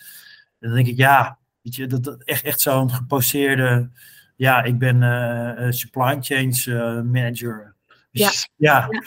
dan 0.59 0.75
denk 0.75 0.87
ik, 0.87 0.97
ja, 0.97 1.39
weet 1.63 1.75
je, 1.75 1.87
dat, 1.87 2.05
dat 2.05 2.23
echt, 2.23 2.45
echt 2.45 2.61
zo'n 2.61 2.91
geposeerde, 2.91 3.91
ja, 4.37 4.63
ik 4.63 4.79
ben 4.79 5.75
supply 5.75 6.17
chain 6.21 6.55
manager. 7.11 7.75
Dus, 8.13 8.49
ja. 8.57 8.89
ja. 8.91 9.03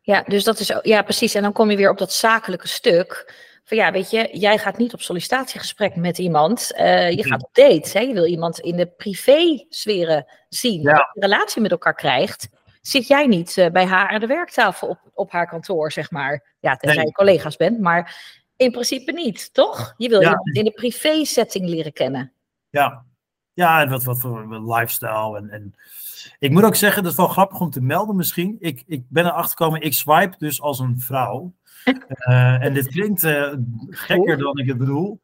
Ja. 0.00 0.22
dus 0.22 0.44
dat 0.44 0.60
is, 0.60 0.80
ja, 0.82 1.02
precies. 1.02 1.34
En 1.34 1.42
dan 1.42 1.52
kom 1.52 1.70
je 1.70 1.76
weer 1.76 1.90
op 1.90 1.98
dat 1.98 2.12
zakelijke 2.12 2.68
stuk 2.68 3.34
van 3.72 3.84
ja, 3.84 3.92
weet 3.92 4.10
je, 4.10 4.28
jij 4.32 4.58
gaat 4.58 4.78
niet 4.78 4.92
op 4.92 5.00
sollicitatiegesprek 5.00 5.96
met 5.96 6.18
iemand. 6.18 6.72
Uh, 6.76 7.10
je 7.10 7.24
gaat 7.24 7.42
op 7.42 7.48
date. 7.52 7.98
Hè? 7.98 8.00
Je 8.00 8.12
wil 8.12 8.26
iemand 8.26 8.58
in 8.58 8.76
de 8.76 8.86
privé-sferen 8.86 10.26
zien. 10.48 10.80
Ja. 10.80 10.92
Dat 10.92 10.98
je 11.12 11.20
een 11.20 11.30
relatie 11.30 11.62
met 11.62 11.70
elkaar 11.70 11.94
krijgt. 11.94 12.48
Zit 12.80 13.06
jij 13.06 13.26
niet 13.26 13.56
uh, 13.56 13.70
bij 13.70 13.86
haar 13.86 14.08
aan 14.08 14.20
de 14.20 14.26
werktafel 14.26 14.88
op, 14.88 14.98
op 15.14 15.30
haar 15.30 15.46
kantoor, 15.46 15.92
zeg 15.92 16.10
maar. 16.10 16.54
Ja, 16.60 16.76
tenzij 16.76 16.96
nee. 16.96 17.06
je 17.06 17.12
collega's 17.12 17.56
bent. 17.56 17.80
Maar 17.80 18.16
in 18.56 18.70
principe 18.70 19.12
niet, 19.12 19.54
toch? 19.54 19.94
Je 19.96 20.08
wil 20.08 20.20
ja. 20.20 20.28
iemand 20.28 20.56
in 20.56 20.64
de 20.64 20.70
privé-setting 20.70 21.68
leren 21.68 21.92
kennen. 21.92 22.32
Ja, 22.70 23.04
ja 23.52 23.82
en 23.82 23.90
wat, 23.90 24.04
wat 24.04 24.20
voor 24.20 24.60
lifestyle. 24.74 25.36
En, 25.36 25.50
en 25.50 25.74
ik 26.38 26.50
moet 26.50 26.64
ook 26.64 26.74
zeggen, 26.74 27.02
dat 27.02 27.12
is 27.12 27.18
wel 27.18 27.28
grappig 27.28 27.60
om 27.60 27.70
te 27.70 27.80
melden 27.80 28.16
misschien. 28.16 28.56
Ik, 28.60 28.82
ik 28.86 29.04
ben 29.08 29.24
erachter 29.24 29.56
gekomen, 29.56 29.80
ik 29.80 29.94
swipe 29.94 30.34
dus 30.38 30.60
als 30.60 30.78
een 30.78 31.00
vrouw. 31.00 31.52
Uh, 31.84 32.64
en 32.64 32.74
dit 32.74 32.88
klinkt 32.88 33.24
uh, 33.24 33.52
gekker 33.88 34.38
dan 34.38 34.58
ik 34.58 34.68
het 34.68 34.78
bedoel. 34.78 35.20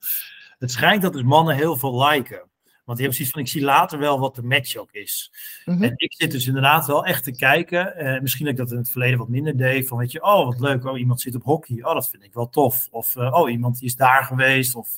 Het 0.58 0.70
schijnt 0.70 1.02
dat 1.02 1.12
dus 1.12 1.22
mannen 1.22 1.54
heel 1.54 1.76
veel 1.76 2.04
liken. 2.04 2.42
Want 2.84 2.98
die 2.98 3.08
hebben 3.08 3.14
zoiets 3.14 3.30
van, 3.30 3.40
ik 3.40 3.48
zie 3.48 3.62
later 3.62 3.98
wel 3.98 4.18
wat 4.18 4.34
de 4.34 4.42
match 4.42 4.76
ook 4.76 4.92
is. 4.92 5.32
Mm 5.64 5.74
-hmm. 5.74 5.82
En 5.82 5.92
ik 5.96 6.14
zit 6.14 6.30
dus 6.30 6.46
inderdaad 6.46 6.86
wel 6.86 7.04
echt 7.04 7.24
te 7.24 7.32
kijken. 7.32 7.94
Uh, 7.98 8.20
misschien 8.20 8.44
dat 8.44 8.54
ik 8.54 8.60
dat 8.60 8.72
in 8.72 8.78
het 8.78 8.90
verleden 8.90 9.18
wat 9.18 9.28
minder 9.28 9.56
deed. 9.56 9.88
Van 9.88 9.98
weet 9.98 10.12
je, 10.12 10.22
oh 10.22 10.44
wat 10.44 10.60
leuk, 10.60 10.84
oh 10.84 10.98
iemand 10.98 11.20
zit 11.20 11.34
op 11.34 11.42
hockey. 11.42 11.84
Oh 11.84 11.94
dat 11.94 12.08
vind 12.08 12.24
ik 12.24 12.34
wel 12.34 12.48
tof. 12.48 12.88
Of 12.90 13.16
oh 13.16 13.50
iemand 13.50 13.78
die 13.78 13.88
is 13.88 13.96
daar 13.96 14.24
geweest. 14.24 14.74
Of 14.74 14.88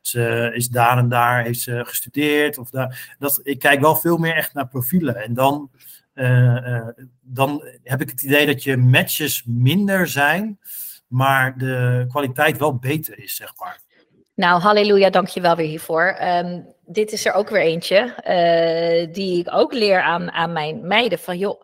ze 0.00 0.50
is 0.54 0.68
daar 0.68 0.98
en 0.98 1.08
daar, 1.08 1.42
heeft 1.42 1.60
ze 1.60 1.82
gestudeerd. 1.86 2.58
Of 2.58 2.70
daar. 2.70 3.16
Dat, 3.18 3.40
ik 3.42 3.58
kijk 3.58 3.80
wel 3.80 3.96
veel 3.96 4.16
meer 4.16 4.34
echt 4.34 4.54
naar 4.54 4.68
profielen. 4.68 5.16
En 5.16 5.34
dan 5.34 5.70
dan 7.20 7.68
heb 7.82 8.00
ik 8.00 8.10
het 8.10 8.22
idee 8.22 8.46
dat 8.46 8.62
je 8.62 8.76
matches 8.76 9.42
minder 9.46 10.08
zijn, 10.08 10.58
maar 11.08 11.58
de 11.58 12.04
kwaliteit 12.08 12.58
wel 12.58 12.76
beter 12.76 13.18
is, 13.18 13.36
zeg 13.36 13.52
maar. 13.56 13.80
Nou, 14.34 14.60
halleluja, 14.60 15.10
dank 15.10 15.28
je 15.28 15.40
wel 15.40 15.56
weer 15.56 15.66
hiervoor. 15.66 16.18
Um, 16.22 16.66
dit 16.86 17.12
is 17.12 17.26
er 17.26 17.32
ook 17.32 17.48
weer 17.48 17.60
eentje, 17.60 18.14
uh, 18.28 19.14
die 19.14 19.38
ik 19.38 19.52
ook 19.52 19.72
leer 19.72 20.02
aan, 20.02 20.30
aan 20.30 20.52
mijn 20.52 20.86
meiden. 20.86 21.18
Van 21.18 21.38
joh, 21.38 21.62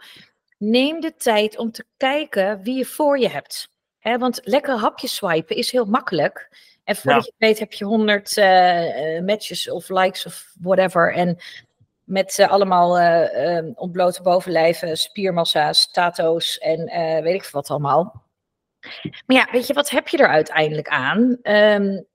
neem 0.58 1.00
de 1.00 1.14
tijd 1.16 1.58
om 1.58 1.72
te 1.72 1.84
kijken 1.96 2.62
wie 2.62 2.76
je 2.76 2.84
voor 2.84 3.18
je 3.18 3.28
hebt. 3.28 3.68
He, 3.98 4.18
want 4.18 4.40
lekker 4.44 4.76
hapjes 4.76 5.14
swipen 5.14 5.56
is 5.56 5.72
heel 5.72 5.84
makkelijk. 5.84 6.48
En 6.84 6.96
voordat 6.96 7.24
ja. 7.24 7.32
je 7.36 7.46
weet 7.46 7.58
heb 7.58 7.72
je 7.72 7.84
honderd 7.84 8.36
matches 9.26 9.70
of 9.70 9.88
likes 9.88 10.26
of 10.26 10.52
whatever. 10.60 11.14
En 11.14 11.38
met 12.04 12.38
uh, 12.38 12.50
allemaal 12.50 13.00
uh, 13.00 13.70
ontblote 13.74 14.22
bovenlijven, 14.22 14.96
spiermassa's, 14.96 15.90
tato's 15.90 16.58
en 16.58 16.80
uh, 16.80 17.22
weet 17.22 17.34
ik 17.34 17.48
wat 17.50 17.70
allemaal. 17.70 18.22
Maar 19.26 19.36
ja, 19.36 19.48
weet 19.52 19.66
je, 19.66 19.74
wat 19.74 19.90
heb 19.90 20.08
je 20.08 20.16
er 20.16 20.28
uiteindelijk 20.28 20.88
aan? 20.88 21.38
Um, 21.42 22.06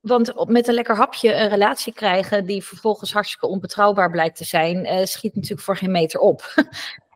want 0.00 0.48
met 0.48 0.68
een 0.68 0.74
lekker 0.74 0.96
hapje 0.96 1.34
een 1.34 1.48
relatie 1.48 1.92
krijgen 1.92 2.44
die 2.44 2.64
vervolgens 2.64 3.12
hartstikke 3.12 3.46
onbetrouwbaar 3.46 4.10
blijkt 4.10 4.36
te 4.36 4.44
zijn, 4.44 4.86
uh, 4.86 5.04
schiet 5.04 5.34
natuurlijk 5.34 5.62
voor 5.62 5.76
geen 5.76 5.90
meter 5.90 6.20
op. 6.20 6.52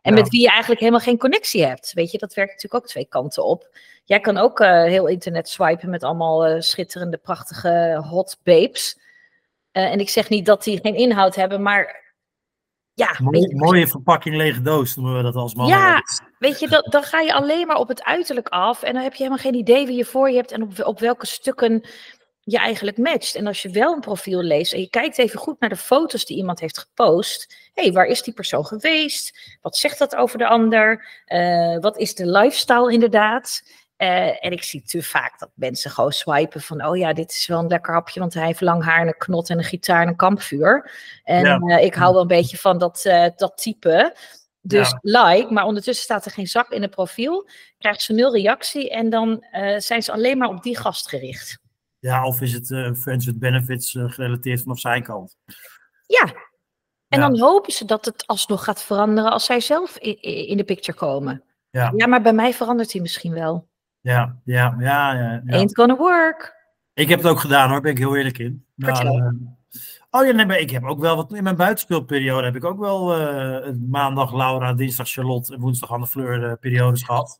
en 0.01 0.15
ja. 0.15 0.21
met 0.21 0.29
wie 0.29 0.41
je 0.41 0.49
eigenlijk 0.49 0.79
helemaal 0.79 1.01
geen 1.01 1.17
connectie 1.17 1.65
hebt. 1.65 1.93
Weet 1.93 2.11
je, 2.11 2.17
dat 2.17 2.33
werkt 2.33 2.51
natuurlijk 2.51 2.83
ook 2.83 2.89
twee 2.89 3.05
kanten 3.05 3.45
op. 3.45 3.77
Jij 4.05 4.19
kan 4.19 4.37
ook 4.37 4.59
heel 4.63 5.07
internet 5.07 5.49
swipen 5.49 5.89
met 5.89 6.03
allemaal 6.03 6.61
schitterende, 6.61 7.17
prachtige 7.17 8.03
hot 8.09 8.37
babes. 8.43 8.99
en 9.71 9.99
ik 9.99 10.09
zeg 10.09 10.29
niet 10.29 10.45
dat 10.45 10.63
die 10.63 10.79
geen 10.81 10.95
inhoud 10.95 11.35
hebben, 11.35 11.61
maar 11.61 12.02
Ja, 12.95 13.15
mooie, 13.21 13.55
mooie 13.55 13.87
verpakking 13.87 14.35
lege 14.35 14.61
doos 14.61 14.95
noemen 14.95 15.17
we 15.17 15.23
dat 15.23 15.35
als 15.35 15.55
man. 15.55 15.67
Ja, 15.67 16.01
weet 16.39 16.59
je, 16.59 16.67
dan, 16.67 16.87
dan 16.89 17.03
ga 17.03 17.19
je 17.19 17.33
alleen 17.33 17.67
maar 17.67 17.77
op 17.77 17.87
het 17.87 18.03
uiterlijk 18.03 18.47
af 18.47 18.83
en 18.83 18.93
dan 18.93 19.03
heb 19.03 19.11
je 19.11 19.23
helemaal 19.23 19.43
geen 19.43 19.55
idee 19.55 19.85
wie 19.85 19.97
je 19.97 20.05
voor 20.05 20.29
je 20.29 20.35
hebt 20.35 20.51
en 20.51 20.61
op, 20.61 20.85
op 20.85 20.99
welke 20.99 21.25
stukken 21.25 21.87
je 22.43 22.57
eigenlijk 22.57 22.97
matcht. 22.97 23.35
En 23.35 23.47
als 23.47 23.61
je 23.61 23.69
wel 23.69 23.93
een 23.93 23.99
profiel 23.99 24.41
leest 24.41 24.73
en 24.73 24.79
je 24.79 24.89
kijkt 24.89 25.17
even 25.17 25.39
goed 25.39 25.59
naar 25.59 25.69
de 25.69 25.75
foto's 25.75 26.25
die 26.25 26.37
iemand 26.37 26.59
heeft 26.59 26.79
gepost. 26.79 27.55
Hé, 27.73 27.83
hey, 27.83 27.91
waar 27.91 28.05
is 28.05 28.21
die 28.21 28.33
persoon 28.33 28.65
geweest? 28.65 29.57
Wat 29.61 29.77
zegt 29.77 29.99
dat 29.99 30.15
over 30.15 30.37
de 30.37 30.47
ander? 30.47 31.05
Uh, 31.27 31.77
wat 31.79 31.97
is 31.97 32.15
de 32.15 32.25
lifestyle 32.25 32.91
inderdaad? 32.91 33.61
Uh, 33.97 34.45
en 34.45 34.51
ik 34.51 34.63
zie 34.63 34.81
te 34.81 35.03
vaak 35.03 35.39
dat 35.39 35.49
mensen 35.55 35.91
gewoon 35.91 36.11
swipen 36.11 36.61
van, 36.61 36.85
oh 36.85 36.97
ja, 36.97 37.13
dit 37.13 37.31
is 37.31 37.47
wel 37.47 37.59
een 37.59 37.67
lekker 37.67 37.93
hapje, 37.93 38.19
want 38.19 38.33
hij 38.33 38.45
heeft 38.45 38.61
lang 38.61 38.83
haar 38.83 39.01
en 39.01 39.07
een 39.07 39.17
knot 39.17 39.49
en 39.49 39.57
een 39.57 39.63
gitaar 39.63 40.01
en 40.01 40.07
een 40.07 40.15
kampvuur. 40.15 40.91
En 41.23 41.45
ja. 41.45 41.59
uh, 41.59 41.83
ik 41.83 41.93
hou 41.93 42.13
wel 42.13 42.21
een 42.21 42.27
beetje 42.27 42.57
van 42.57 42.77
dat, 42.77 43.03
uh, 43.07 43.27
dat 43.35 43.57
type. 43.57 44.15
Dus 44.61 44.95
ja. 45.01 45.29
like, 45.29 45.53
maar 45.53 45.65
ondertussen 45.65 46.03
staat 46.03 46.25
er 46.25 46.31
geen 46.31 46.47
zak 46.47 46.69
in 46.69 46.81
het 46.81 46.91
profiel. 46.91 47.49
Krijgt 47.77 48.01
ze 48.01 48.13
nul 48.13 48.33
reactie 48.33 48.89
en 48.89 49.09
dan 49.09 49.45
zijn 49.77 50.03
ze 50.03 50.11
alleen 50.11 50.37
maar 50.37 50.49
op 50.49 50.63
die 50.63 50.77
gast 50.77 51.09
gericht. 51.09 51.61
Ja, 51.99 52.25
of 52.25 52.41
is 52.41 52.53
het 52.53 52.67
friends 52.97 53.25
with 53.25 53.39
benefits 53.39 53.91
gerelateerd 53.91 54.61
vanaf 54.61 54.79
zijn 54.79 55.03
kant? 55.03 55.37
Ja. 56.07 56.23
En 57.07 57.19
ja. 57.19 57.27
dan 57.27 57.39
hopen 57.39 57.73
ze 57.73 57.85
dat 57.85 58.05
het 58.05 58.27
alsnog 58.27 58.63
gaat 58.63 58.83
veranderen 58.83 59.31
als 59.31 59.45
zij 59.45 59.59
zelf 59.59 59.97
in, 59.97 60.21
in 60.47 60.57
de 60.57 60.63
picture 60.63 60.97
komen. 60.97 61.43
Ja. 61.69 61.93
ja, 61.95 62.07
maar 62.07 62.21
bij 62.21 62.33
mij 62.33 62.53
verandert 62.53 62.91
hij 62.91 63.01
misschien 63.01 63.33
wel. 63.33 63.71
Ja, 64.03 64.35
ja, 64.43 64.75
ja, 64.79 65.13
ja, 65.13 65.41
ja. 65.45 65.57
Ain't 65.57 65.75
gonna 65.75 65.95
work. 65.95 66.55
Ik 66.93 67.09
heb 67.09 67.19
het 67.19 67.27
ook 67.27 67.39
gedaan 67.39 67.69
hoor, 67.69 67.81
ben 67.81 67.91
ik 67.91 67.97
heel 67.97 68.15
eerlijk 68.15 68.37
in. 68.37 68.65
Maar, 68.75 69.05
uh, 69.05 69.31
oh 70.09 70.25
ja, 70.25 70.31
nee, 70.31 70.45
maar 70.45 70.59
ik 70.59 70.69
heb 70.69 70.83
ook 70.83 70.99
wel 70.99 71.15
wat 71.15 71.33
in 71.33 71.43
mijn 71.43 71.55
buitenspeelperiode 71.55 72.45
heb 72.45 72.55
ik 72.55 72.63
ook 72.63 72.79
wel 72.79 73.19
uh, 73.19 73.73
maandag 73.89 74.33
Laura, 74.33 74.73
dinsdag 74.73 75.09
Charlotte 75.09 75.53
en 75.53 75.59
woensdag 75.59 75.91
Anne 75.91 76.07
Fleur 76.07 76.43
uh, 76.43 76.53
periodes 76.59 77.03
gehad. 77.03 77.39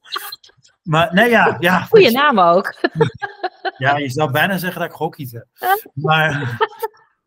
Maar 0.84 1.14
nee, 1.14 1.30
ja. 1.30 1.58
ja 1.60 1.82
Goeie 1.82 2.12
naam 2.12 2.40
ook. 2.40 2.74
ja, 3.78 3.98
je 3.98 4.10
zou 4.10 4.32
bijna 4.32 4.58
zeggen 4.58 4.82
dat 4.82 4.90
ik 4.90 4.96
gokkiet 4.96 5.46
Maar 5.94 6.58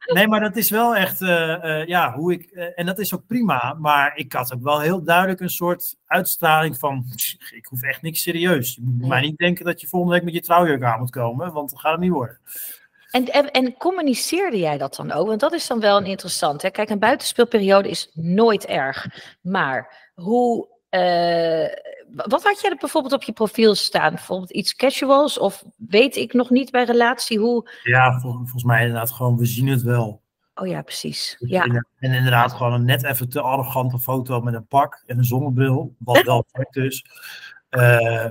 nee, 0.06 0.28
maar 0.28 0.40
dat 0.40 0.56
is 0.56 0.70
wel 0.70 0.96
echt, 0.96 1.20
uh, 1.20 1.28
uh, 1.28 1.86
ja, 1.86 2.12
hoe 2.12 2.32
ik, 2.32 2.50
uh, 2.52 2.64
en 2.74 2.86
dat 2.86 2.98
is 2.98 3.14
ook 3.14 3.26
prima, 3.26 3.76
maar 3.78 4.16
ik 4.16 4.32
had 4.32 4.54
ook 4.54 4.62
wel 4.62 4.80
heel 4.80 5.02
duidelijk 5.02 5.40
een 5.40 5.50
soort 5.50 5.96
uitstraling 6.06 6.78
van, 6.78 7.04
ik 7.58 7.66
hoef 7.66 7.82
echt 7.82 8.02
niks 8.02 8.22
serieus. 8.22 8.74
Je 8.74 8.80
moet 8.84 9.08
mij 9.08 9.20
niet 9.20 9.38
denken 9.38 9.64
dat 9.64 9.80
je 9.80 9.86
volgende 9.86 10.14
week 10.14 10.24
met 10.24 10.34
je 10.34 10.40
trouwjurk 10.40 10.82
aan 10.82 10.98
moet 10.98 11.10
komen, 11.10 11.52
want 11.52 11.70
dat 11.70 11.80
gaat 11.80 11.92
het 11.92 12.00
niet 12.00 12.10
worden. 12.10 12.38
En, 13.10 13.24
en, 13.26 13.50
en, 13.50 13.76
communiceerde 13.76 14.58
jij 14.58 14.78
dat 14.78 14.96
dan 14.96 15.12
ook? 15.12 15.26
Want 15.26 15.40
dat 15.40 15.52
is 15.52 15.66
dan 15.66 15.80
wel 15.80 15.96
een 15.96 16.06
interessant. 16.06 16.62
Hè? 16.62 16.70
Kijk, 16.70 16.90
een 16.90 16.98
buitenspeelperiode 16.98 17.88
is 17.88 18.10
nooit 18.14 18.66
erg. 18.66 19.06
Maar 19.40 20.10
hoe. 20.14 20.74
Wat 22.10 22.42
had 22.42 22.60
jij 22.60 22.70
er 22.70 22.76
bijvoorbeeld 22.76 23.14
op 23.14 23.22
je 23.22 23.32
profiel 23.32 23.74
staan? 23.74 24.14
Bijvoorbeeld 24.14 24.50
iets 24.50 24.74
casuals? 24.74 25.38
Of 25.38 25.64
weet 25.76 26.16
ik 26.16 26.32
nog 26.32 26.50
niet 26.50 26.70
bij 26.70 26.84
relatie 26.84 27.38
hoe. 27.38 27.70
Ja, 27.82 28.20
vol, 28.20 28.32
volgens 28.32 28.64
mij 28.64 28.80
inderdaad 28.80 29.10
gewoon, 29.10 29.36
we 29.36 29.46
zien 29.46 29.68
het 29.68 29.82
wel. 29.82 30.22
Oh 30.54 30.66
ja, 30.66 30.82
precies. 30.82 31.36
Ja. 31.38 31.64
En 31.98 32.12
inderdaad 32.12 32.52
gewoon 32.52 32.72
een 32.72 32.84
net 32.84 33.04
even 33.04 33.28
te 33.28 33.40
arrogante 33.40 33.98
foto 33.98 34.40
met 34.40 34.54
een 34.54 34.66
pak 34.66 35.02
en 35.06 35.18
een 35.18 35.24
zonnebril. 35.24 35.94
Wat 35.98 36.22
wel 36.22 36.46
perfect 36.52 36.76
is. 36.76 37.04
Uh, 37.70 38.26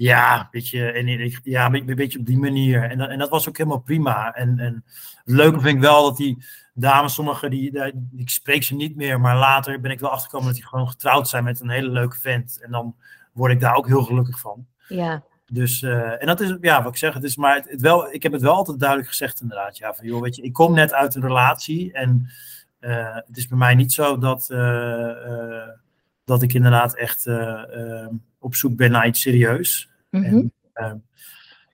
ja, 0.00 0.48
beetje, 0.50 0.90
en, 0.92 1.32
ja, 1.42 1.72
een 1.72 1.94
beetje 1.94 2.18
op 2.18 2.26
die 2.26 2.38
manier. 2.38 2.90
En, 2.90 3.00
en 3.00 3.18
dat 3.18 3.28
was 3.28 3.48
ook 3.48 3.56
helemaal 3.56 3.80
prima. 3.80 4.34
En, 4.34 4.58
en 4.58 4.84
het 5.24 5.34
leuke 5.34 5.60
vind 5.60 5.74
ik 5.74 5.80
wel 5.80 6.04
dat 6.04 6.16
die 6.16 6.44
dames, 6.74 7.14
sommige, 7.14 7.48
die, 7.48 7.72
die, 7.72 7.92
ik 8.16 8.30
spreek 8.30 8.62
ze 8.62 8.74
niet 8.74 8.96
meer, 8.96 9.20
maar 9.20 9.36
later 9.36 9.80
ben 9.80 9.90
ik 9.90 10.00
wel 10.00 10.10
achtergekomen 10.10 10.46
dat 10.46 10.56
die 10.56 10.66
gewoon 10.66 10.88
getrouwd 10.88 11.28
zijn 11.28 11.44
met 11.44 11.60
een 11.60 11.70
hele 11.70 11.90
leuke 11.90 12.16
vent. 12.16 12.58
En 12.62 12.70
dan 12.70 12.96
word 13.32 13.52
ik 13.52 13.60
daar 13.60 13.74
ook 13.74 13.86
heel 13.86 14.02
gelukkig 14.02 14.40
van. 14.40 14.66
Ja. 14.88 15.22
Dus, 15.46 15.82
uh, 15.82 16.22
en 16.22 16.26
dat 16.26 16.40
is, 16.40 16.56
ja, 16.60 16.82
wat 16.82 16.92
ik 16.92 16.98
zeg, 16.98 17.14
het 17.14 17.24
is 17.24 17.36
maar, 17.36 17.54
het, 17.54 17.70
het 17.70 17.80
wel, 17.80 18.12
ik 18.12 18.22
heb 18.22 18.32
het 18.32 18.42
wel 18.42 18.54
altijd 18.54 18.78
duidelijk 18.78 19.08
gezegd 19.08 19.40
inderdaad. 19.40 19.78
Ja, 19.78 19.94
van 19.94 20.06
joh, 20.06 20.22
weet 20.22 20.36
je, 20.36 20.42
ik 20.42 20.52
kom 20.52 20.74
net 20.74 20.92
uit 20.92 21.14
een 21.14 21.22
relatie 21.22 21.92
en 21.92 22.30
uh, 22.80 23.14
het 23.14 23.36
is 23.36 23.46
bij 23.46 23.58
mij 23.58 23.74
niet 23.74 23.92
zo 23.92 24.18
dat, 24.18 24.48
uh, 24.52 25.68
dat 26.24 26.42
ik 26.42 26.52
inderdaad 26.52 26.96
echt 26.96 27.26
op 28.38 28.54
zoek 28.54 28.76
ben 28.76 28.90
naar 28.90 29.06
iets 29.06 29.20
serieus. 29.20 29.89
Mm 30.10 30.24
-hmm. 30.24 30.52
en, 30.72 31.04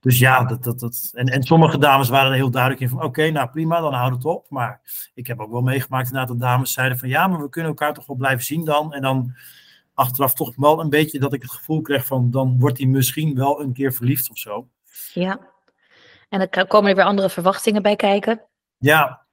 dus 0.01 0.19
ja, 0.19 0.43
dat, 0.43 0.63
dat, 0.63 0.79
dat, 0.79 1.11
en, 1.13 1.27
en 1.27 1.43
sommige 1.43 1.77
dames 1.77 2.09
waren 2.09 2.31
er 2.31 2.37
heel 2.37 2.51
duidelijk 2.51 2.81
in 2.81 2.89
van 2.89 2.97
oké, 2.97 3.07
okay, 3.07 3.29
nou 3.29 3.49
prima, 3.49 3.79
dan 3.79 3.93
houd 3.93 4.13
het 4.13 4.25
op. 4.25 4.49
Maar 4.49 4.81
ik 5.13 5.27
heb 5.27 5.39
ook 5.39 5.51
wel 5.51 5.61
meegemaakt 5.61 6.05
inderdaad 6.05 6.27
dat 6.27 6.39
dames 6.39 6.73
zeiden 6.73 6.97
van 6.97 7.09
ja, 7.09 7.27
maar 7.27 7.41
we 7.41 7.49
kunnen 7.49 7.71
elkaar 7.71 7.93
toch 7.93 8.05
wel 8.05 8.15
blijven 8.15 8.45
zien 8.45 8.65
dan. 8.65 8.93
En 8.93 9.01
dan 9.01 9.35
achteraf 9.93 10.33
toch 10.33 10.55
wel 10.55 10.79
een 10.79 10.89
beetje 10.89 11.19
dat 11.19 11.33
ik 11.33 11.41
het 11.41 11.51
gevoel 11.51 11.81
kreeg 11.81 12.05
van 12.05 12.31
dan 12.31 12.59
wordt 12.59 12.77
hij 12.77 12.87
misschien 12.87 13.35
wel 13.35 13.61
een 13.61 13.73
keer 13.73 13.93
verliefd 13.93 14.29
of 14.29 14.37
zo. 14.37 14.67
Ja, 15.13 15.39
en 16.29 16.49
dan 16.49 16.67
komen 16.67 16.89
er 16.89 16.95
weer 16.95 17.05
andere 17.05 17.29
verwachtingen 17.29 17.81
bij 17.81 17.95
kijken. 17.95 18.41
Ja. 18.77 19.25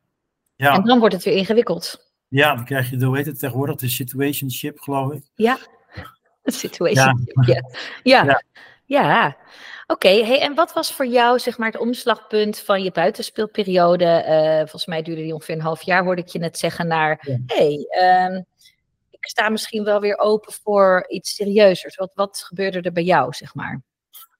ja. 0.54 0.74
En 0.74 0.82
dan 0.82 0.98
wordt 0.98 1.14
het 1.14 1.24
weer 1.24 1.36
ingewikkeld. 1.36 2.12
Ja, 2.28 2.54
dan 2.54 2.64
krijg 2.64 2.90
je 2.90 2.96
de, 2.96 3.04
hoe 3.04 3.16
heet 3.16 3.26
het 3.26 3.38
tegenwoordig, 3.38 3.76
de 3.76 3.88
situationship 3.88 4.80
geloof 4.80 5.12
ik. 5.12 5.22
Ja, 5.34 5.58
situationship, 6.44 7.44
ja. 7.46 7.54
Ja, 7.54 7.62
ja. 8.02 8.24
ja. 8.24 8.42
Oké, 9.86 10.06
okay, 10.06 10.24
hey, 10.24 10.40
en 10.40 10.54
wat 10.54 10.72
was 10.72 10.92
voor 10.92 11.06
jou 11.06 11.38
zeg 11.38 11.58
maar 11.58 11.70
het 11.70 11.80
omslagpunt 11.80 12.58
van 12.58 12.82
je 12.82 12.90
buitenspeelperiode? 12.90 14.24
Uh, 14.28 14.58
volgens 14.58 14.86
mij 14.86 15.02
duurde 15.02 15.22
die 15.22 15.34
ongeveer 15.34 15.54
een 15.54 15.60
half 15.60 15.82
jaar, 15.82 16.04
hoorde 16.04 16.22
ik 16.22 16.28
je 16.28 16.38
net 16.38 16.58
zeggen, 16.58 16.86
naar 16.86 17.26
ja. 17.28 17.38
hey, 17.46 17.86
um, 18.30 18.44
ik 19.10 19.28
sta 19.28 19.48
misschien 19.48 19.84
wel 19.84 20.00
weer 20.00 20.18
open 20.18 20.52
voor 20.52 21.04
iets 21.08 21.34
serieuzers. 21.34 21.96
Wat, 21.96 22.12
wat 22.14 22.44
gebeurde 22.46 22.80
er 22.80 22.92
bij 22.92 23.02
jou, 23.02 23.32
zeg 23.32 23.54
maar? 23.54 23.82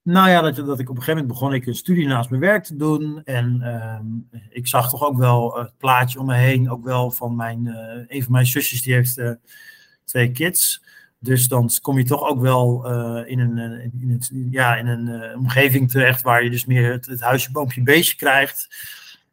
Nou 0.03 0.31
ja, 0.31 0.41
dat, 0.41 0.57
dat 0.57 0.79
ik 0.79 0.91
op 0.91 0.97
een 0.97 1.03
gegeven 1.03 1.21
moment 1.21 1.27
begon 1.27 1.55
ik 1.55 1.67
een 1.67 1.75
studie 1.75 2.07
naast 2.07 2.31
mijn 2.31 2.43
werk 2.43 2.65
te 2.65 2.77
doen. 2.77 3.23
En 3.25 3.63
um, 3.63 4.29
ik 4.51 4.67
zag 4.67 4.91
toch 4.91 5.05
ook 5.05 5.17
wel 5.17 5.55
het 5.55 5.77
plaatje 5.79 6.19
om 6.19 6.27
me 6.27 6.35
heen, 6.35 6.71
ook 6.71 6.85
wel 6.85 7.11
van 7.11 7.37
mijn, 7.37 7.65
uh, 7.65 8.05
een 8.07 8.23
van 8.23 8.33
mijn 8.33 8.47
zusjes, 8.47 8.83
die 8.83 8.95
heeft 8.95 9.17
uh, 9.17 9.31
twee 10.05 10.33
kids. 10.33 10.85
Dus 11.25 11.49
dan 11.49 11.71
kom 11.81 11.99
je 11.99 12.05
toch 12.05 12.29
ook 12.29 12.41
wel 12.41 12.91
uh, 12.91 13.31
in 13.31 13.39
een, 13.39 13.59
in 14.01 14.11
een, 14.11 14.49
ja, 14.51 14.77
in 14.77 14.87
een 14.87 15.09
uh, 15.09 15.37
omgeving 15.37 15.91
terecht 15.91 16.23
waar 16.23 16.45
je 16.45 16.51
dus 16.51 16.65
meer 16.65 16.93
het, 16.93 17.07
het 17.07 17.21
huisje, 17.21 17.51
boompje, 17.51 17.83
beestje 17.83 18.17
krijgt. 18.17 18.69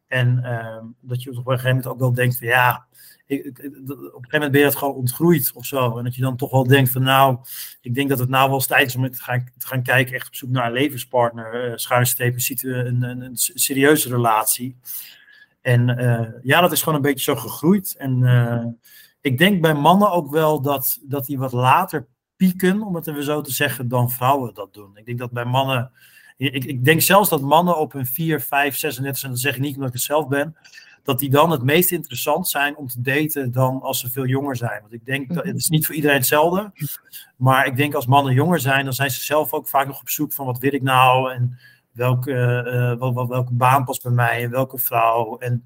En 0.08 0.40
uh, 0.44 0.76
dat 1.00 1.22
je 1.22 1.30
op 1.30 1.36
een 1.36 1.44
gegeven 1.44 1.68
moment 1.68 1.86
ook 1.86 1.98
wel 1.98 2.12
denkt 2.12 2.38
van 2.38 2.46
ja, 2.46 2.86
ik, 3.26 3.46
op 3.46 3.56
een 3.56 3.64
gegeven 3.64 4.28
moment 4.30 4.50
ben 4.50 4.60
je 4.60 4.66
dat 4.66 4.76
gewoon 4.76 4.94
ontgroeid 4.94 5.52
of 5.54 5.64
zo. 5.64 5.98
En 5.98 6.04
dat 6.04 6.14
je 6.14 6.22
dan 6.22 6.36
toch 6.36 6.50
wel 6.50 6.66
denkt 6.66 6.90
van 6.90 7.02
nou, 7.02 7.38
ik 7.80 7.94
denk 7.94 8.08
dat 8.08 8.18
het 8.18 8.28
nou 8.28 8.46
wel 8.46 8.54
eens 8.54 8.66
tijd 8.66 8.86
is 8.86 8.96
om 8.96 9.10
te 9.10 9.22
gaan, 9.22 9.48
te 9.58 9.66
gaan 9.66 9.82
kijken, 9.82 10.14
echt 10.14 10.26
op 10.26 10.34
zoek 10.34 10.50
naar 10.50 10.66
een 10.66 10.72
levenspartner. 10.72 11.80
Schuinstrepen, 11.80 12.40
ziet 12.40 12.62
een, 12.62 13.02
een, 13.02 13.20
een, 13.20 13.36
serieuze 13.36 14.08
relatie. 14.08 14.76
En 15.60 15.86
ja, 16.42 16.60
dat 16.60 16.72
is 16.72 16.82
gewoon 16.82 16.94
een 16.94 17.04
beetje 17.04 17.32
zo 17.32 17.36
gegroeid. 17.36 17.94
En 17.98 18.20
ik 19.22 19.38
denk 19.38 19.60
bij 19.60 19.74
mannen 19.74 20.10
ook 20.10 20.30
wel 20.30 20.60
dat, 20.60 20.98
dat 21.02 21.26
die 21.26 21.38
wat 21.38 21.52
later 21.52 22.06
pieken, 22.36 22.82
om 22.82 22.94
het 22.94 23.06
even 23.06 23.24
zo 23.24 23.40
te 23.40 23.52
zeggen, 23.52 23.88
dan 23.88 24.10
vrouwen 24.10 24.54
dat 24.54 24.74
doen. 24.74 24.96
Ik 24.96 25.06
denk 25.06 25.18
dat 25.18 25.30
bij 25.30 25.44
mannen. 25.44 25.92
Ik, 26.36 26.64
ik 26.64 26.84
denk 26.84 27.00
zelfs 27.00 27.28
dat 27.28 27.40
mannen 27.40 27.78
op 27.78 27.92
hun 27.92 28.06
4, 28.06 28.40
5, 28.40 28.76
36, 28.76 29.22
en 29.22 29.30
dat 29.30 29.38
zeg 29.38 29.54
ik 29.54 29.60
niet 29.60 29.74
omdat 29.74 29.88
ik 29.88 29.94
het 29.94 30.02
zelf 30.02 30.28
ben, 30.28 30.56
dat 31.02 31.18
die 31.18 31.30
dan 31.30 31.50
het 31.50 31.62
meest 31.62 31.92
interessant 31.92 32.48
zijn 32.48 32.76
om 32.76 32.86
te 32.86 33.00
daten 33.00 33.52
dan 33.52 33.80
als 33.80 34.00
ze 34.00 34.10
veel 34.10 34.26
jonger 34.26 34.56
zijn. 34.56 34.80
Want 34.80 34.92
ik 34.92 35.04
denk, 35.04 35.34
dat, 35.34 35.44
het 35.44 35.56
is 35.56 35.68
niet 35.68 35.86
voor 35.86 35.94
iedereen 35.94 36.16
hetzelfde, 36.16 36.72
maar 37.36 37.66
ik 37.66 37.76
denk 37.76 37.94
als 37.94 38.06
mannen 38.06 38.34
jonger 38.34 38.60
zijn, 38.60 38.84
dan 38.84 38.94
zijn 38.94 39.10
ze 39.10 39.24
zelf 39.24 39.52
ook 39.52 39.68
vaak 39.68 39.86
nog 39.86 40.00
op 40.00 40.08
zoek 40.08 40.32
van 40.32 40.46
wat 40.46 40.58
wil 40.58 40.74
ik 40.74 40.82
nou 40.82 41.32
en 41.32 41.58
welke, 41.92 42.32
wel, 42.98 43.14
wel, 43.14 43.28
welke 43.28 43.52
baan 43.52 43.84
past 43.84 44.02
bij 44.02 44.12
mij 44.12 44.42
en 44.42 44.50
welke 44.50 44.78
vrouw. 44.78 45.38
En 45.38 45.64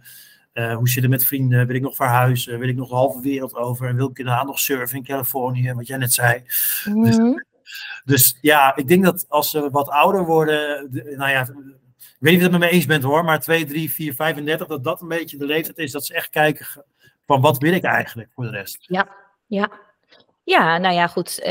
hoe 0.56 0.88
zit 0.88 1.02
het 1.02 1.10
met 1.10 1.24
vrienden? 1.24 1.66
Wil 1.66 1.76
ik 1.76 1.82
nog 1.82 1.96
verhuizen? 1.96 2.58
Wil 2.58 2.68
ik 2.68 2.76
nog 2.76 2.88
de 2.88 2.94
halve 2.94 3.20
wereld 3.20 3.54
over? 3.54 3.88
En 3.88 3.96
wil 3.96 4.10
ik 4.10 4.18
inderdaad 4.18 4.46
nog 4.46 4.58
surfen 4.58 4.96
in 4.96 5.04
Californië? 5.04 5.72
Wat 5.72 5.86
jij 5.86 5.96
net 5.96 6.12
zei. 6.12 6.42
Mm 6.84 7.04
-hmm. 7.04 7.04
dus, 7.04 7.44
dus, 8.04 8.38
ja, 8.40 8.76
ik 8.76 8.88
denk 8.88 9.04
dat 9.04 9.26
als 9.28 9.50
ze 9.50 9.70
wat 9.70 9.88
ouder 9.88 10.24
worden. 10.24 10.88
De, 10.90 11.14
nou 11.16 11.30
ja, 11.30 11.40
ik 11.40 11.46
weet 12.18 12.32
niet 12.32 12.42
of 12.42 12.46
je 12.46 12.50
het 12.50 12.50
met 12.50 12.60
me 12.60 12.68
eens 12.68 12.86
bent 12.86 13.02
hoor. 13.02 13.24
Maar 13.24 13.40
2, 13.40 13.64
3, 13.64 13.92
4, 13.92 14.14
35. 14.14 14.66
Dat 14.66 14.84
dat 14.84 15.00
een 15.00 15.08
beetje 15.08 15.36
de 15.36 15.46
leeftijd 15.46 15.78
is. 15.78 15.92
Dat 15.92 16.06
ze 16.06 16.14
echt 16.14 16.30
kijken 16.30 16.66
van 17.26 17.40
wat 17.40 17.58
wil 17.58 17.72
ik 17.72 17.84
eigenlijk 17.84 18.30
voor 18.34 18.44
de 18.44 18.50
rest. 18.50 18.76
Ja, 18.80 19.08
ja. 19.46 19.70
Ja, 20.46 20.78
nou 20.78 20.94
ja, 20.94 21.06
goed. 21.06 21.40
Uh, 21.40 21.46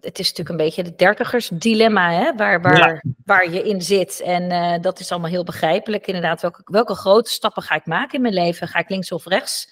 het 0.00 0.18
is 0.18 0.28
natuurlijk 0.28 0.48
een 0.48 0.56
beetje 0.56 0.82
het 0.82 0.98
dertigersdilemma, 0.98 2.12
hè, 2.12 2.34
waar, 2.34 2.60
waar, 2.60 2.78
ja. 2.78 3.02
waar 3.24 3.50
je 3.50 3.62
in 3.62 3.82
zit. 3.82 4.20
En 4.20 4.50
uh, 4.50 4.74
dat 4.80 5.00
is 5.00 5.10
allemaal 5.10 5.30
heel 5.30 5.44
begrijpelijk. 5.44 6.06
Inderdaad, 6.06 6.40
welke, 6.40 6.60
welke 6.64 6.94
grote 6.94 7.30
stappen 7.30 7.62
ga 7.62 7.74
ik 7.74 7.86
maken 7.86 8.14
in 8.14 8.22
mijn 8.22 8.34
leven? 8.34 8.68
Ga 8.68 8.78
ik 8.78 8.88
links 8.88 9.12
of 9.12 9.26
rechts? 9.26 9.70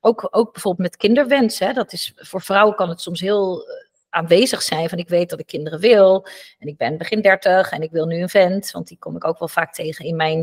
Ook, 0.00 0.28
ook 0.30 0.52
bijvoorbeeld 0.52 0.88
met 0.88 0.96
kinderwens. 0.96 1.58
Hè, 1.58 1.72
dat 1.72 1.92
is, 1.92 2.12
voor 2.16 2.42
vrouwen 2.42 2.74
kan 2.74 2.88
het 2.88 3.00
soms 3.00 3.20
heel 3.20 3.64
aanwezig 4.10 4.62
zijn 4.62 4.88
van 4.88 4.98
ik 4.98 5.08
weet 5.08 5.30
dat 5.30 5.40
ik 5.40 5.46
kinderen 5.46 5.80
wil. 5.80 6.26
En 6.58 6.68
ik 6.68 6.76
ben 6.76 6.98
begin 6.98 7.20
dertig 7.20 7.70
en 7.70 7.82
ik 7.82 7.90
wil 7.90 8.06
nu 8.06 8.22
een 8.22 8.28
vent. 8.28 8.70
Want 8.70 8.88
die 8.88 8.98
kom 8.98 9.16
ik 9.16 9.24
ook 9.24 9.38
wel 9.38 9.48
vaak 9.48 9.72
tegen 9.74 10.04
in 10.04 10.16
mijn, 10.16 10.38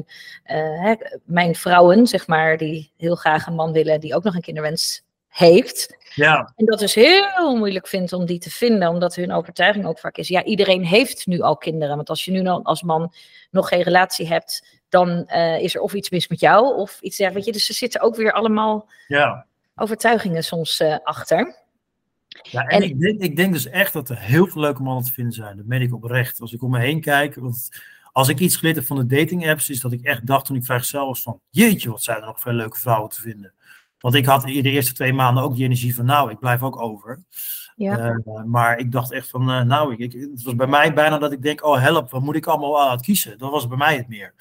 uh, 0.46 0.84
hè, 0.84 0.96
mijn 1.24 1.56
vrouwen, 1.56 2.08
zeg 2.08 2.28
maar, 2.28 2.58
die 2.58 2.92
heel 2.98 3.16
graag 3.16 3.48
een 3.48 3.56
man 3.56 3.72
willen, 3.72 4.00
die 4.00 4.16
ook 4.16 4.24
nog 4.24 4.36
een 4.36 4.42
kinderwens 4.42 5.04
heeft. 5.32 5.98
Ja. 6.16 6.54
En 6.56 6.66
dat 6.66 6.80
dus 6.80 6.96
heel 6.96 7.56
moeilijk 7.58 7.88
vindt 7.88 8.14
om 8.14 8.26
die 8.26 8.40
te 8.40 8.50
vinden, 8.50 8.90
omdat 8.90 9.16
hun 9.16 9.32
overtuiging 9.32 9.86
ook 9.86 10.00
vaak 10.00 10.18
is: 10.18 10.28
ja, 10.28 10.44
iedereen 10.44 10.86
heeft 10.86 11.28
nu 11.28 11.40
al 11.40 11.58
kinderen. 11.58 11.96
Want 11.96 12.10
als 12.10 12.26
je 12.26 12.32
nu 12.32 12.48
als 12.48 12.82
man 12.82 13.14
nog 13.52 13.68
geen 13.68 13.82
relatie 13.82 14.28
hebt, 14.28 14.80
dan 14.90 15.28
uh, 15.28 15.60
is 15.60 15.76
er 15.76 15.82
of 15.82 15.94
iets 15.94 16.10
mis 16.10 16.28
met 16.28 16.40
jou 16.40 16.76
of 16.76 17.02
iets 17.02 17.18
dergelijks. 17.18 17.52
Dus 17.52 17.70
er 17.70 17.76
zitten 17.76 18.02
ook 18.02 18.16
weer 18.16 18.32
allemaal 18.32 18.90
ja. 19.08 19.46
overtuigingen 19.76 20.44
soms 20.44 20.80
uh, 20.80 20.98
achter. 21.04 21.60
Ja, 22.28 22.62
en, 22.62 22.82
en 22.82 22.90
ik, 22.90 23.00
denk, 23.00 23.22
ik 23.22 23.36
denk 23.36 23.54
dus 23.54 23.68
echt 23.68 23.94
dat 23.94 24.10
er 24.10 24.20
heel 24.20 24.48
veel 24.48 24.62
leuke 24.62 24.82
mannen 24.82 25.04
te 25.04 25.14
vinden 25.14 25.34
zijn. 25.34 25.58
Dat 25.58 25.66
meen 25.66 25.82
ik 25.82 25.94
oprecht. 25.94 26.42
Als 26.42 26.54
ik 26.54 26.64
om 26.64 26.72
me 26.72 26.80
heen 26.80 27.02
kijk, 27.02 27.36
want 27.36 27.70
als 28.12 28.28
ik 28.28 28.40
iets 28.40 28.56
geleerd 28.56 28.76
heb 28.76 28.86
van 28.86 28.98
de 28.98 29.16
dating 29.16 29.50
apps, 29.50 29.70
is 29.70 29.82
dat 29.82 29.92
ik 29.92 30.02
echt 30.02 30.28
dacht 30.28 30.46
toen 30.46 30.56
ik 30.56 30.66
vrijgezel 30.66 31.06
was 31.08 31.22
van, 31.22 31.40
jeetje, 31.50 31.90
wat 31.90 32.04
zijn 32.04 32.18
er 32.18 32.26
nog 32.26 32.40
veel 32.40 32.54
leuke 32.54 32.80
vrouwen 32.80 33.10
te 33.10 33.22
vinden. 33.22 33.54
Want 34.02 34.16
ik 34.16 34.26
had 34.26 34.46
in 34.46 34.64
de 34.64 34.70
eerste 34.70 34.94
twee 34.94 35.14
maanden 35.14 35.44
ook 35.44 35.56
die 35.56 35.64
energie 35.64 35.96
van, 35.96 36.06
nou, 36.06 36.32
ik 36.32 36.40
blijf 36.40 36.64
ook 36.64 36.82
over. 36.82 37.24
Ja. 37.76 38.10
Uh, 38.10 38.44
maar 38.44 38.78
ik 38.78 38.92
dacht 38.92 39.12
echt 39.12 39.30
van, 39.30 39.50
uh, 39.50 39.62
nou, 39.62 39.96
ik, 39.96 40.12
het 40.12 40.44
was 40.44 40.56
bij 40.56 40.68
mij 40.68 40.94
bijna 40.94 41.18
dat 41.18 41.32
ik 41.32 41.42
denk, 41.42 41.66
oh 41.66 41.80
help, 41.80 42.10
wat 42.12 42.22
moet 42.22 42.36
ik 42.36 42.46
allemaal 42.46 42.90
uit 42.90 43.02
kiezen? 43.02 43.38
Dat 43.38 43.52
was 43.52 43.68
bij 43.68 43.78
mij 43.78 43.96
het 43.96 44.08
meer. 44.08 44.34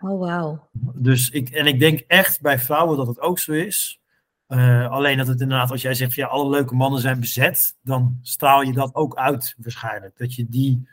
Oh, 0.00 0.20
wauw. 0.20 0.68
Dus 0.94 1.30
ik, 1.30 1.48
en 1.48 1.66
ik 1.66 1.78
denk 1.78 2.00
echt 2.06 2.40
bij 2.40 2.58
vrouwen 2.58 2.96
dat 2.96 3.06
het 3.06 3.20
ook 3.20 3.38
zo 3.38 3.52
is. 3.52 4.00
Uh, 4.48 4.90
alleen 4.90 5.16
dat 5.18 5.26
het 5.26 5.40
inderdaad, 5.40 5.70
als 5.70 5.82
jij 5.82 5.94
zegt, 5.94 6.14
ja, 6.14 6.26
alle 6.26 6.50
leuke 6.50 6.74
mannen 6.74 7.00
zijn 7.00 7.20
bezet, 7.20 7.76
dan 7.82 8.18
straal 8.22 8.62
je 8.62 8.72
dat 8.72 8.94
ook 8.94 9.16
uit 9.16 9.54
waarschijnlijk. 9.58 10.18
Dat 10.18 10.34
je 10.34 10.46
die 10.48 10.88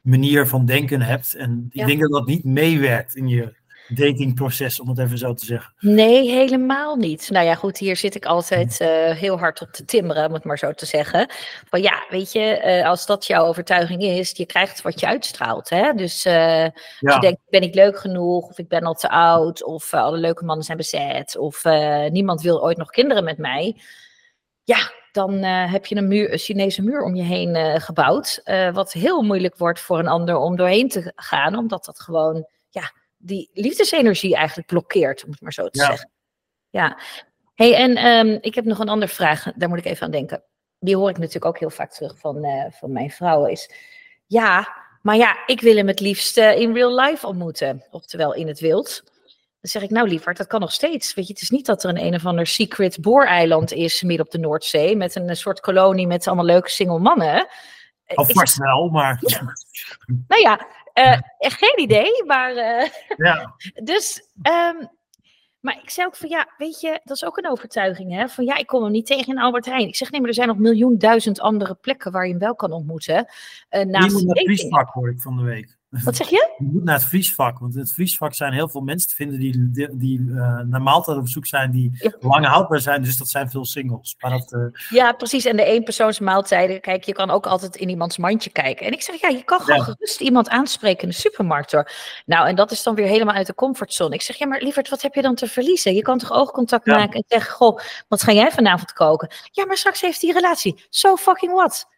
manier 0.00 0.46
van 0.46 0.64
denken 0.64 1.00
hebt. 1.00 1.34
En 1.34 1.66
ik 1.70 1.74
Ja. 1.74 1.86
denk 1.86 2.00
dat 2.00 2.10
dat 2.10 2.26
niet 2.26 2.44
meewerkt 2.44 3.14
in 3.14 3.28
je 3.28 3.54
datingproces, 3.88 4.80
om 4.80 4.88
het 4.88 4.98
even 4.98 5.18
zo 5.18 5.34
te 5.34 5.44
zeggen. 5.44 5.74
Nee, 5.78 6.30
helemaal 6.30 6.96
niet. 6.96 7.30
Nou 7.30 7.46
ja, 7.46 7.54
goed, 7.54 7.78
hier 7.78 7.96
zit 7.96 8.14
ik 8.14 8.24
altijd 8.24 8.80
eh, 8.80 9.10
heel 9.10 9.38
hard 9.38 9.60
op 9.60 9.72
te 9.72 9.84
timmeren, 9.84 10.26
om 10.26 10.32
het 10.34 10.44
maar 10.44 10.58
zo 10.58 10.72
te 10.72 10.86
zeggen. 10.86 11.30
Van 11.68 11.82
ja, 11.82 12.04
weet 12.08 12.32
je, 12.32 12.40
eh, 12.40 12.88
als 12.88 13.06
dat 13.06 13.26
jouw 13.26 13.44
overtuiging 13.44 14.02
is, 14.02 14.30
je 14.30 14.46
krijgt 14.46 14.82
wat 14.82 15.00
je 15.00 15.06
uitstraalt. 15.06 15.68
Hè? 15.68 15.92
Dus 15.92 16.24
eh, 16.24 16.64
als 17.00 17.14
je 17.14 17.20
denkt, 17.20 17.40
ben 17.48 17.62
ik 17.62 17.74
leuk 17.74 17.98
genoeg, 17.98 18.48
of 18.48 18.58
ik 18.58 18.68
ben 18.68 18.82
al 18.82 18.94
te 18.94 19.08
oud, 19.08 19.64
of 19.64 19.94
alle 19.94 20.18
leuke 20.18 20.44
mannen 20.44 20.64
zijn 20.64 20.78
bezet, 20.78 21.36
of 21.36 21.64
niemand 22.10 22.42
wil 22.42 22.62
ooit 22.62 22.76
nog 22.76 22.90
kinderen 22.90 23.24
met 23.24 23.38
mij. 23.38 23.80
Ja, 24.64 24.92
dan 25.12 25.42
heb 25.42 25.86
je 25.86 25.96
een, 25.96 26.08
muur, 26.08 26.32
een 26.32 26.38
Chinese 26.38 26.82
muur 26.82 27.02
om 27.02 27.14
je 27.14 27.22
heen 27.22 27.80
gebouwd, 27.80 28.42
wat 28.72 28.92
heel 28.92 29.22
moeilijk 29.22 29.56
wordt 29.56 29.80
voor 29.80 29.98
een 29.98 30.08
ander 30.08 30.36
om 30.36 30.56
doorheen 30.56 30.88
te 30.88 31.12
gaan, 31.14 31.56
omdat 31.56 31.84
dat 31.84 32.00
gewoon, 32.00 32.46
die 33.24 33.50
liefdesenergie 33.52 34.34
eigenlijk 34.36 34.68
blokkeert, 34.68 35.24
om 35.24 35.30
het 35.30 35.40
maar 35.40 35.52
zo 35.52 35.68
te 35.68 35.78
Ja. 35.78 35.86
zeggen. 35.86 36.10
Ja. 36.70 36.98
Hey, 37.54 37.74
en 37.74 37.96
ehm, 37.96 38.38
ik 38.40 38.54
heb 38.54 38.64
nog 38.64 38.78
een 38.78 38.88
andere 38.88 39.12
vraag, 39.12 39.52
daar 39.56 39.68
moet 39.68 39.78
ik 39.78 39.84
even 39.84 40.04
aan 40.04 40.10
denken. 40.10 40.42
Die 40.78 40.96
hoor 40.96 41.10
ik 41.10 41.18
natuurlijk 41.18 41.44
ook 41.44 41.58
heel 41.58 41.70
vaak 41.70 41.92
terug 41.92 42.18
van, 42.18 42.44
eh, 42.44 42.64
van 42.70 42.92
mijn 42.92 43.10
vrouwen. 43.10 43.50
Is 43.50 43.70
ja, 44.26 44.76
maar 45.02 45.16
ja, 45.16 45.46
ik 45.46 45.60
wil 45.60 45.76
hem 45.76 45.86
het 45.86 46.00
liefst 46.00 46.36
eh, 46.38 46.60
in 46.60 46.72
real 46.72 47.00
life 47.00 47.26
ontmoeten. 47.26 47.84
Oftewel 47.90 48.34
in 48.34 48.46
het 48.48 48.60
wild. 48.60 49.02
Dan 49.60 49.70
zeg 49.70 49.82
ik, 49.82 49.90
nou 49.90 50.08
lieverd, 50.08 50.36
dat 50.36 50.46
kan 50.46 50.60
nog 50.60 50.72
steeds. 50.72 51.14
Weet 51.14 51.26
je, 51.26 51.32
het 51.32 51.42
is 51.42 51.50
niet 51.50 51.66
dat 51.66 51.84
er 51.84 51.90
een 51.90 52.04
een 52.04 52.14
of 52.14 52.26
ander 52.26 52.46
secret 52.46 53.00
booreiland 53.00 53.72
is 53.72 54.02
midden 54.02 54.26
op 54.26 54.32
de 54.32 54.38
Noordzee. 54.38 54.96
Met 54.96 55.14
een, 55.14 55.36
soort 55.36 55.60
kolonie 55.60 56.06
met 56.06 56.26
allemaal 56.26 56.44
leuke 56.44 56.70
single 56.70 56.98
mannen. 56.98 57.48
Eh, 58.04 58.16
alvast 58.16 58.56
wel, 58.56 58.88
maar 58.88 59.18
nou 60.28 60.42
ja, 60.42 60.66
eh, 60.94 61.20
echt 61.38 61.58
geen 61.58 61.80
idee. 61.80 62.24
Maar 62.26 62.56
eh, 62.56 62.90
ja, 63.16 63.54
dus, 63.84 64.28
ehm, 64.42 64.76
maar 65.60 65.78
ik 65.82 65.90
zei 65.90 66.06
ook 66.06 66.16
van 66.16 66.28
ja, 66.28 66.48
weet 66.58 66.80
je, 66.80 67.00
dat 67.04 67.16
is 67.16 67.24
ook 67.24 67.36
een 67.36 67.50
overtuiging 67.50 68.12
hè. 68.12 68.28
Van 68.28 68.44
ja, 68.44 68.56
ik 68.56 68.66
kom 68.66 68.82
hem 68.82 68.92
niet 68.92 69.06
tegen 69.06 69.32
in 69.32 69.38
Albert 69.38 69.66
Heijn. 69.66 69.88
Ik 69.88 69.96
zeg 69.96 70.10
nee, 70.10 70.20
maar 70.20 70.28
er 70.28 70.34
zijn 70.34 70.48
nog 70.48 70.58
miljoen 70.58 70.98
duizend 70.98 71.40
andere 71.40 71.74
plekken 71.74 72.12
waar 72.12 72.24
je 72.24 72.30
hem 72.30 72.40
wel 72.40 72.54
kan 72.54 72.72
ontmoeten. 72.72 73.26
je 73.68 73.84
naast 73.84 74.24
moet 74.24 74.70
naar 74.70 74.90
hoor 74.92 75.10
ik 75.10 75.20
van 75.20 75.36
de 75.36 75.42
week. 75.42 75.76
Wat 76.04 76.16
zeg 76.16 76.28
je? 76.28 76.54
Je 76.58 76.64
moet 76.72 76.84
naar 76.84 76.94
het 76.94 77.04
vriesvak, 77.04 77.58
want 77.58 77.74
in 77.74 77.80
het 77.80 77.92
vriesvak 77.92 78.34
zijn 78.34 78.52
heel 78.52 78.68
veel 78.68 78.80
mensen 78.80 79.08
te 79.08 79.14
vinden 79.14 79.38
die, 79.38 79.70
die, 79.72 79.88
die, 79.96 80.18
eh, 80.34 80.58
naar 80.58 80.82
maaltijden 80.82 81.22
op 81.22 81.28
zoek 81.28 81.46
zijn 81.46 81.70
die 81.70 81.90
Ja. 81.94 82.12
lang 82.20 82.46
houdbaar 82.46 82.80
zijn. 82.80 83.02
Dus 83.02 83.16
dat 83.16 83.28
zijn 83.28 83.50
veel 83.50 83.64
singles. 83.64 84.14
Maar 84.18 84.30
dat, 84.30 84.52
eh, 84.52 84.60
Ja, 84.90 85.12
precies. 85.12 85.44
En 85.44 85.56
de 85.56 85.64
eenpersoonsmaaltijden, 85.64 86.80
kijk, 86.80 87.04
je 87.04 87.12
kan 87.12 87.30
ook 87.30 87.46
altijd 87.46 87.76
in 87.76 87.88
iemands 87.88 88.18
mandje 88.18 88.50
kijken. 88.50 88.86
En 88.86 88.92
ik 88.92 89.02
zeg, 89.02 89.20
ja, 89.20 89.28
je 89.28 89.42
kan 89.42 89.60
gewoon 89.60 89.76
Ja. 89.78 89.84
gerust 89.84 90.20
iemand 90.20 90.48
aanspreken 90.48 91.02
in 91.02 91.08
de 91.08 91.14
supermarkt 91.14 91.72
hoor. 91.72 91.90
Nou, 92.26 92.48
en 92.48 92.54
dat 92.54 92.70
is 92.70 92.82
dan 92.82 92.94
weer 92.94 93.06
helemaal 93.06 93.34
uit 93.34 93.46
de 93.46 93.54
comfortzone. 93.54 94.14
Ik 94.14 94.22
zeg, 94.22 94.36
ja, 94.36 94.46
maar 94.46 94.62
lieverd, 94.62 94.88
wat 94.88 95.02
heb 95.02 95.14
je 95.14 95.22
dan 95.22 95.34
te 95.34 95.46
verliezen? 95.46 95.94
Je 95.94 96.02
kan 96.02 96.18
toch 96.18 96.32
oogcontact 96.32 96.86
Ja. 96.86 96.96
maken 96.96 97.14
en 97.16 97.24
zeggen, 97.28 97.52
goh, 97.54 97.78
wat 98.08 98.22
ga 98.22 98.32
jij 98.32 98.50
vanavond 98.50 98.92
koken? 98.92 99.28
Ja, 99.52 99.64
maar 99.66 99.76
straks 99.76 100.00
heeft 100.00 100.22
een 100.22 100.32
relatie. 100.32 100.84
So 100.90 101.16
fucking 101.16 101.52
what? 101.52 101.92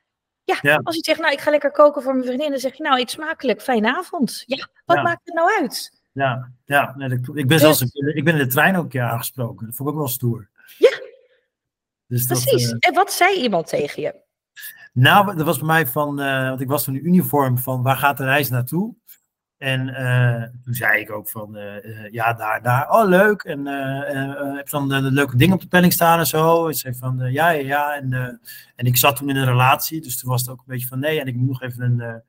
Ja, 0.46 0.58
Ja. 0.60 0.80
als 0.82 0.94
hij 0.94 1.04
zegt, 1.04 1.20
nou, 1.20 1.32
ik 1.32 1.40
ga 1.40 1.50
lekker 1.50 1.70
koken 1.70 2.02
voor 2.02 2.12
mijn 2.12 2.26
vriendin, 2.26 2.50
dan 2.50 2.58
zeg 2.58 2.74
je, 2.76 2.82
nou, 2.82 2.98
eet 3.00 3.10
smakelijk, 3.10 3.62
fijne 3.62 3.96
avond. 3.96 4.42
Ja, 4.46 4.68
wat 4.84 4.96
Ja. 4.96 5.02
maakt 5.02 5.20
het 5.24 5.34
nou 5.34 5.60
uit? 5.60 6.00
ja, 6.12 6.50
ja 6.64 6.94
dat 6.96 7.10
ik 7.12 7.22
ben 7.34 7.46
Dus- 7.46 7.60
zelfs 7.60 7.82
ik 8.14 8.24
ben 8.24 8.32
in 8.34 8.38
de 8.38 8.46
trein 8.46 8.76
ook 8.76 8.82
een 8.82 8.88
keer 8.88 9.02
aangesproken. 9.02 9.66
Dat 9.66 9.74
vond 9.74 9.88
ik 9.88 9.94
ook 9.94 10.00
wel 10.00 10.10
stoer. 10.10 10.48
Ja. 10.78 11.00
Dus 12.06 12.26
dat, 12.26 12.40
Precies. 12.42 12.70
eh, 12.70 12.76
En 12.78 12.94
wat 12.94 13.12
zei 13.12 13.36
iemand 13.40 13.66
tegen 13.66 14.02
je? 14.02 14.14
Nou, 14.92 15.36
dat 15.36 15.46
was 15.46 15.58
bij 15.58 15.66
mij 15.66 15.86
van, 15.86 16.20
eh, 16.20 16.48
want 16.48 16.60
ik 16.60 16.68
was 16.68 16.84
toen 16.84 16.94
in 16.96 17.06
uniform 17.06 17.58
van 17.58 17.82
waar 17.82 17.96
gaat 17.96 18.16
de 18.16 18.24
reis 18.24 18.50
naartoe? 18.50 18.94
En 19.58 19.88
eh, 19.94 20.42
toen 20.64 20.74
zei 20.74 21.00
ik 21.00 21.10
ook 21.10 21.28
van, 21.28 21.56
eh, 21.56 21.76
eh, 21.76 22.12
ja, 22.12 22.32
daar, 22.32 22.62
daar, 22.62 22.90
oh 22.90 23.08
leuk. 23.08 23.42
En 23.42 23.66
heb 24.56 24.68
je 24.68 24.76
dan 24.76 24.88
de 24.88 25.00
leuke 25.00 25.36
dingen 25.36 25.54
op 25.54 25.60
de 25.60 25.68
planning 25.68 25.92
staan 25.92 26.18
en 26.18 26.26
zo? 26.26 26.66
En 26.66 26.74
ze 26.74 26.80
zei 26.80 26.94
van, 26.94 27.32
ja, 27.32 27.50
ja, 27.50 27.66
ja. 27.66 27.94
En, 27.94 28.40
en 28.76 28.86
ik 28.86 28.96
zat 28.96 29.16
toen 29.16 29.28
in 29.28 29.36
een 29.36 29.44
relatie, 29.44 30.00
dus 30.00 30.18
toen 30.18 30.30
was 30.30 30.40
het 30.40 30.50
ook 30.50 30.58
een 30.58 30.64
beetje 30.66 30.86
van, 30.86 30.98
nee, 30.98 31.20
en 31.20 31.26
ik 31.26 31.34
moet 31.34 31.48
nog 31.48 31.62
even 31.62 31.82
een... 31.82 32.22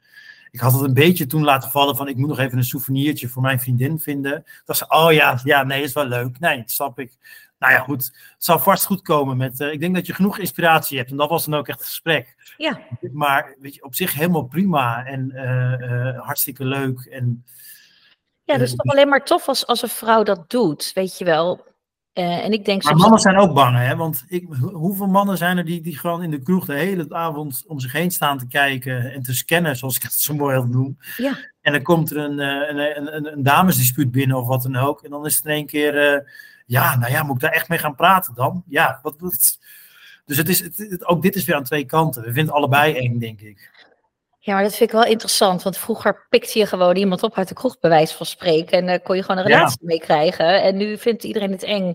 ik 0.52 0.60
had 0.60 0.74
het 0.74 0.82
een 0.82 0.94
beetje 0.94 1.26
toen 1.26 1.44
laten 1.44 1.72
vallen 1.72 1.96
van, 1.96 2.08
ik 2.08 2.18
moet 2.18 2.30
nog 2.30 2.40
even 2.40 2.58
een 2.58 2.64
souvenirtje 2.64 3.28
voor 3.28 3.42
mijn 3.42 3.60
vriendin 3.60 4.00
vinden. 4.00 4.44
Dacht 4.66 4.80
ze, 4.80 4.86
oh 4.88 5.14
ja, 5.14 5.40
ja, 5.44 5.64
nee, 5.64 5.84
is 5.84 5.94
wel 5.94 6.08
leuk. 6.08 6.40
Nee, 6.40 6.58
dat 6.58 6.72
snap 6.72 7.00
ik. 7.00 7.18
Nou 7.60 7.74
ja, 7.74 7.80
goed. 7.80 8.06
Het 8.06 8.44
zal 8.44 8.60
vast 8.60 8.86
goed 8.86 9.02
komen 9.02 9.38
met, 9.38 9.60
eh, 9.60 9.72
ik 9.72 9.80
denk 9.80 9.96
dat 9.96 10.06
je 10.06 10.14
genoeg 10.14 10.38
inspiratie 10.38 10.98
hebt. 10.98 11.12
En 11.12 11.18
dat 11.18 11.30
was 11.30 11.46
dan 11.46 11.60
ook 11.60 11.68
echt 11.68 11.80
het 11.80 11.88
gesprek. 11.88 12.54
Ja, 12.58 12.80
Maar 13.12 13.56
weet 13.60 13.76
je, 13.76 13.84
op 13.84 13.96
zich 13.96 14.14
helemaal 14.14 14.44
prima 14.46 15.06
en 15.06 15.32
eh, 15.32 15.74
eh, 15.74 16.22
hartstikke 16.22 16.66
leuk. 16.66 17.00
En 17.00 17.46
ja 18.44 18.54
dat 18.54 18.68
is 18.68 18.76
toch 18.76 18.92
alleen 18.92 19.10
maar 19.10 19.26
tof 19.26 19.48
als, 19.48 19.66
als 19.68 19.82
een 19.82 19.90
vrouw 19.90 20.24
dat 20.24 20.50
doet, 20.50 20.92
weet 20.94 21.18
je 21.18 21.26
wel. 21.26 21.66
En 22.14 22.52
ik 22.52 22.66
denk 22.66 22.84
maar 22.84 22.92
soms 22.92 23.02
mannen 23.02 23.20
zijn 23.20 23.38
ook 23.38 23.54
bang, 23.54 23.78
hè? 23.78 23.96
Want 23.96 24.26
ik, 24.28 24.48
ho- 24.60 24.72
hoeveel 24.72 25.08
mannen 25.08 25.38
zijn 25.38 25.58
er 25.58 25.66
die, 25.66 25.82
die 25.82 25.98
gewoon 25.98 26.24
in 26.24 26.32
de 26.32 26.40
kroeg 26.40 26.66
de 26.66 26.74
hele 26.74 27.06
avond 27.10 27.64
om 27.68 27.80
zich 27.80 27.92
heen 27.92 28.12
staan 28.12 28.38
te 28.38 28.48
kijken 28.48 29.14
en 29.14 29.24
te 29.24 29.36
scannen, 29.36 29.76
zoals 29.76 29.96
ik 29.96 30.02
het 30.02 30.12
zo 30.14 30.34
mooi 30.34 30.56
had 30.56 30.68
noem. 30.68 30.98
Ja. 31.18 31.38
En 31.62 31.72
dan 31.72 31.82
komt 31.82 32.12
er 32.12 32.18
een, 32.18 32.40
een, 32.40 33.16
een, 33.16 33.32
een, 33.32 33.44
damesdispuut 33.44 34.12
binnen 34.12 34.38
of 34.38 34.48
wat 34.48 34.64
dan 34.64 34.76
ook. 34.76 35.04
En 35.04 35.10
dan 35.10 35.26
is 35.26 35.36
het 35.36 35.46
in 35.46 35.52
één 35.52 35.66
keer, 35.66 36.24
ja, 36.68 36.98
nou 36.98 37.12
ja, 37.12 37.24
moet 37.24 37.36
ik 37.36 37.42
daar 37.42 37.52
echt 37.52 37.70
mee 37.70 37.80
gaan 37.80 37.96
praten 37.96 38.34
dan? 38.36 38.64
Ja, 38.68 39.00
wat, 39.02 39.16
wat- 39.20 39.60
Dus 40.26 40.38
het 40.38 40.50
is, 40.50 40.60
het, 40.60 40.78
het- 40.78 41.06
ook 41.06 41.22
dit 41.22 41.36
is 41.36 41.46
weer 41.46 41.56
aan 41.56 41.64
twee 41.64 41.86
kanten. 41.86 42.24
We 42.24 42.32
vinden 42.32 42.54
allebei 42.54 42.94
eng, 42.98 43.20
denk 43.20 43.42
ik. 43.42 43.86
Ja, 44.40 44.54
maar 44.54 44.64
dat 44.64 44.76
vind 44.76 44.90
ik 44.90 44.96
wel 44.96 45.06
interessant, 45.06 45.64
want 45.64 45.78
vroeger 45.78 46.26
pikte 46.30 46.60
je 46.60 46.66
gewoon 46.66 46.96
iemand 46.96 47.24
op 47.24 47.38
uit 47.38 47.48
de 47.48 47.54
kroeg, 47.54 47.80
bij 47.80 47.90
wijze 47.90 48.16
van 48.16 48.26
spreken, 48.26 48.78
en 48.78 48.88
uh, 48.88 49.04
kon 49.04 49.16
je 49.16 49.22
gewoon 49.24 49.38
een 49.44 49.50
Ja. 49.50 49.58
relatie 49.58 49.80
mee 49.86 50.00
krijgen. 50.00 50.62
En 50.64 50.78
nu 50.78 50.98
vindt 50.98 51.24
iedereen 51.24 51.52
het 51.52 51.64
eng. 51.64 51.88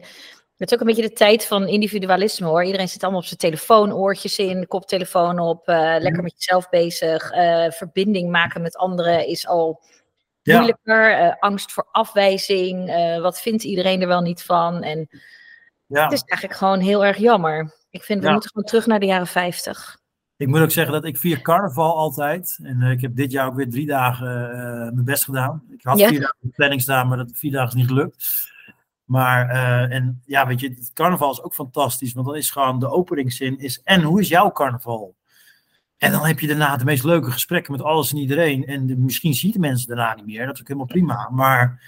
Het 0.57 0.71
is 0.71 0.75
ook 0.75 0.81
een 0.81 0.87
beetje 0.95 1.09
de 1.09 1.13
tijd 1.13 1.47
van 1.47 1.69
individualisme 1.69 2.47
hoor. 2.47 2.65
Iedereen 2.65 2.89
zit 2.89 3.03
allemaal 3.03 3.21
op 3.21 3.27
zijn 3.27 3.39
telefoon, 3.39 3.93
oortjes 3.93 4.39
in, 4.39 4.67
koptelefoon 4.67 5.39
op, 5.39 5.69
eh, 5.69 5.77
lekker 5.99 6.23
met 6.23 6.35
jezelf 6.37 6.69
bezig. 6.69 7.31
Eh, 7.31 7.71
verbinding 7.71 8.31
maken 8.31 8.63
met 8.63 8.77
anderen 8.77 9.27
is 9.27 9.47
al. 9.47 9.83
Moeilijker. 10.45 11.13
Eh, 11.19 11.35
angst 11.39 11.73
voor 11.73 11.89
afwijzing. 11.93 12.89
eh, 12.89 13.21
wat 13.21 13.41
vindt 13.41 13.63
iedereen 13.65 14.01
er 14.01 14.09
wel 14.09 14.21
niet 14.21 14.43
van? 14.43 14.83
En 14.83 15.09
Ja. 15.87 16.03
het 16.05 16.13
is 16.13 16.23
eigenlijk 16.23 16.59
gewoon 16.61 16.81
heel 16.81 17.05
erg 17.05 17.17
jammer. 17.17 17.75
Ik 17.91 18.03
vind, 18.03 18.21
we 18.21 18.27
Ja. 18.27 18.33
moeten 18.33 18.51
gewoon 18.51 18.67
terug 18.67 18.87
naar 18.87 19.01
de 19.01 19.07
jaren 19.07 19.27
50. 19.27 20.01
Ik 20.37 20.49
moet 20.49 20.61
ook 20.61 20.71
zeggen 20.71 20.93
dat 20.93 21.05
ik 21.05 21.19
vier 21.19 21.43
carnaval 21.43 21.97
altijd. 21.97 22.59
En 22.63 22.83
eh, 22.83 22.91
ik 22.91 23.01
heb 23.01 23.17
dit 23.17 23.33
jaar 23.33 23.47
ook 23.47 23.55
weer 23.55 23.71
drie 23.71 23.87
dagen 23.87 24.29
mijn 24.95 25.05
best 25.05 25.25
gedaan. 25.25 25.63
Ik 25.71 25.81
had 25.83 25.99
Ja. 25.99 26.09
vier 26.09 26.21
dagen 26.21 26.37
de 26.41 26.49
planning 26.49 26.81
staan, 26.81 27.09
maar 27.09 27.17
dat 27.17 27.31
vier 27.35 27.51
dagen 27.53 27.69
is 27.69 27.75
niet 27.75 27.87
gelukt. 27.87 28.51
Maar, 29.05 29.49
en 29.91 30.23
ja, 30.27 30.47
weet 30.47 30.61
je, 30.61 30.69
het 30.69 30.91
carnaval 30.93 31.31
is 31.31 31.43
ook 31.43 31.55
fantastisch. 31.55 32.13
Want 32.13 32.27
dan 32.27 32.37
is 32.37 32.51
gewoon 32.51 32.79
de 32.79 32.89
openingszin 32.89 33.59
is, 33.59 33.81
en 33.83 34.03
hoe 34.03 34.21
is 34.21 34.29
jouw 34.29 34.53
carnaval? 34.53 35.15
En 36.03 36.13
dan 36.13 36.27
heb 36.27 36.41
je 36.41 36.47
daarna 36.47 36.77
de 36.77 36.85
meest 36.85 37.05
leuke 37.05 37.31
gesprekken 37.31 37.73
met 37.73 37.83
alles 37.83 38.11
en 38.13 38.19
iedereen. 38.19 38.67
En 38.67 38.87
de- 38.87 38.97
misschien 38.97 39.35
zie 39.35 39.47
je 39.49 39.55
de 39.55 39.61
mensen 39.61 39.89
daarna 39.89 40.15
niet 40.15 40.27
meer. 40.27 40.47
Dat 40.47 40.55
is 40.55 40.61
ook 40.61 40.67
helemaal 40.67 40.89
prima. 40.89 41.29
Maar 41.31 41.83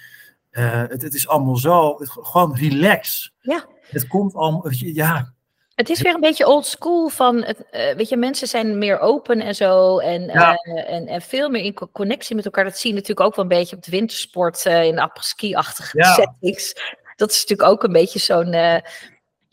eh, 0.51 0.83
het, 0.89 1.03
het 1.03 1.15
is 1.15 1.29
allemaal 1.29 1.57
zo, 1.57 1.99
het, 1.99 2.11
gewoon 2.11 2.57
relax. 2.57 3.33
Ja. 3.41 3.65
Het 3.91 4.07
komt 4.07 4.33
je, 4.79 4.95
ja, 4.95 5.33
Het 5.75 5.89
is 5.89 6.01
weer 6.03 6.15
een 6.15 6.21
beetje 6.21 6.47
old 6.47 6.67
school 6.67 7.09
van, 7.09 7.43
het, 7.45 7.71
eh, 7.71 7.95
weet 7.95 8.09
je, 8.09 8.17
mensen 8.17 8.49
zijn 8.49 8.79
meer 8.79 8.99
open 8.99 9.41
en 9.41 9.55
zo. 9.55 9.99
En, 9.99 10.23
Ja. 10.23 10.55
eh, 10.55 10.95
en, 10.95 11.07
en 11.07 11.23
veel 11.23 11.49
meer 11.51 11.63
in 11.65 11.75
co- 11.75 11.89
connectie 11.93 12.37
met 12.37 12.45
elkaar. 12.45 12.65
Dat 12.65 12.79
zie 12.79 12.91
je 12.91 12.95
natuurlijk 12.97 13.27
ook 13.27 13.35
wel 13.37 13.45
een 13.45 13.59
beetje 13.59 13.77
op 13.77 13.83
de 13.83 13.91
wintersport, 13.91 14.65
in 14.65 14.95
de 14.95 15.01
après-ski-achtige 15.03 15.99
Ja. 15.99 16.13
settings. 16.15 16.75
Dat 17.17 17.31
is 17.31 17.41
natuurlijk 17.41 17.69
ook 17.69 17.83
een 17.83 17.93
beetje 17.93 18.19
zo'n, 18.19 18.55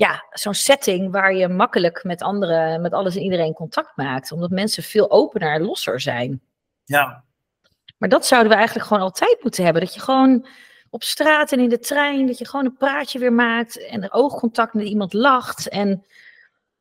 ja, 0.02 0.26
zo'n 0.32 0.54
setting 0.54 1.12
waar 1.12 1.34
je 1.36 1.48
makkelijk 1.48 2.04
met 2.04 2.22
anderen, 2.22 2.82
met 2.82 2.94
alles 2.94 3.16
en 3.16 3.22
iedereen 3.22 3.54
contact 3.54 3.98
maakt. 3.98 4.32
Omdat 4.32 4.50
mensen 4.50 4.84
veel 4.84 5.12
opener 5.12 5.54
en 5.54 5.62
losser 5.62 6.00
zijn. 6.00 6.42
Ja. 6.86 7.24
Maar 7.98 8.10
dat 8.10 8.26
zouden 8.26 8.52
we 8.52 8.58
eigenlijk 8.58 8.88
gewoon 8.88 9.04
altijd 9.04 9.40
moeten 9.44 9.64
hebben. 9.64 9.82
Dat 9.82 9.94
je 9.94 10.00
gewoon 10.00 10.46
op 10.90 11.04
straat 11.04 11.52
en 11.52 11.60
in 11.60 11.70
de 11.70 11.80
trein, 11.80 12.28
dat 12.28 12.38
je 12.38 12.48
gewoon 12.48 12.66
een 12.66 12.78
praatje 12.78 13.20
weer 13.20 13.34
maakt 13.34 13.88
en 13.88 14.04
er 14.04 14.14
oogcontact 14.14 14.74
met 14.74 14.88
iemand 14.88 15.14
lacht. 15.14 15.70
En, 15.70 16.06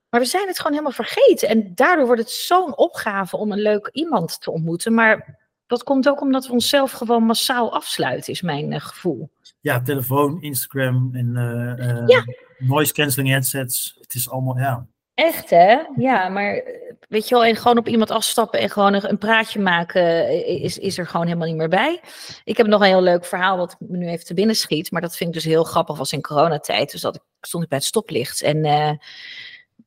maar 0.08 0.20
we 0.20 0.26
zijn 0.26 0.46
het 0.46 0.56
gewoon 0.56 0.72
helemaal 0.72 1.04
vergeten. 1.04 1.48
En 1.48 1.74
daardoor 1.74 2.06
wordt 2.06 2.20
het 2.20 2.30
zo'n 2.30 2.76
opgave 2.76 3.36
om 3.36 3.52
een 3.52 3.62
leuk 3.62 3.88
iemand 3.92 4.40
te 4.40 4.50
ontmoeten. 4.50 4.94
Maar 4.94 5.38
dat 5.66 5.82
komt 5.82 6.08
ook 6.08 6.20
omdat 6.20 6.46
we 6.46 6.52
onszelf 6.52 6.92
gewoon 6.92 7.22
massaal 7.22 7.72
afsluiten, 7.72 8.32
is 8.32 8.42
mijn 8.42 8.72
uh, 8.72 8.80
gevoel. 8.80 9.30
Ja, 9.60 9.82
telefoon, 9.82 10.42
Instagram 10.42 11.10
en 11.12 11.26
uh, 11.36 12.06
ja. 12.06 12.24
Noise 12.60 12.92
cancelling 12.92 13.32
headsets. 13.32 13.96
Het 14.00 14.14
is 14.14 14.30
allemaal, 14.30 14.58
ja. 14.58 14.86
Echt 15.14 15.50
hè? 15.50 15.78
Ja, 15.96 16.28
maar 16.28 16.62
weet 17.08 17.28
je 17.28 17.34
wel, 17.34 17.44
en 17.44 17.56
gewoon 17.56 17.78
op 17.78 17.88
iemand 17.88 18.10
afstappen 18.10 18.60
en 18.60 18.70
gewoon 18.70 18.94
een, 18.94 19.18
praatje 19.18 19.60
maken, 19.60 20.28
is, 20.62 20.78
is 20.78 20.98
er 20.98 21.06
gewoon 21.06 21.26
helemaal 21.26 21.48
niet 21.48 21.56
meer 21.56 21.68
bij. 21.68 22.00
Ik 22.44 22.56
heb 22.56 22.66
nog 22.66 22.80
een 22.80 22.86
heel 22.86 23.02
leuk 23.02 23.24
verhaal 23.24 23.56
wat 23.56 23.76
me 23.78 23.96
nu 23.96 24.08
even 24.08 24.24
te 24.24 24.34
binnen 24.34 24.56
schiet, 24.56 24.90
maar 24.90 25.00
dat 25.00 25.16
vind 25.16 25.28
ik 25.28 25.34
dus 25.34 25.44
heel 25.44 25.64
grappig, 25.64 25.96
was 25.96 26.12
in 26.12 26.20
coronatijd. 26.20 26.90
Dus 26.90 27.00
dat 27.00 27.14
ik 27.14 27.22
stond 27.40 27.62
ik 27.62 27.68
bij 27.68 27.78
het 27.78 27.86
stoplicht 27.86 28.42
en 28.42 28.64
uh, 28.64 28.90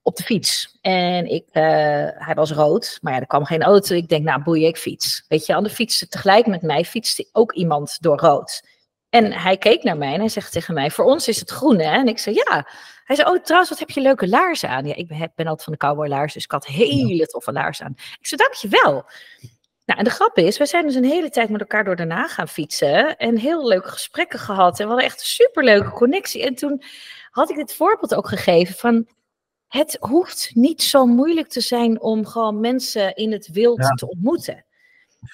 op 0.01 0.15
de 0.15 0.23
fiets. 0.23 0.77
En 0.81 1.25
ik, 1.31 1.45
hij 1.51 2.33
was 2.35 2.51
rood, 2.51 2.97
maar 3.01 3.13
ja, 3.13 3.19
er 3.19 3.27
kwam 3.27 3.45
geen 3.45 3.63
auto. 3.63 3.95
Ik 3.95 4.09
denk, 4.09 4.23
nou 4.23 4.43
boeien, 4.43 4.67
ik 4.67 4.77
fiets. 4.77 5.25
Weet 5.27 5.45
je, 5.45 5.55
aan 5.55 5.63
de 5.63 5.69
fiets 5.69 6.07
tegelijk 6.09 6.45
met 6.45 6.61
mij 6.61 6.85
fietste 6.85 7.29
ook 7.31 7.53
iemand 7.53 7.97
door 8.01 8.19
rood. 8.19 8.63
En 9.13 9.31
hij 9.31 9.57
keek 9.57 9.83
naar 9.83 9.97
mij 9.97 10.13
en 10.13 10.19
hij 10.19 10.29
zegt 10.29 10.51
tegen 10.51 10.73
mij, 10.73 10.91
voor 10.91 11.05
ons 11.05 11.27
is 11.27 11.39
het 11.39 11.49
groen 11.49 11.79
hè? 11.79 11.91
En 11.91 12.07
ik 12.07 12.19
zei, 12.19 12.35
ja. 12.35 12.67
Hij 13.03 13.15
zei, 13.15 13.29
oh 13.29 13.43
trouwens, 13.43 13.69
wat 13.69 13.79
heb 13.79 13.89
je 13.89 14.01
leuke 14.01 14.27
laarzen 14.27 14.69
aan? 14.69 14.85
Ja, 14.85 14.95
ik 14.95 15.07
ben, 15.07 15.31
ben 15.35 15.47
altijd 15.47 15.63
van 15.63 15.73
de 15.73 15.79
cowboy 15.79 16.07
laarzen, 16.07 16.33
dus 16.33 16.43
ik 16.43 16.51
had 16.51 16.65
hele 16.65 17.25
toffe 17.25 17.51
laarzen 17.51 17.85
aan. 17.85 17.93
Ik 18.19 18.27
zei, 18.27 18.41
dankjewel. 18.41 18.91
Nou, 19.85 19.99
en 19.99 20.03
de 20.03 20.09
grap 20.09 20.37
is, 20.37 20.57
we 20.57 20.65
zijn 20.65 20.85
dus 20.85 20.95
een 20.95 21.03
hele 21.03 21.29
tijd 21.29 21.49
met 21.49 21.61
elkaar 21.61 21.83
door 21.83 21.95
daarna 21.95 22.27
gaan 22.27 22.47
fietsen 22.47 23.17
en 23.17 23.37
heel 23.37 23.67
leuke 23.67 23.89
gesprekken 23.89 24.39
gehad. 24.39 24.79
En 24.79 24.85
we 24.85 24.91
hadden 24.91 25.09
echt 25.09 25.19
een 25.19 25.25
superleuke 25.25 25.89
connectie. 25.89 26.45
En 26.45 26.55
toen 26.55 26.83
had 27.29 27.49
ik 27.49 27.55
dit 27.55 27.73
voorbeeld 27.73 28.15
ook 28.15 28.27
gegeven 28.27 28.75
van, 28.75 29.07
het 29.67 29.97
hoeft 29.99 30.51
niet 30.53 30.83
zo 30.83 31.05
moeilijk 31.05 31.47
te 31.47 31.61
zijn 31.61 32.01
om 32.01 32.25
gewoon 32.25 32.59
mensen 32.59 33.15
in 33.15 33.31
het 33.31 33.47
wild 33.51 33.97
te 33.97 34.09
ontmoeten. 34.09 34.65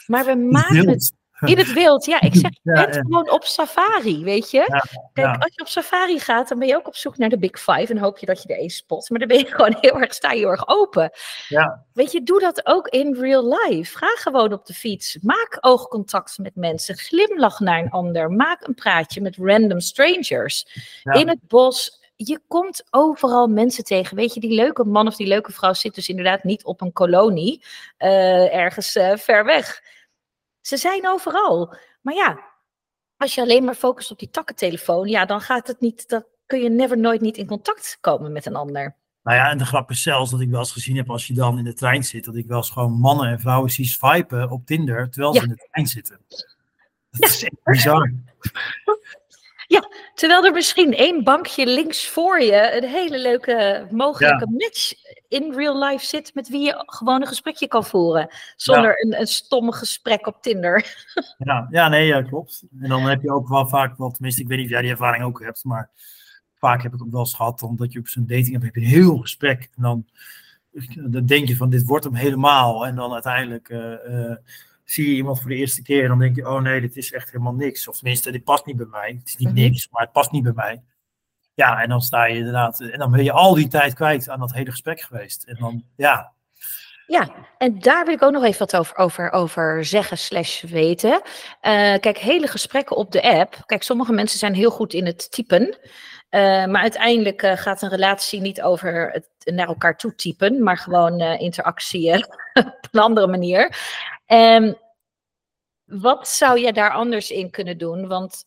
Maar 0.06 0.26
we 0.26 0.36
maken 0.36 0.90
het 0.90 1.14
in 1.40 1.58
het 1.58 1.74
wild, 1.74 2.06
ja. 2.06 2.22
Ik 2.22 2.36
zeg, 2.36 2.52
je 2.64 2.72
bent 2.72 2.96
gewoon 2.96 3.32
op 3.32 3.44
safari, 3.44 4.24
weet 4.24 4.52
je. 4.52 4.82
Kijk, 5.14 5.44
als 5.44 5.52
je 5.56 5.62
op 5.62 5.68
safari 5.68 6.20
gaat, 6.20 6.50
dan 6.50 6.60
ben 6.60 6.68
je 6.68 6.76
ook 6.76 6.88
op 6.88 6.96
zoek 6.96 7.18
naar 7.18 7.30
de 7.30 7.38
Big 7.38 7.60
Five 7.60 7.86
en 7.88 7.98
hoop 7.98 8.18
je 8.18 8.26
dat 8.26 8.44
je 8.44 8.50
er 8.50 8.60
één 8.60 8.70
spot. 8.70 9.10
Maar 9.10 9.20
dan 9.20 9.28
ben 9.28 9.38
je 9.38 9.46
gewoon 9.56 9.78
heel 9.82 10.00
erg, 10.00 10.14
sta 10.14 10.32
je 10.32 10.40
heel 10.40 10.50
erg 10.50 10.68
open. 10.68 11.12
Ja. 11.48 11.86
Weet 11.94 12.12
je, 12.12 12.24
doe 12.24 12.40
dat 12.40 12.66
ook 12.66 12.88
in 12.88 13.16
real 13.20 13.58
life. 13.58 13.98
Ga 13.98 14.08
gewoon 14.08 14.54
op 14.54 14.66
de 14.66 14.74
fiets. 14.74 15.18
Maak 15.22 15.58
oogcontact 15.62 16.38
met 16.38 16.56
mensen. 16.56 16.98
Glimlach 16.98 17.60
naar 17.60 17.80
een 17.80 17.90
ander. 17.90 18.32
Maak 18.32 18.68
een 18.68 18.76
praatje 18.76 19.22
met 19.22 19.38
random 19.40 19.80
strangers. 19.80 20.66
In 21.04 21.28
het 21.28 21.48
bos, 21.48 22.00
je 22.16 22.40
komt 22.48 22.84
overal 22.90 23.48
mensen 23.48 23.84
tegen. 23.84 24.16
Weet 24.16 24.34
je, 24.34 24.40
die 24.40 24.54
leuke 24.54 24.84
man 24.84 25.08
of 25.08 25.16
die 25.16 25.28
leuke 25.28 25.52
vrouw 25.52 25.74
zit 25.74 25.96
dus 25.96 26.10
inderdaad 26.10 26.44
niet 26.44 26.64
op 26.64 26.82
een 26.82 26.94
kolonie 26.94 27.64
uh, 28.00 28.56
ergens 28.56 28.96
uh, 28.96 29.16
ver 29.16 29.46
weg. 29.46 29.82
Ze 30.62 30.78
zijn 30.78 31.08
overal. 31.08 31.76
Maar 32.02 32.14
ja, 32.14 32.40
als 33.18 33.36
je 33.36 33.42
alleen 33.42 33.64
maar 33.64 33.76
focust 33.76 34.12
op 34.12 34.20
die 34.20 34.30
takkentelefoon, 34.30 35.08
ja, 35.08 35.26
dan 35.26 35.42
gaat 35.42 35.68
het 35.68 35.80
niet, 35.80 36.10
dan 36.10 36.24
kun 36.46 36.60
je 36.60 36.70
never 36.70 36.98
nooit 36.98 37.22
niet 37.22 37.38
in 37.38 37.48
contact 37.48 37.98
komen 38.02 38.32
met 38.32 38.46
een 38.46 38.56
ander. 38.56 38.96
Nou 39.24 39.38
ja, 39.38 39.50
en 39.50 39.58
de 39.58 39.66
grap 39.66 39.90
is 39.90 40.02
zelfs 40.02 40.32
dat 40.32 40.42
ik 40.42 40.50
wel 40.50 40.60
eens 40.60 40.72
gezien 40.72 40.96
heb 40.96 41.10
als 41.10 41.28
je 41.28 41.34
dan 41.34 41.58
in 41.58 41.64
de 41.64 41.74
trein 41.74 42.04
zit, 42.04 42.26
dat 42.26 42.36
ik 42.36 42.48
wel 42.48 42.58
eens 42.58 42.70
gewoon 42.70 42.92
mannen 42.92 43.28
en 43.28 43.40
vrouwen 43.40 43.70
zie 43.72 43.86
swipen 43.86 44.50
op 44.50 44.66
Tinder 44.66 45.10
terwijl 45.10 45.34
ze 45.34 45.42
in 45.42 45.50
de 45.50 45.68
trein 45.72 45.88
zitten. 45.88 46.20
Dat 47.10 47.30
is 47.30 47.44
echt 47.44 47.64
bizar. 47.64 48.12
Ja, 49.68 49.90
terwijl 50.14 50.46
er 50.46 50.52
misschien 50.52 50.94
één 50.94 51.24
bankje 51.24 51.66
links 51.66 52.08
voor 52.08 52.42
je 52.42 52.78
een 52.78 52.90
hele 52.90 53.20
leuke 53.20 53.88
mogelijke 53.92 54.48
match 54.50 54.92
in 55.30 55.54
real 55.54 55.84
life 55.84 56.06
zit 56.06 56.34
met 56.34 56.50
wie 56.50 56.66
je 56.66 56.84
gewoon 56.86 57.22
een 57.22 57.28
gesprekje 57.28 57.68
kan 57.68 57.86
voeren. 57.86 58.28
Zonder 58.56 59.06
een, 59.06 59.20
een 59.20 59.28
stomme 59.28 59.74
gesprek 59.74 60.28
op 60.28 60.42
Tinder. 60.42 60.86
Ja, 61.38 61.68
ja 61.70 61.88
nee, 61.88 62.06
ja, 62.06 62.22
klopt. 62.22 62.64
En 62.80 62.90
dan 62.90 63.02
heb 63.04 63.22
je 63.22 63.32
ook 63.32 63.48
wel 63.48 63.68
vaak, 63.68 63.98
wel, 63.98 64.12
tenminste, 64.12 64.42
ik 64.42 64.48
weet 64.48 64.58
niet 64.58 64.66
of 64.66 64.72
jij 64.72 64.82
die 64.82 64.92
ervaring 64.92 65.24
ook 65.24 65.44
hebt, 65.44 65.64
maar 65.64 65.90
vaak 66.56 66.84
heb 66.84 66.94
ik 66.94 67.02
ook 67.02 67.12
wel 67.12 67.20
eens 67.20 67.34
gehad, 67.34 67.62
omdat 67.62 67.94
je 67.94 68.00
op 68.00 68.08
zo'n 68.08 68.26
dating 68.28 68.52
hebt, 68.52 68.64
heb 68.64 68.76
je 68.76 68.82
een 68.82 68.88
heel 68.88 69.18
gesprek. 69.18 69.70
En 69.76 69.82
dan, 69.82 70.06
dan 71.12 71.26
denk 71.26 71.48
je 71.48 71.56
van, 71.56 71.70
dit 71.70 71.86
wordt 71.86 72.06
hem 72.06 72.16
helemaal. 72.16 72.86
En 72.86 72.96
dan 72.96 73.14
uiteindelijk... 73.14 73.70
Uh, 73.70 74.36
zie 74.84 75.10
je 75.10 75.16
iemand 75.16 75.40
voor 75.40 75.50
de 75.50 75.56
eerste 75.56 75.82
keer 75.82 76.04
en 76.04 76.08
dan 76.08 76.20
denk 76.20 76.36
je, 76.36 76.50
oh 76.50 76.62
nee, 76.62 76.82
dit 76.82 76.98
is 76.98 77.12
echt 77.12 77.32
helemaal 77.32 77.54
niks. 77.54 77.88
Of 77.88 77.98
tenminste, 77.98 78.32
dit 78.32 78.44
past 78.44 78.66
niet 78.66 78.78
bij 78.78 78.86
mij. 78.86 79.16
Het 79.20 79.28
is 79.28 79.38
niet 79.38 79.48
mhm. 79.48 79.58
niks, 79.58 79.90
maar 79.90 80.02
het 80.02 80.12
past 80.12 80.32
niet 80.32 80.44
bij 80.44 80.54
mij. 80.56 80.82
Ja, 81.60 81.82
en 81.82 81.90
dan 81.90 82.02
sta 82.02 82.26
je 82.26 82.38
inderdaad, 82.38 82.80
en 82.80 83.00
dan 83.00 83.12
ben 83.12 83.24
je 83.24 83.32
al 83.32 83.54
die 83.54 83.68
tijd 83.68 83.94
kwijt 83.94 84.30
aan 84.30 84.40
dat 84.40 84.54
hele 84.54 84.72
gesprek 84.72 85.02
geweest. 85.02 85.44
En 85.44 85.56
dan, 85.60 85.84
ja. 85.96 86.32
Ja, 87.08 87.30
en 87.58 87.80
daar 87.80 88.06
wil 88.06 88.14
ik 88.14 88.22
ook 88.22 88.32
nog 88.32 88.44
even 88.44 88.60
wat 88.60 88.76
over, 88.76 88.98
over, 88.98 89.32
over 89.32 89.86
zeggen 89.86 90.18
slash 90.18 90.62
weten. 90.62 91.12
Uh, 91.12 91.22
kijk, 91.98 92.18
hele 92.18 92.48
gesprekken 92.48 92.96
op 92.96 93.12
de 93.12 93.22
app. 93.22 93.64
Kijk, 93.66 93.84
sommige 93.84 94.14
mensen 94.14 94.40
zijn 94.40 94.54
heel 94.54 94.70
goed 94.70 94.94
in 94.94 95.06
het 95.06 95.32
typen. 95.32 95.62
Uh, 95.62 96.66
maar 96.66 96.82
uiteindelijk 96.82 97.42
gaat 97.56 97.82
een 97.82 97.90
relatie 97.90 98.42
niet 98.42 98.62
over 98.62 99.12
het 99.12 99.56
naar 99.56 99.68
elkaar 99.68 99.98
toe 99.98 100.16
typen, 100.16 100.64
maar 100.64 100.78
gewoon 100.78 101.22
interactie 101.22 102.14
op 102.54 102.88
een 102.92 103.00
andere 103.00 103.28
manier. 103.28 103.78
Um, 104.28 104.76
wat 105.86 106.28
zou 106.28 106.60
je 106.60 106.74
daar 106.74 106.92
anders 106.92 107.32
in 107.32 107.50
kunnen 107.50 107.78
doen? 107.78 108.08
Want 108.08 108.46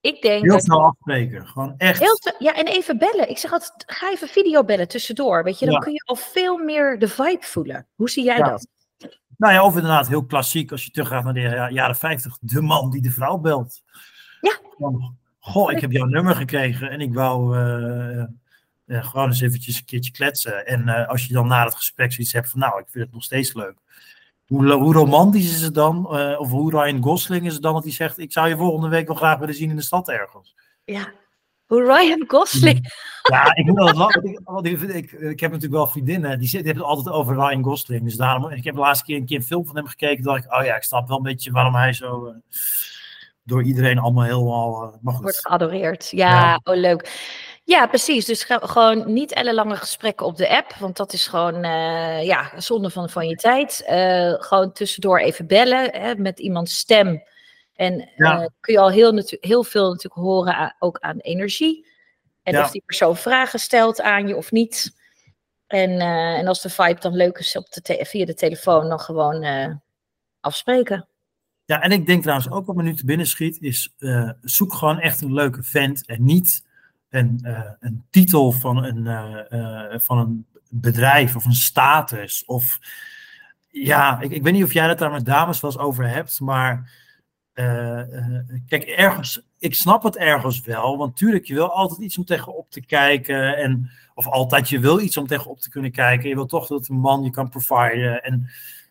ik 0.00 0.22
denk. 0.22 0.44
Heel 0.44 0.60
snel 0.60 0.84
afspreken, 0.84 1.46
gewoon 1.46 1.74
echt. 1.76 2.00
Heel 2.00 2.18
ja, 2.38 2.54
en 2.54 2.66
even 2.66 2.98
bellen. 2.98 3.30
Ik 3.30 3.38
zeg 3.38 3.52
altijd: 3.52 3.72
ga 3.86 4.10
even 4.10 4.28
video 4.28 4.64
bellen 4.64 4.88
tussendoor. 4.88 5.44
Weet 5.44 5.58
je, 5.58 5.66
dan 5.66 5.80
kun 5.80 5.92
je 5.92 6.02
al 6.04 6.16
veel 6.16 6.58
meer 6.58 6.98
de 6.98 7.08
vibe 7.08 7.44
voelen. 7.46 7.86
Hoe 7.94 8.10
zie 8.10 8.24
jij 8.24 8.42
dat? 8.42 8.66
Nou 9.36 9.52
ja, 9.52 9.64
of 9.64 9.74
inderdaad 9.74 10.08
heel 10.08 10.26
klassiek 10.26 10.70
als 10.70 10.84
je 10.84 10.90
teruggaat 10.90 11.24
naar 11.24 11.34
de 11.34 11.68
jaren 11.70 11.96
50. 11.96 12.38
De 12.40 12.60
man 12.60 12.90
die 12.90 13.02
de 13.02 13.10
vrouw 13.10 13.38
belt. 13.38 13.82
Ja. 14.40 14.58
goh, 15.38 15.72
ik 15.72 15.80
heb 15.80 15.92
jouw 15.92 16.06
nummer 16.06 16.36
gekregen 16.36 16.90
en 16.90 17.00
ik 17.00 17.14
wou 17.14 17.58
uh, 17.58 18.24
uh, 18.86 19.04
gewoon 19.04 19.26
eens 19.26 19.40
eventjes 19.40 19.78
een 19.78 19.84
keertje 19.84 20.12
kletsen. 20.12 20.66
En 20.66 20.88
uh, 20.88 21.08
als 21.08 21.26
je 21.26 21.32
dan 21.32 21.46
na 21.46 21.64
het 21.64 21.74
gesprek 21.74 22.12
zoiets 22.12 22.32
hebt 22.32 22.50
van, 22.50 22.60
nou, 22.60 22.80
ik 22.80 22.88
vind 22.88 23.04
het 23.04 23.12
nog 23.12 23.22
steeds 23.22 23.54
leuk. 23.54 23.78
Hoe, 24.50 24.72
hoe 24.72 24.92
romantisch 24.92 25.54
is 25.54 25.62
het 25.62 25.74
dan? 25.74 26.08
Uh, 26.10 26.40
of 26.40 26.50
hoe 26.50 26.70
Ryan 26.70 27.02
Gosling 27.02 27.46
is 27.46 27.52
het 27.52 27.62
dan 27.62 27.74
dat 27.74 27.82
hij 27.82 27.92
zegt: 27.92 28.18
Ik 28.18 28.32
zou 28.32 28.48
je 28.48 28.56
volgende 28.56 28.88
week 28.88 29.06
wel 29.06 29.16
graag 29.16 29.38
willen 29.38 29.54
zien 29.54 29.70
in 29.70 29.76
de 29.76 29.82
stad 29.82 30.08
ergens? 30.08 30.54
Ja, 30.84 31.12
hoe 31.66 31.84
Ryan 31.84 32.24
Gosling. 32.26 32.92
Ja, 33.22 33.54
ik 33.54 33.66
moet 33.66 33.76
dat 33.76 33.96
lachen. 33.96 34.40
Want 34.44 34.66
ik, 34.66 34.80
ik, 34.80 35.12
ik, 35.12 35.40
heb 35.40 35.50
natuurlijk 35.50 35.72
wel 35.72 35.86
vriendinnen 35.86 36.38
die, 36.38 36.48
zitten, 36.48 36.68
hebben 36.70 36.88
het 36.88 36.96
altijd 36.96 37.16
over 37.16 37.34
Ryan 37.34 37.64
Gosling. 37.64 38.04
Dus 38.04 38.16
daarom, 38.16 38.50
ik 38.50 38.64
heb 38.64 38.74
de 38.74 38.80
laatste 38.80 39.04
keer 39.04 39.16
een 39.16 39.26
keer 39.26 39.36
een 39.36 39.44
film 39.44 39.66
van 39.66 39.76
hem 39.76 39.86
gekeken. 39.86 40.24
dacht 40.24 40.44
ik: 40.44 40.54
Oh 40.54 40.64
ja, 40.64 40.76
ik 40.76 40.82
snap 40.82 41.08
wel 41.08 41.16
een 41.16 41.22
beetje 41.22 41.50
waarom 41.50 41.74
hij 41.74 41.92
zo. 41.92 42.26
Uh, 42.26 42.34
door 43.42 43.62
iedereen 43.62 43.98
allemaal 43.98 44.24
helemaal. 44.24 44.84
Uh, 44.84 44.94
maar 45.00 45.14
goed. 45.14 45.22
Wordt 45.22 45.46
geadoreerd. 45.46 46.10
Ja, 46.10 46.30
ja, 46.30 46.60
oh 46.64 46.76
leuk. 46.76 47.10
Ja, 47.70 47.86
precies. 47.86 48.24
Dus 48.24 48.46
gewoon 48.48 49.12
niet 49.12 49.32
ellenlange 49.32 49.76
gesprekken 49.76 50.26
op 50.26 50.36
de 50.36 50.48
app, 50.48 50.74
want 50.74 50.96
dat 50.96 51.12
is 51.12 51.26
gewoon 51.26 51.64
uh, 51.64 52.24
ja, 52.24 52.52
zonde 52.56 52.90
van, 52.90 53.10
van 53.10 53.28
je 53.28 53.36
tijd. 53.36 53.84
Uh, 53.90 54.34
gewoon 54.38 54.72
tussendoor 54.72 55.18
even 55.18 55.46
bellen 55.46 55.90
hè, 55.92 56.14
met 56.14 56.38
iemands 56.38 56.78
stem. 56.78 57.22
En 57.74 58.08
uh, 58.16 58.44
kun 58.60 58.74
je 58.74 58.80
al 58.80 58.90
heel, 58.90 59.22
heel 59.40 59.64
veel 59.64 59.88
natuurlijk 59.88 60.14
horen, 60.14 60.54
aan, 60.54 60.74
ook 60.78 60.98
aan 60.98 61.18
energie. 61.18 61.86
En 62.42 62.58
of 62.58 62.70
die 62.70 62.82
persoon 62.86 63.16
vragen 63.16 63.58
stelt 63.58 64.00
aan 64.00 64.28
je 64.28 64.36
of 64.36 64.50
niet. 64.50 64.96
En, 65.66 66.00
en 66.00 66.46
als 66.46 66.62
de 66.62 66.70
vibe 66.70 67.00
dan 67.00 67.14
leuk 67.14 67.38
is 67.38 67.56
op 67.56 67.70
de 67.70 68.04
via 68.04 68.24
de 68.24 68.34
telefoon, 68.34 68.88
dan 68.88 69.00
gewoon 69.00 69.44
afspreken. 70.40 71.08
Ja, 71.64 71.80
en 71.80 71.92
ik 71.92 72.06
denk 72.06 72.22
trouwens 72.22 72.50
ook 72.50 72.66
wat 72.66 72.76
me 72.76 72.82
nu 72.82 72.94
te 72.94 73.04
binnen 73.04 73.26
schiet, 73.26 73.60
is 73.60 73.94
zoek 74.40 74.74
gewoon 74.74 74.98
echt 74.98 75.20
een 75.20 75.34
leuke 75.34 75.62
vent 75.62 76.06
en 76.06 76.24
niet 76.24 76.68
een, 77.10 77.40
uh, 77.42 77.60
een 77.80 78.04
titel 78.10 78.52
van 78.52 78.84
een, 78.84 79.04
uh, 79.52 79.98
van 79.98 80.18
een 80.18 80.46
bedrijf 80.68 81.36
of 81.36 81.44
een 81.44 81.52
status. 81.52 82.44
Of 82.44 82.78
ja, 83.68 84.20
ik, 84.20 84.30
ik 84.30 84.42
weet 84.42 84.52
niet 84.52 84.64
of 84.64 84.72
jij 84.72 84.88
het 84.88 84.98
daar 84.98 85.10
met 85.10 85.24
dames 85.24 85.60
wel 85.60 85.70
eens 85.70 85.80
over 85.80 86.08
hebt, 86.08 86.40
maar 86.40 86.98
kijk, 88.66 88.82
ergens, 88.84 89.42
ik 89.58 89.74
snap 89.74 90.02
het 90.02 90.16
ergens 90.16 90.60
wel, 90.60 90.96
want 90.96 91.16
tuurlijk, 91.16 91.44
je 91.44 91.54
wil 91.54 91.70
altijd 91.70 92.00
iets 92.00 92.18
om 92.18 92.24
tegenop 92.24 92.70
te 92.70 92.80
kijken. 92.80 93.56
En, 93.56 93.90
of 94.14 94.26
altijd, 94.26 94.68
je 94.68 94.78
wil 94.78 95.00
iets 95.00 95.16
om 95.16 95.26
tegenop 95.26 95.60
te 95.60 95.70
kunnen 95.70 95.90
kijken. 95.90 96.28
Je 96.28 96.34
wil 96.34 96.46
toch 96.46 96.66
dat 96.66 96.88
een 96.88 96.96
man 96.96 97.22
je 97.22 97.30
kan 97.30 97.48
providen. 97.48 98.22
En 98.22 98.50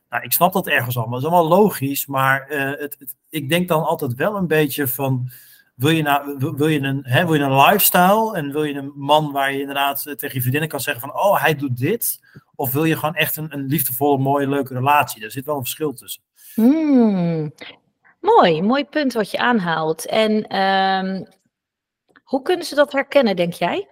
nou, 0.09 0.23
ik 0.23 0.31
snap 0.31 0.53
dat 0.53 0.67
ergens 0.67 0.97
allemaal. 0.97 1.19
Dat 1.19 1.29
is 1.29 1.35
allemaal 1.35 1.57
logisch, 1.57 2.05
maar 2.05 2.45
het, 2.47 3.15
ik 3.29 3.49
denk 3.49 3.67
dan 3.67 3.85
altijd 3.85 4.13
wel 4.13 4.35
een 4.35 4.47
beetje 4.47 4.87
van 4.87 5.29
wil 5.79 5.89
je, 5.89 6.01
nou, 6.01 6.37
wil, 6.37 6.67
je 6.67 6.79
een, 6.79 7.03
hè, 7.03 7.25
wil 7.25 7.33
je 7.33 7.41
een 7.41 7.55
lifestyle 7.55 8.35
en 8.35 8.51
wil 8.51 8.63
je 8.63 8.73
een 8.73 8.91
man 8.95 9.31
waar 9.31 9.53
je 9.53 9.59
inderdaad 9.59 10.03
tegen 10.03 10.33
je 10.33 10.39
vriendinnen 10.39 10.69
kan 10.69 10.79
zeggen 10.79 11.01
van, 11.01 11.21
oh, 11.21 11.41
hij 11.41 11.55
doet 11.55 11.77
dit? 11.77 12.19
Of 12.55 12.71
wil 12.71 12.83
je 12.83 12.95
gewoon 12.95 13.15
echt 13.15 13.35
een, 13.37 13.53
een 13.53 13.65
liefdevolle, 13.65 14.17
mooie, 14.17 14.47
leuke 14.47 14.73
relatie? 14.73 15.23
Er 15.23 15.31
zit 15.31 15.45
wel 15.45 15.55
een 15.55 15.61
verschil 15.61 15.93
tussen. 15.93 16.21
Hmm. 16.53 17.53
Mooi, 18.19 18.61
mooi 18.61 18.85
punt 18.85 19.13
wat 19.13 19.31
je 19.31 19.37
aanhaalt. 19.37 20.05
En 20.05 20.47
ehm, 20.47 21.23
hoe 22.23 22.41
kunnen 22.41 22.65
ze 22.65 22.75
dat 22.75 22.91
herkennen, 22.91 23.35
denk 23.35 23.53
jij? 23.53 23.87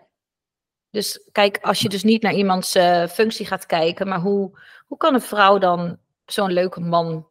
Dus 0.89 1.29
kijk, 1.31 1.57
als 1.61 1.79
je 1.79 1.89
dus 1.89 2.03
niet 2.03 2.21
naar 2.21 2.33
iemands 2.33 2.75
uh, 2.75 3.07
functie 3.07 3.45
gaat 3.45 3.65
kijken, 3.65 4.07
maar 4.07 4.19
hoe, 4.19 4.59
hoe 4.87 4.97
kan 4.97 5.13
een 5.13 5.21
vrouw 5.21 5.57
dan 5.57 5.97
zo'n 6.25 6.51
leuke 6.51 6.79
man 6.79 7.27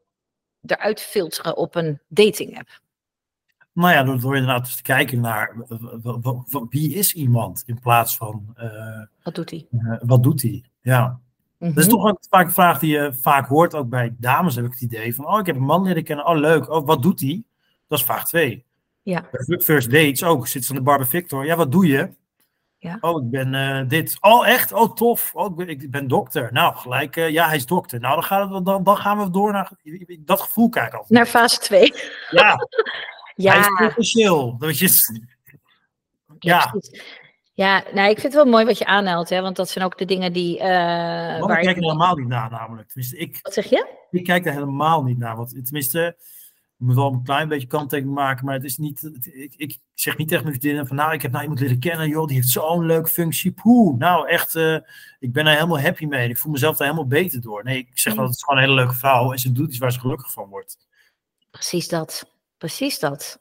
eruit 0.66 1.00
filteren 1.00 1.56
op 1.56 1.74
een 1.74 2.00
dating 2.08 2.58
app? 2.58 2.84
Nou 3.76 3.92
ja, 3.92 4.02
door, 4.02 4.20
door 4.20 4.36
inderdaad 4.36 4.76
te 4.76 4.82
kijken 4.82 5.20
naar 5.20 5.56
wie 6.68 6.94
is 6.94 7.14
iemand 7.14 7.62
in 7.66 7.80
plaats 7.80 8.16
van. 8.16 8.54
Uh, 8.58 9.02
wat 9.22 9.34
doet 9.34 9.50
hij? 9.50 9.66
Uh, 9.70 9.96
wat 10.00 10.22
doet 10.22 10.42
hij? 10.42 10.64
Ja. 10.80 11.20
Dat 11.58 11.76
is 11.76 11.86
mhm. 11.86 11.94
toch 11.94 12.08
ook 12.08 12.18
vaak 12.30 12.46
een 12.46 12.52
vraag 12.52 12.78
die 12.78 12.92
je 12.92 13.16
vaak 13.20 13.48
hoort, 13.48 13.74
ook 13.74 13.88
bij 13.88 14.14
dames 14.18 14.54
heb 14.54 14.64
ik 14.64 14.70
het 14.70 14.80
idee 14.80 15.14
van, 15.14 15.26
oh 15.26 15.38
ik 15.38 15.46
heb 15.46 15.56
een 15.56 15.62
man 15.62 15.82
leren 15.82 16.04
kennen, 16.04 16.26
oh 16.26 16.36
leuk, 16.36 16.70
oh 16.70 16.86
wat 16.86 17.02
doet 17.02 17.20
hij? 17.20 17.42
Dat 17.88 17.98
is 17.98 18.04
vraag 18.04 18.24
2. 18.24 18.64
Ja. 19.02 19.24
First 19.58 19.90
Dates 19.90 20.24
ook, 20.24 20.46
zit 20.46 20.64
ze 20.64 20.70
aan 20.70 20.76
de 20.76 20.82
bar 20.82 20.98
bij 20.98 21.06
Victor, 21.06 21.46
ja 21.46 21.56
wat 21.56 21.72
doe 21.72 21.86
je? 21.86 22.10
Ja. 22.78 22.98
Oh, 23.00 23.24
ik 23.24 23.30
ben 23.30 23.54
uh, 23.54 23.88
dit. 23.88 24.16
Oh, 24.20 24.48
echt? 24.48 24.72
Oh, 24.72 24.94
tof. 24.94 25.30
Oh, 25.34 25.50
ik 25.50 25.56
ben, 25.56 25.68
ik 25.68 25.90
ben 25.90 26.08
dokter. 26.08 26.52
Nou, 26.52 26.74
gelijk. 26.74 27.16
Uh, 27.16 27.30
ja, 27.30 27.46
hij 27.46 27.56
is 27.56 27.66
dokter. 27.66 28.00
Nou, 28.00 28.14
dan 28.14 28.24
gaan, 28.24 28.52
we, 28.52 28.62
dan, 28.62 28.82
dan 28.82 28.96
gaan 28.96 29.18
we 29.18 29.30
door 29.30 29.52
naar. 29.52 29.70
Dat 30.18 30.40
gevoel 30.40 30.66
ik 30.66 30.76
altijd. 30.76 31.08
Naar 31.08 31.26
fase 31.26 31.58
2. 31.58 31.92
Ja. 32.30 32.56
ja. 33.36 33.52
Hij 33.52 33.86
is. 33.88 34.12
Dat 34.58 34.78
je. 34.78 35.20
Ja. 36.38 36.72
ja. 36.72 36.74
Ja, 37.56 37.84
nou, 37.92 38.10
ik 38.10 38.20
vind 38.20 38.32
het 38.32 38.42
wel 38.42 38.52
mooi 38.52 38.64
wat 38.64 38.78
je 38.78 38.86
aanhaalt, 38.86 39.28
hè, 39.28 39.40
want 39.40 39.56
dat 39.56 39.68
zijn 39.68 39.84
ook 39.84 39.98
de 39.98 40.04
dingen 40.04 40.32
die. 40.32 40.58
Uh, 40.58 40.64
waar 40.64 41.58
ik 41.58 41.64
kijk 41.64 41.76
er 41.76 41.82
helemaal 41.82 42.16
niet 42.16 42.28
naar, 42.28 42.50
namelijk. 42.50 42.88
Tenminste, 42.88 43.16
ik, 43.16 43.38
wat 43.42 43.52
zeg 43.52 43.64
je? 43.64 43.86
Ik 44.10 44.24
kijk 44.24 44.46
er 44.46 44.52
helemaal 44.52 45.02
niet 45.02 45.18
naar. 45.18 45.36
Want 45.36 45.64
tenminste, 45.64 46.16
ik 46.78 46.86
moet 46.86 46.94
wel 46.94 47.12
een 47.12 47.22
klein 47.22 47.48
beetje 47.48 47.66
kanttekening 47.66 48.14
maken, 48.14 48.44
maar 48.44 48.54
het 48.54 48.64
is 48.64 48.76
niet. 48.76 49.10
ik, 49.22 49.54
ik 49.56 49.78
zeg 49.94 50.16
niet 50.16 50.28
tegen 50.28 50.44
mijn 50.44 50.56
vriendinnen 50.56 50.86
van, 50.86 50.96
nou, 50.96 51.12
ik 51.12 51.22
heb 51.22 51.30
nou 51.30 51.42
iemand 51.42 51.60
leren 51.60 51.78
kennen, 51.78 52.08
joh, 52.08 52.26
die 52.26 52.36
heeft 52.36 52.48
zo'n 52.48 52.86
leuke 52.86 53.08
functie. 53.08 53.52
Poeh, 53.52 53.98
nou 53.98 54.28
echt, 54.28 54.54
uh, 54.54 54.78
ik 55.18 55.32
ben 55.32 55.46
er 55.46 55.54
helemaal 55.54 55.80
happy 55.80 56.06
mee. 56.06 56.28
Ik 56.28 56.38
voel 56.38 56.52
mezelf 56.52 56.76
daar 56.76 56.88
helemaal 56.88 57.08
beter 57.08 57.40
door. 57.40 57.64
Nee, 57.64 57.78
ik 57.78 57.98
zeg 57.98 58.14
dat 58.14 58.26
het 58.26 58.34
is 58.34 58.42
gewoon 58.42 58.58
een 58.58 58.64
hele 58.68 58.80
leuke 58.80 58.94
vrouw 58.94 59.32
en 59.32 59.38
ze 59.38 59.52
doet 59.52 59.68
iets 59.68 59.78
waar 59.78 59.92
ze 59.92 60.00
gelukkig 60.00 60.32
van 60.32 60.48
wordt. 60.48 60.78
Precies 61.50 61.88
dat. 61.88 62.35
Precies 62.58 62.98
dat. 62.98 63.38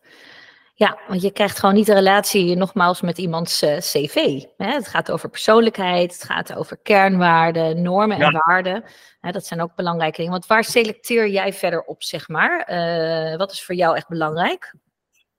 Ja, 0.78 1.00
want 1.08 1.22
je 1.22 1.32
krijgt 1.32 1.60
gewoon 1.60 1.76
niet 1.76 1.88
een 1.88 1.96
relatie 1.96 2.56
nogmaals 2.56 3.02
met 3.02 3.18
iemands 3.18 3.64
uh, 3.64 3.78
cv. 3.78 4.44
Hè? 4.58 4.72
Het 4.72 4.88
gaat 4.88 5.12
over 5.12 5.30
persoonlijkheid, 5.30 6.14
het 6.14 6.24
gaat 6.24 6.56
over 6.56 6.78
kernwaarden, 6.78 7.82
normen 7.82 8.20
en 8.20 8.32
waarden. 8.32 8.84
Hè, 9.20 9.32
dat 9.32 9.46
zijn 9.46 9.62
ook 9.62 9.76
belangrijke 9.76 10.18
dingen. 10.18 10.32
Want 10.32 10.48
waar 10.48 10.64
selecteer 10.64 11.30
jij 11.30 11.54
verder 11.54 11.82
op, 11.82 12.04
zeg 12.04 12.28
maar? 12.28 12.70
Uh, 12.72 13.38
wat 13.38 13.52
is 13.52 13.64
voor 13.64 13.76
jou 13.76 13.96
echt 13.96 14.08
belangrijk? 14.08 14.76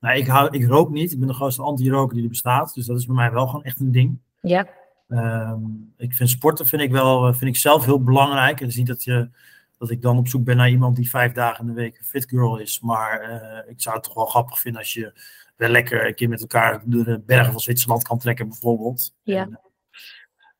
Nou, 0.00 0.16
ik, 0.18 0.26
hou, 0.26 0.48
ik 0.50 0.68
rook 0.68 0.90
niet. 0.90 1.12
Ik 1.12 1.18
ben 1.18 1.28
de 1.28 1.34
grootste 1.34 1.62
anti-roker 1.62 2.14
die 2.14 2.22
er 2.22 2.30
bestaat. 2.30 2.74
Dus 2.74 2.86
dat 2.86 2.98
is 2.98 3.06
bij 3.06 3.14
mij 3.14 3.32
wel 3.32 3.46
gewoon 3.46 3.64
echt 3.64 3.80
een 3.80 3.92
ding. 3.92 4.18
Ja. 4.40 4.66
Um, 5.08 5.94
ik 5.96 6.14
vind 6.14 6.28
sporten 6.28 6.66
vind 6.66 6.82
ik 6.82 6.90
wel, 6.90 7.26
eh, 7.26 7.34
vind 7.34 7.50
ik 7.50 7.60
zelf 7.60 7.84
heel 7.84 8.02
belangrijk. 8.02 8.58
Het 8.58 8.68
is 8.68 8.76
niet 8.76 8.86
dat 8.86 9.04
je 9.04 9.30
dat 9.78 9.90
ik 9.90 10.02
dan 10.02 10.18
op 10.18 10.28
zoek 10.28 10.44
ben 10.44 10.56
naar 10.56 10.70
iemand 10.70 10.96
die 10.96 11.10
vijf 11.10 11.32
dagen 11.32 11.60
in 11.60 11.74
de 11.74 11.80
week 11.80 11.98
een 11.98 12.04
fit 12.04 12.28
girl 12.28 12.58
is. 12.58 12.80
Maar 12.80 13.30
uh, 13.30 13.70
ik 13.70 13.80
zou 13.82 13.94
het 13.94 14.04
toch 14.04 14.14
wel 14.14 14.26
grappig 14.26 14.60
vinden 14.60 14.80
als 14.80 14.92
je 14.92 15.20
wel 15.56 15.68
lekker 15.68 16.06
een 16.06 16.14
keer 16.14 16.28
met 16.28 16.40
elkaar 16.40 16.82
door 16.84 17.04
de 17.04 17.20
bergen 17.20 17.52
van 17.52 17.60
Zwitserland 17.60 18.02
kan 18.02 18.18
trekken, 18.18 18.48
bijvoorbeeld. 18.48 19.14
Ja. 19.22 19.48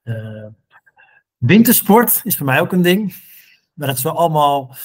uh, 0.05 0.47
wintersport 1.37 2.21
is 2.25 2.37
voor 2.37 2.47
mij 2.47 2.61
ook 2.61 2.73
een 2.73 2.83
ding. 2.83 3.15
Maar 3.73 3.87
dat 3.87 3.97
is 3.97 4.03
wel 4.03 4.17
allemaal. 4.17 4.77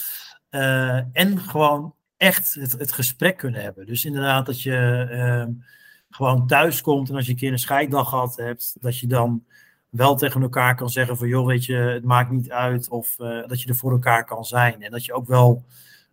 En 1.12 1.40
gewoon 1.40 1.96
echt 2.18 2.54
het, 2.54 2.72
het, 2.72 2.92
gesprek 2.92 3.38
kunnen 3.38 3.62
hebben. 3.62 3.86
Dus 3.86 4.06
inderdaad, 4.06 4.46
dat 4.46 4.62
je 4.62 5.08
ehm, 5.12 5.52
gewoon 6.10 6.48
thuis 6.48 6.82
komt 6.82 7.10
en 7.10 7.16
als 7.16 7.26
je 7.26 7.32
een 7.32 7.38
keer 7.38 7.52
een 7.52 7.60
scheiddag 7.60 8.10
gehad 8.10 8.36
hebt, 8.36 8.76
dat 8.80 9.00
je 9.00 9.08
dan 9.08 9.46
wel 9.92 10.16
tegen 10.16 10.42
elkaar 10.42 10.76
kan 10.76 10.90
zeggen 10.90 11.18
van 11.18 11.28
joh, 11.28 11.46
weet 11.46 11.66
je, 11.66 11.76
het 11.76 12.04
maakt 12.04 12.32
niet 12.32 12.52
uit. 12.52 12.90
Of 12.90 13.16
uh, 13.20 13.48
dat 13.48 13.62
je 13.62 13.70
er 13.70 13.76
voor 13.76 13.92
elkaar 13.92 14.26
kan 14.26 14.46
zijn. 14.46 14.82
En 14.82 14.92
dat 14.92 15.06
je 15.06 15.14
ook 15.14 15.28
wel 15.28 15.66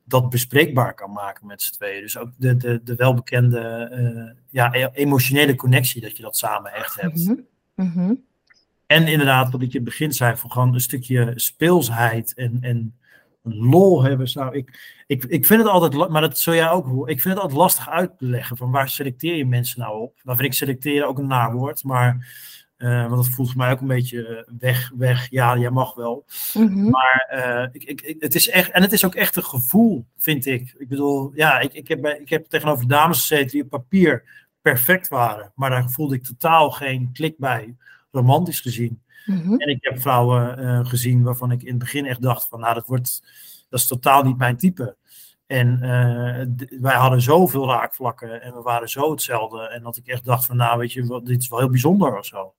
dat 0.04 0.30
bespreekbaar 0.30 0.94
kan 0.94 1.12
maken 1.12 1.46
met 1.46 1.62
z'n 1.62 1.72
tweeën. 1.72 2.02
Dus 2.02 2.18
ook 2.18 2.30
de, 2.36 2.56
de, 2.56 2.80
de 2.84 2.94
welbekende 2.94 3.90
uh, 3.92 4.42
ja, 4.50 4.74
e-, 4.74 4.88
emotionele 4.92 5.54
connectie, 5.54 6.00
dat 6.00 6.16
je 6.16 6.22
dat 6.22 6.36
samen 6.36 6.72
echt 6.72 7.00
hebt. 7.00 7.26
Mm 7.26 7.46
-hmm. 7.74 8.26
En 8.86 9.06
inderdaad, 9.06 9.50
wat 9.50 9.62
ik 9.62 9.68
in 9.68 9.74
het 9.74 9.84
begin 9.84 10.12
zei, 10.12 10.36
van 10.36 10.52
gewoon 10.52 10.74
een 10.74 10.80
stukje 10.80 11.32
speelsheid 11.34 12.34
en, 12.34 12.58
en 12.60 12.98
lol 13.42 14.02
hebben. 14.02 14.28
Zou 14.28 14.56
ik, 14.56 15.02
ik, 15.06 15.24
ik 15.24 15.46
vind 15.46 15.62
het 15.62 15.70
altijd, 15.70 16.08
maar 16.10 16.20
dat 16.20 16.38
zul 16.38 16.54
jij 16.54 16.70
ook 16.70 16.86
horen, 16.86 17.12
ik 17.12 17.20
vind 17.20 17.34
het 17.34 17.42
altijd 17.42 17.60
lastig 17.60 17.88
uit 17.88 18.18
te 18.18 18.24
leggen 18.24 18.56
van 18.56 18.70
waar 18.70 18.88
selecteer 18.88 19.36
je 19.36 19.46
mensen 19.46 19.80
nou 19.80 20.00
op. 20.00 20.20
Dan 20.22 20.36
vind 20.36 20.48
ik 20.48 20.54
selecteren 20.54 21.08
ook 21.08 21.18
een 21.18 21.26
nawoord, 21.26 21.84
maar 21.84 22.26
uh, 22.78 23.00
want 23.00 23.16
dat 23.16 23.28
voelt 23.28 23.48
voor 23.48 23.58
mij 23.58 23.70
ook 23.70 23.80
een 23.80 23.86
beetje 23.86 24.26
eh, 24.26 24.54
weg, 24.58 24.92
weg. 24.96 25.30
Ja, 25.30 25.56
jij 25.56 25.70
mag 25.70 25.94
wel. 25.94 26.24
Mhm. 26.54 26.90
Maar 26.90 27.30
uh, 27.34 27.68
ik, 27.72 27.84
ik, 27.84 28.16
het 28.18 28.34
is 28.34 28.48
echt, 28.48 28.70
en 28.70 28.82
het 28.82 28.92
is 28.92 29.04
ook 29.04 29.14
echt 29.14 29.36
een 29.36 29.44
gevoel, 29.44 30.06
vind 30.16 30.46
ik. 30.46 30.74
Ik 30.78 30.88
bedoel, 30.88 31.32
ja, 31.34 31.58
ik, 31.58 31.72
ik, 31.72 31.88
heb, 31.88 32.06
ik 32.06 32.28
heb 32.28 32.46
tegenover 32.46 32.88
dames 32.88 33.20
gezeten 33.20 33.50
die 33.50 33.62
op 33.62 33.68
papier 33.68 34.24
perfect 34.60 35.08
waren. 35.08 35.52
Maar 35.54 35.70
daar 35.70 35.90
voelde 35.90 36.14
ik 36.14 36.24
totaal 36.24 36.70
geen 36.70 37.10
klik 37.12 37.38
bij, 37.38 37.76
romantisch 38.10 38.60
gezien. 38.60 39.02
Mhm. 39.26 39.52
En 39.52 39.68
ik 39.68 39.78
heb 39.80 40.00
vrouwen 40.00 40.86
gezien 40.86 41.22
waarvan 41.22 41.50
ik 41.50 41.62
in 41.62 41.68
het 41.68 41.78
begin 41.78 42.06
echt 42.06 42.22
dacht 42.22 42.48
van, 42.48 42.60
nou, 42.60 42.74
dat 42.74 42.86
wordt, 42.86 43.22
dat 43.68 43.80
is 43.80 43.86
totaal 43.86 44.22
niet 44.22 44.38
mijn 44.38 44.56
type. 44.56 44.96
En 45.46 45.80
wij 46.80 46.94
hadden 46.94 47.22
zoveel 47.22 47.68
raakvlakken 47.68 48.42
en 48.42 48.54
we 48.54 48.62
waren 48.62 48.88
zo 48.88 49.10
hetzelfde. 49.10 49.68
En 49.68 49.82
dat 49.82 49.96
ik 49.96 50.06
echt 50.06 50.24
dacht 50.24 50.46
van, 50.46 50.56
nou, 50.56 50.78
weet 50.78 50.92
je, 50.92 51.20
dit 51.24 51.42
is 51.42 51.48
wel 51.48 51.58
heel 51.58 51.70
bijzonder 51.70 52.18
of 52.18 52.24
zo. 52.24 52.52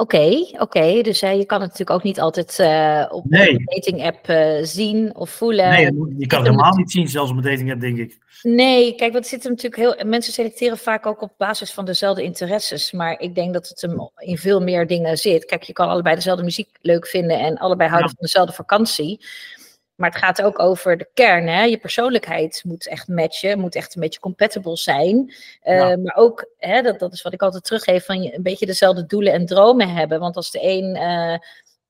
Oké, 0.00 0.46
oké. 0.58 1.02
Dus 1.02 1.22
uh, 1.22 1.36
je 1.36 1.44
kan 1.44 1.60
het 1.60 1.70
natuurlijk 1.70 1.90
ook 1.90 2.02
niet 2.02 2.20
altijd 2.20 2.58
uh, 2.60 3.04
op 3.10 3.24
een 3.28 3.64
dating 3.64 4.04
app 4.04 4.28
uh, 4.28 4.58
zien 4.62 5.16
of 5.16 5.30
voelen. 5.30 5.68
Nee, 5.68 5.84
je 6.18 6.26
kan 6.26 6.38
het 6.38 6.48
helemaal 6.48 6.76
niet 6.76 6.90
zien, 6.90 7.08
zelfs 7.08 7.30
op 7.30 7.36
een 7.36 7.42
dating 7.42 7.70
app, 7.70 7.80
denk 7.80 7.98
ik. 7.98 8.18
Nee, 8.42 8.94
kijk, 8.94 9.12
wat 9.12 9.26
zit 9.26 9.44
er 9.44 9.50
natuurlijk 9.50 9.82
heel. 9.82 10.06
Mensen 10.06 10.32
selecteren 10.32 10.78
vaak 10.78 11.06
ook 11.06 11.22
op 11.22 11.32
basis 11.36 11.72
van 11.72 11.84
dezelfde 11.84 12.22
interesses. 12.22 12.92
Maar 12.92 13.20
ik 13.20 13.34
denk 13.34 13.52
dat 13.52 13.68
het 13.68 13.80
hem 13.80 14.10
in 14.16 14.38
veel 14.38 14.62
meer 14.62 14.86
dingen 14.86 15.16
zit. 15.16 15.44
Kijk, 15.44 15.62
je 15.62 15.72
kan 15.72 15.88
allebei 15.88 16.14
dezelfde 16.14 16.44
muziek 16.44 16.68
leuk 16.80 17.06
vinden 17.06 17.38
en 17.38 17.56
allebei 17.56 17.88
houden 17.88 18.10
van 18.10 18.20
dezelfde 18.20 18.52
vakantie. 18.52 19.20
Maar 19.98 20.10
het 20.10 20.18
gaat 20.18 20.42
ook 20.42 20.58
over 20.58 20.96
de 20.96 21.08
kern. 21.14 21.46
Hè? 21.46 21.62
Je 21.62 21.78
persoonlijkheid 21.78 22.62
moet 22.64 22.88
echt 22.88 23.08
matchen, 23.08 23.58
moet 23.58 23.74
echt 23.74 23.94
een 23.94 24.00
beetje 24.00 24.20
compatible 24.20 24.76
zijn. 24.76 25.34
Uh, 25.64 25.94
Maar 25.94 26.14
ook, 26.14 26.50
hè, 26.58 26.82
dat, 26.82 26.98
dat 26.98 27.12
is 27.12 27.22
wat 27.22 27.32
ik 27.32 27.42
altijd 27.42 27.64
teruggeef, 27.64 28.04
van 28.04 28.22
je 28.22 28.34
een 28.34 28.42
beetje 28.42 28.66
dezelfde 28.66 29.06
doelen 29.06 29.32
en 29.32 29.46
dromen 29.46 29.94
hebben. 29.94 30.20
Want 30.20 30.36
als 30.36 30.50
de 30.50 30.58
een, 30.62 30.96
uh, 30.96 31.38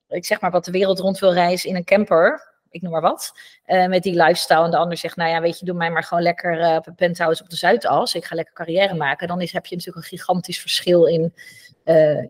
ik 0.09 0.24
zeg 0.24 0.40
maar 0.40 0.50
wat 0.50 0.64
de 0.64 0.70
wereld 0.70 0.98
rond 0.98 1.18
wil 1.18 1.32
reizen 1.32 1.68
in 1.68 1.76
een 1.76 1.84
camper, 1.84 2.54
ik 2.70 2.82
noem 2.82 2.92
maar 2.92 3.00
wat, 3.00 3.32
uh, 3.66 3.86
met 3.86 4.02
die 4.02 4.22
lifestyle. 4.22 4.64
En 4.64 4.70
de 4.70 4.76
ander 4.76 4.96
zegt, 4.96 5.16
nou 5.16 5.30
ja, 5.30 5.40
weet 5.40 5.59
je, 5.59 5.64
doe 5.64 5.76
mij 5.76 5.90
maar 5.90 6.04
gewoon 6.04 6.22
lekker 6.22 6.76
op 6.76 6.86
een 6.86 6.94
penthouse 6.94 7.42
op 7.42 7.50
de 7.50 7.56
Zuidas. 7.56 8.14
Ik 8.14 8.24
ga 8.24 8.34
lekker 8.34 8.54
carrière 8.54 8.94
maken. 8.94 9.28
Dan 9.28 9.40
is, 9.40 9.52
heb 9.52 9.66
je 9.66 9.76
natuurlijk 9.76 10.04
een 10.04 10.18
gigantisch 10.18 10.61
verschil 10.61 11.04
in 11.04 11.34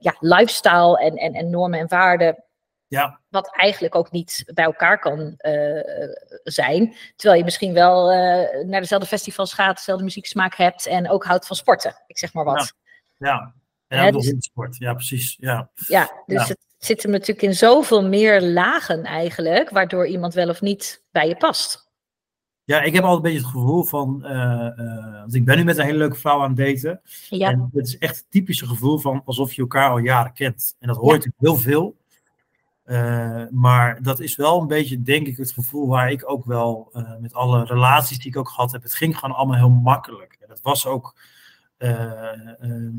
ja, 0.00 0.16
lifestyle 0.20 0.98
en, 0.98 1.16
en, 1.16 1.34
en 1.34 1.50
normen 1.50 1.78
en 1.78 1.88
waarden 1.88 2.44
ja. 2.88 3.20
Wat 3.28 3.56
eigenlijk 3.56 3.94
ook 3.94 4.10
niet 4.10 4.50
bij 4.54 4.64
elkaar 4.64 4.98
kan 4.98 5.18
uh, 5.20 5.82
zijn. 6.44 6.94
Terwijl 7.16 7.38
je 7.38 7.44
misschien 7.44 7.72
wel 7.72 8.12
uh, 8.12 8.16
naar 8.64 8.80
dezelfde 8.80 9.08
festivals 9.08 9.52
gaat, 9.52 9.76
dezelfde 9.76 10.04
muzieksmaak 10.04 10.54
hebt 10.54 10.86
en 10.86 11.10
ook 11.10 11.24
houdt 11.24 11.46
van 11.46 11.56
sporten. 11.56 12.02
Ik 12.06 12.18
zeg 12.18 12.32
maar 12.32 12.44
wat. 12.44 12.72
Ja, 13.18 13.54
ja. 13.88 14.06
en 14.06 14.14
ook 14.14 14.22
dus, 14.22 14.34
sport. 14.38 14.76
Ja, 14.76 14.94
precies. 14.94 15.36
Ja, 15.40 15.70
ja 15.74 16.22
dus 16.26 16.42
ja. 16.42 16.48
het 16.48 16.58
zit 16.78 17.02
hem 17.02 17.12
natuurlijk 17.12 17.42
in 17.42 17.54
zoveel 17.54 18.08
meer 18.08 18.42
lagen 18.42 19.04
eigenlijk, 19.04 19.70
waardoor 19.70 20.06
iemand 20.06 20.34
wel 20.34 20.48
of 20.48 20.60
niet 20.60 21.04
bij 21.10 21.28
je 21.28 21.36
past. 21.36 21.86
Ja, 22.64 22.82
ik 22.82 22.94
heb 22.94 23.04
altijd 23.04 23.24
een 23.24 23.32
beetje 23.32 23.46
het 23.46 23.56
gevoel 23.56 23.82
van, 23.84 24.20
want 25.20 25.34
ik 25.34 25.44
ben 25.44 25.56
nu 25.56 25.64
met 25.64 25.78
een 25.78 25.84
hele 25.84 25.98
leuke 25.98 26.16
vrouw 26.16 26.42
aan 26.42 26.56
het 26.56 26.82
daten. 26.82 27.00
Ja. 27.28 27.50
En 27.50 27.70
het 27.72 27.86
is 27.86 27.98
echt 27.98 28.16
het 28.16 28.30
typische 28.30 28.66
gevoel 28.66 28.98
van 28.98 29.22
alsof 29.24 29.52
je 29.52 29.62
elkaar 29.62 29.90
al 29.90 29.98
jaren 29.98 30.32
kent. 30.32 30.76
En 30.78 30.88
dat 30.88 30.96
hoort 30.96 31.24
ja. 31.24 31.30
heel 31.36 31.56
veel. 31.56 31.96
Uh, 32.88 33.42
maar 33.50 34.02
dat 34.02 34.20
is 34.20 34.36
wel 34.36 34.60
een 34.60 34.66
beetje, 34.66 35.02
denk 35.02 35.26
ik, 35.26 35.36
het 35.36 35.52
gevoel 35.52 35.88
waar 35.88 36.10
ik 36.10 36.30
ook 36.30 36.44
wel 36.44 36.90
uh, 36.92 37.10
met 37.20 37.34
alle 37.34 37.64
relaties 37.64 38.18
die 38.18 38.28
ik 38.28 38.36
ook 38.36 38.48
gehad 38.48 38.72
heb. 38.72 38.82
Het 38.82 38.94
ging 38.94 39.18
gewoon 39.18 39.36
allemaal 39.36 39.56
heel 39.56 39.68
makkelijk. 39.68 40.38
En 40.40 40.50
het 40.50 40.60
was 40.62 40.86
ook 40.86 41.16
uh, 41.78 42.32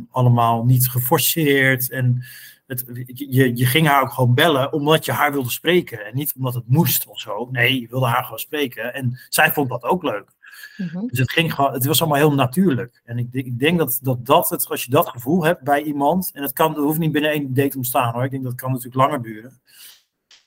allemaal 0.10 0.66
niet 0.66 0.90
geforceerd. 0.90 1.90
En 1.90 2.24
het, 2.68 2.86
je, 3.14 3.58
je 3.58 3.66
ging 3.66 3.88
haar 3.88 4.02
ook 4.02 4.12
gewoon 4.12 4.34
bellen 4.34 4.74
omdat 4.74 5.06
je 5.06 5.12
haar 5.12 5.32
wilde 5.32 5.50
spreken. 5.50 6.06
En 6.06 6.16
niet 6.16 6.34
omdat 6.36 6.54
het 6.54 6.68
moest 6.68 7.08
of 7.08 7.20
zo. 7.20 7.50
Nee, 7.52 7.82
je 7.82 7.88
wilde 7.88 8.08
haar 8.08 8.24
gewoon 8.24 8.40
spreken. 8.40 8.94
En 8.94 9.20
zij 9.30 9.52
vond 9.52 9.70
dat 9.70 9.84
ook 9.84 10.04
leuk. 10.04 10.32
Mhm. 10.78 11.08
Dus 11.08 11.20
het, 11.20 11.32
ging 11.32 11.54
gewoon, 11.54 11.74
het 11.74 11.86
was 11.86 12.00
allemaal 12.02 12.18
heel 12.20 12.34
natuurlijk. 12.34 13.02
En 13.06 13.18
ik, 13.18 13.28
ik 13.32 13.60
denk 13.60 13.78
dat, 13.78 14.00
dat, 14.02 14.26
dat 14.26 14.50
het, 14.50 14.70
als 14.70 14.84
je 14.84 14.92
dat 14.92 15.10
gevoel 15.10 15.44
hebt 15.44 15.62
bij 15.62 15.82
iemand, 15.82 16.32
en 16.34 16.42
het, 16.42 16.54
kan, 16.54 16.70
het 16.70 16.80
hoeft 16.80 17.00
niet 17.00 17.12
binnen 17.12 17.32
één 17.32 17.54
date 17.54 17.78
ontstaan 17.78 18.14
hoor, 18.14 18.24
ik 18.24 18.32
denk 18.32 18.44
dat 18.44 18.52
het 18.52 18.62
kan 18.62 18.72
natuurlijk 18.72 19.02
langer 19.02 19.22
duren. 19.22 19.62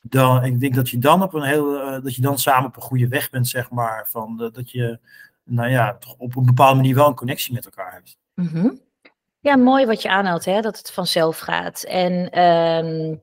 Dan, 0.02 0.44
ik 0.44 0.60
denk 0.60 0.74
dat 0.74 0.90
je 0.90 0.98
dan 0.98 1.22
op 1.22 1.34
een 1.34 1.42
heel, 1.42 1.74
uh, 1.74 2.02
dat 2.02 2.14
je 2.14 2.22
dan 2.22 2.38
samen 2.38 2.68
op 2.68 2.76
een 2.76 2.82
goede 2.82 3.08
weg 3.08 3.30
bent, 3.30 3.48
zeg 3.48 3.70
maar. 3.70 4.06
Van, 4.08 4.50
dat 4.52 4.70
je, 4.70 4.98
nou 5.44 5.68
ja, 5.70 5.96
toch 5.96 6.14
op 6.18 6.36
een 6.36 6.46
bepaalde 6.46 6.76
manier 6.76 6.94
wel 6.94 7.08
een 7.08 7.14
connectie 7.14 7.52
met 7.52 7.64
elkaar 7.64 7.92
hebt. 7.92 8.16
Mhm. 8.34 8.70
Ja, 9.40 9.56
mooi 9.56 9.86
wat 9.86 10.02
je 10.02 10.10
aanhoudt, 10.10 10.44
hè, 10.44 10.60
dat 10.60 10.78
het 10.78 10.92
vanzelf 10.92 11.38
gaat. 11.38 11.82
En 11.82 12.42
um, 12.42 13.22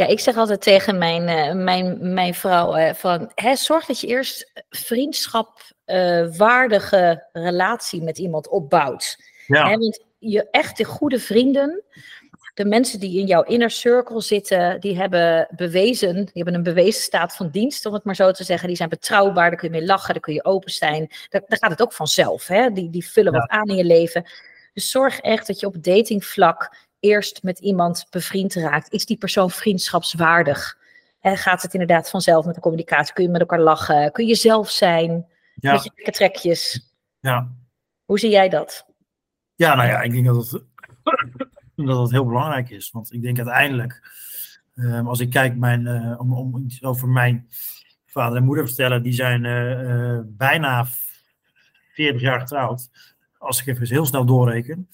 ja, 0.00 0.06
ik 0.06 0.20
zeg 0.20 0.36
altijd 0.36 0.60
tegen 0.60 0.98
mijn, 0.98 1.28
uh, 1.28 1.64
mijn, 1.64 2.12
mijn 2.12 2.34
vrouw 2.34 2.78
uh, 2.78 2.94
van, 2.94 3.30
hè, 3.34 3.56
zorg 3.56 3.86
dat 3.86 4.00
je 4.00 4.06
eerst 4.06 4.52
vriendschap 4.70 5.60
uh, 5.86 6.36
waardige 6.36 7.26
relatie 7.32 8.02
met 8.02 8.18
iemand 8.18 8.48
opbouwt. 8.48 9.16
Ja. 9.46 9.68
Hè, 9.68 9.76
want 9.76 10.04
je 10.18 10.50
echte 10.50 10.84
goede 10.84 11.18
vrienden, 11.18 11.82
de 12.54 12.64
mensen 12.64 13.00
die 13.00 13.18
in 13.18 13.26
jouw 13.26 13.42
inner 13.42 13.70
circle 13.70 14.20
zitten, 14.20 14.80
die 14.80 14.96
hebben 14.96 15.48
bewezen, 15.56 16.14
die 16.14 16.30
hebben 16.32 16.54
een 16.54 16.62
bewezen 16.62 17.02
staat 17.02 17.36
van 17.36 17.50
dienst, 17.50 17.86
om 17.86 17.92
het 17.92 18.04
maar 18.04 18.16
zo 18.16 18.30
te 18.30 18.44
zeggen. 18.44 18.68
Die 18.68 18.76
zijn 18.76 18.88
betrouwbaar, 18.88 19.50
daar 19.50 19.58
kun 19.58 19.72
je 19.72 19.78
mee 19.78 19.86
lachen, 19.86 20.12
daar 20.12 20.22
kun 20.22 20.34
je 20.34 20.44
open 20.44 20.72
zijn. 20.72 21.10
Daar, 21.28 21.42
daar 21.46 21.58
gaat 21.58 21.70
het 21.70 21.82
ook 21.82 21.92
vanzelf. 21.92 22.46
Hè? 22.46 22.70
Die, 22.70 22.90
die 22.90 23.06
vullen 23.06 23.32
wat 23.32 23.48
aan 23.48 23.68
in 23.68 23.76
je 23.76 23.84
leven. 23.84 24.30
Dus 24.72 24.90
zorg 24.90 25.20
echt 25.20 25.46
dat 25.46 25.60
je 25.60 25.66
op 25.66 25.84
datingvlak 25.84 26.88
eerst 27.00 27.42
met 27.42 27.58
iemand 27.58 28.06
bevriend 28.10 28.54
raakt. 28.54 28.92
Is 28.92 29.06
die 29.06 29.18
persoon 29.18 29.50
vriendschapswaardig? 29.50 30.78
En 31.20 31.36
gaat 31.36 31.62
het 31.62 31.72
inderdaad 31.72 32.10
vanzelf 32.10 32.46
met 32.46 32.54
de 32.54 32.60
communicatie? 32.60 33.14
Kun 33.14 33.24
je 33.24 33.30
met 33.30 33.40
elkaar 33.40 33.60
lachen? 33.60 34.12
Kun 34.12 34.26
je 34.26 34.34
zelf 34.34 34.70
zijn? 34.70 35.26
Ja. 35.54 35.72
Met 35.72 35.90
je 35.94 36.12
trekjes? 36.12 36.92
Ja. 37.20 37.52
Hoe 38.04 38.18
zie 38.18 38.30
jij 38.30 38.48
dat? 38.48 38.86
Ja, 39.54 39.74
nou 39.74 39.88
ja, 39.88 40.02
ik 40.02 40.10
denk 40.10 40.26
dat 40.26 40.50
het, 40.50 40.62
dat 41.86 42.00
het 42.00 42.10
heel 42.10 42.26
belangrijk 42.26 42.70
is. 42.70 42.90
Want 42.90 43.12
ik 43.12 43.22
denk 43.22 43.36
uiteindelijk, 43.36 44.00
um, 44.74 45.08
als 45.08 45.20
ik 45.20 45.30
kijk 45.30 45.56
mijn, 45.56 45.86
uh, 45.86 46.20
om, 46.20 46.32
om 46.32 46.56
iets 46.56 46.82
over 46.82 47.08
mijn 47.08 47.48
vader 48.06 48.36
en 48.36 48.44
moeder 48.44 48.64
te 48.64 48.70
vertellen, 48.70 49.02
die 49.02 49.12
zijn 49.12 49.44
uh, 49.44 49.82
uh, 49.82 50.20
bijna 50.24 50.86
40 51.92 52.20
jaar 52.20 52.40
getrouwd. 52.40 52.90
Als 53.38 53.60
ik 53.60 53.66
even 53.66 53.86
heel 53.86 54.06
snel 54.06 54.24
doorreken. 54.24 54.88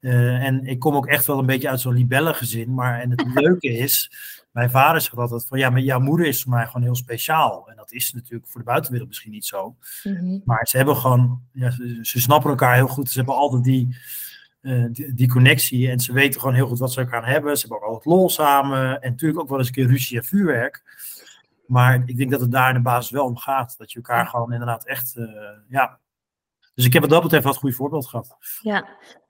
Uh, 0.00 0.44
en 0.44 0.66
ik 0.66 0.78
kom 0.78 0.94
ook 0.94 1.06
echt 1.06 1.26
wel 1.26 1.38
een 1.38 1.46
beetje 1.46 1.68
uit 1.68 1.80
zo'n 1.80 1.94
libellengezin. 1.94 2.74
Maar 2.74 3.00
en 3.00 3.10
het 3.10 3.24
leuke 3.42 3.68
is, 3.68 4.10
mijn 4.50 4.70
vader 4.70 5.00
zegt 5.00 5.16
altijd 5.16 5.46
van 5.46 5.58
ja, 5.58 5.70
maar 5.70 5.80
jouw 5.80 6.00
moeder 6.00 6.26
is 6.26 6.42
voor 6.42 6.52
mij 6.52 6.66
gewoon 6.66 6.82
heel 6.82 6.94
speciaal. 6.94 7.70
En 7.70 7.76
dat 7.76 7.92
is 7.92 8.12
natuurlijk 8.12 8.50
voor 8.50 8.60
de 8.60 8.66
buitenwereld 8.66 9.08
misschien 9.08 9.32
niet 9.32 9.46
zo. 9.46 9.76
Mm 10.04 10.16
-hmm. 10.16 10.42
Maar 10.44 10.66
ze 10.66 10.76
hebben 10.76 10.96
gewoon, 10.96 11.42
ja, 11.52 11.70
ze, 11.70 11.98
ze, 12.02 12.20
snappen 12.20 12.50
elkaar 12.50 12.74
heel 12.74 12.88
goed. 12.88 13.10
Ze 13.10 13.18
hebben 13.18 13.34
altijd 13.34 13.64
die, 13.64 13.96
uh, 14.62 14.84
die, 14.90 15.14
die, 15.14 15.28
connectie. 15.28 15.90
En 15.90 16.00
ze 16.00 16.12
weten 16.12 16.40
gewoon 16.40 16.54
heel 16.54 16.66
goed 16.66 16.78
wat 16.78 16.92
ze 16.92 17.00
elkaar 17.00 17.26
hebben. 17.26 17.56
Ze 17.56 17.60
hebben 17.60 17.78
ook 17.78 17.88
altijd 17.88 18.04
lol 18.04 18.30
samen. 18.30 19.00
En 19.02 19.10
natuurlijk 19.10 19.40
ook 19.40 19.48
wel 19.48 19.58
eens 19.58 19.66
een 19.66 19.72
keer 19.72 19.86
ruzie 19.86 20.18
en 20.18 20.24
vuurwerk. 20.24 20.82
Maar 21.66 22.02
ik 22.06 22.16
denk 22.16 22.30
dat 22.30 22.40
het 22.40 22.52
daar 22.52 22.68
in 22.68 22.74
de 22.74 22.80
basis 22.80 23.10
wel 23.10 23.24
om 23.24 23.36
gaat. 23.36 23.74
Dat 23.78 23.92
je 23.92 23.96
elkaar 23.96 24.26
gewoon 24.26 24.52
inderdaad 24.52 24.86
echt, 24.86 25.16
uh, 25.16 25.28
ja. 25.68 25.98
Dus 26.74 26.84
ik 26.84 26.92
heb 26.92 27.02
wat 27.02 27.10
dat 27.10 27.22
betreft 27.22 27.44
wat 27.44 27.56
goed 27.56 27.74
voorbeeld 27.74 28.06
gehad. 28.06 28.36
Ja, 28.62 28.88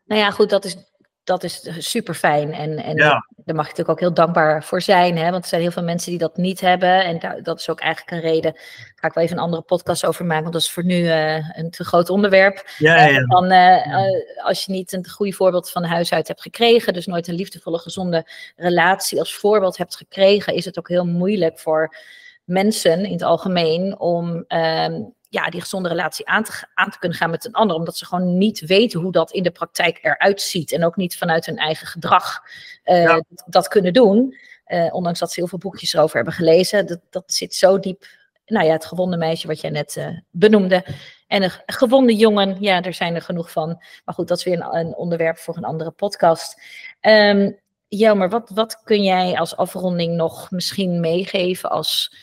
nou 0.09 0.20
ja, 0.20 0.30
goed, 0.30 0.50
dat 0.50 0.64
is, 0.64 0.76
dat 1.24 1.42
is 1.44 1.66
super 1.78 2.14
fijn. 2.14 2.52
En, 2.52 2.76
en 2.76 2.96
ja. 2.96 3.26
daar 3.36 3.56
mag 3.56 3.64
je 3.64 3.70
natuurlijk 3.70 3.88
ook 3.88 4.00
heel 4.00 4.14
dankbaar 4.14 4.64
voor 4.64 4.82
zijn. 4.82 5.16
Hè? 5.16 5.30
Want 5.30 5.42
er 5.42 5.48
zijn 5.48 5.61
heel 5.61 5.70
veel 5.70 5.82
mensen 5.82 6.11
die 6.11 6.18
dat 6.18 6.36
niet 6.36 6.61
hebben. 6.61 7.04
En 7.04 7.18
daar, 7.18 7.42
dat 7.42 7.59
is 7.59 7.68
ook 7.68 7.80
eigenlijk 7.80 8.11
een 8.12 8.30
reden. 8.30 8.52
Daar 8.52 8.92
ga 8.94 9.06
ik 9.06 9.14
wel 9.14 9.24
even 9.24 9.36
een 9.36 9.42
andere 9.42 9.62
podcast 9.62 10.04
over 10.04 10.24
maken. 10.24 10.42
Want 10.42 10.54
dat 10.54 10.62
is 10.62 10.70
voor 10.70 10.84
nu 10.84 10.98
uh, 10.98 11.56
een 11.59 11.70
te 11.70 11.84
groot 11.84 12.11
onderwerp. 12.11 12.70
Ja, 12.78 13.04
ja. 13.06 13.26
Dan, 13.26 13.52
uh, 13.52 13.86
uh, 13.86 14.44
als 14.44 14.64
je 14.64 14.72
niet 14.72 14.92
een 14.92 15.09
goede 15.09 15.32
voorbeeld 15.32 15.70
van 15.70 15.84
huis 15.84 16.12
uit 16.12 16.28
hebt 16.28 16.42
gekregen. 16.42 16.92
Dus 16.92 17.06
nooit 17.06 17.28
een 17.28 17.34
liefdevolle, 17.34 17.78
gezonde 17.78 18.26
relatie 18.56 19.18
als 19.18 19.34
voorbeeld 19.34 19.76
hebt 19.76 19.96
gekregen. 19.96 20.54
Is 20.54 20.64
het 20.64 20.78
ook 20.78 20.88
heel 20.88 21.06
moeilijk 21.06 21.59
voor 21.59 21.96
mensen 22.44 23.04
in 23.04 23.12
het 23.12 23.22
algemeen 23.22 23.98
om 23.98 24.44
um, 24.48 25.14
ja, 25.29 25.51
die 25.51 25.61
gezonde 25.61 25.89
relatie 25.89 26.26
aan 26.26 26.45
te, 26.45 26.66
aan 26.74 26.91
te 26.91 26.99
kunnen 26.99 27.18
gaan 27.18 27.31
met 27.31 27.45
een 27.45 27.53
ander. 27.53 27.76
Omdat 27.76 27.97
ze 27.97 28.07
gewoon 28.07 28.39
niet 28.39 28.61
weten 28.61 29.01
hoe 29.01 29.12
dat 29.12 29.31
in 29.31 29.43
de 29.43 29.51
praktijk 29.51 29.99
eruit 30.03 30.41
ziet. 30.41 30.72
En 30.72 30.85
ook 30.85 30.97
niet 30.97 31.16
vanuit 31.16 31.47
hun 31.47 31.59
eigen 31.59 31.87
gedrag 31.87 32.43
uh, 32.85 33.03
ja. 33.03 33.22
dat 33.47 33.68
kunnen 33.68 33.93
doen. 33.93 34.37
Uh, 34.66 34.95
ondanks 34.95 35.18
dat 35.18 35.33
ze 35.33 35.41
heel 35.41 35.49
veel 35.49 35.59
boekjes 35.59 35.93
erover 35.93 36.16
hebben 36.16 36.35
gelezen. 36.35 36.87
Dat, 36.87 37.01
dat 37.11 37.24
zit 37.26 37.55
zo 37.55 37.79
diep. 37.79 38.07
Nou 38.47 38.66
ja, 38.66 38.72
het 38.72 38.85
gewonde 38.85 39.16
meisje 39.16 39.47
wat 39.47 39.61
jij 39.61 39.70
net 39.70 39.97
uh, 39.97 40.18
benoemde. 40.31 40.85
En 41.26 41.43
een 41.43 41.53
gewonde 41.66 42.16
jongen, 42.16 42.57
ja, 42.61 42.83
er 42.83 42.95
zijn 42.95 43.14
er 43.14 43.22
genoeg 43.22 43.51
van. 43.51 43.83
Maar 44.05 44.14
goed, 44.14 44.29
dat 44.29 44.39
is 44.39 44.45
weer 44.45 44.61
een, 44.61 44.76
een 44.76 44.97
onderwerp 44.97 45.39
voor 45.39 45.57
een 45.57 45.64
andere 45.64 45.91
podcast. 45.91 46.62
Um, 47.01 47.59
Jelmer, 47.89 48.29
wat, 48.29 48.51
wat 48.55 48.83
kun 48.85 49.03
jij 49.03 49.39
als 49.39 49.57
afronding 49.57 50.14
nog 50.14 50.51
misschien 50.51 51.01
meegeven 51.01 51.70
als 51.70 52.16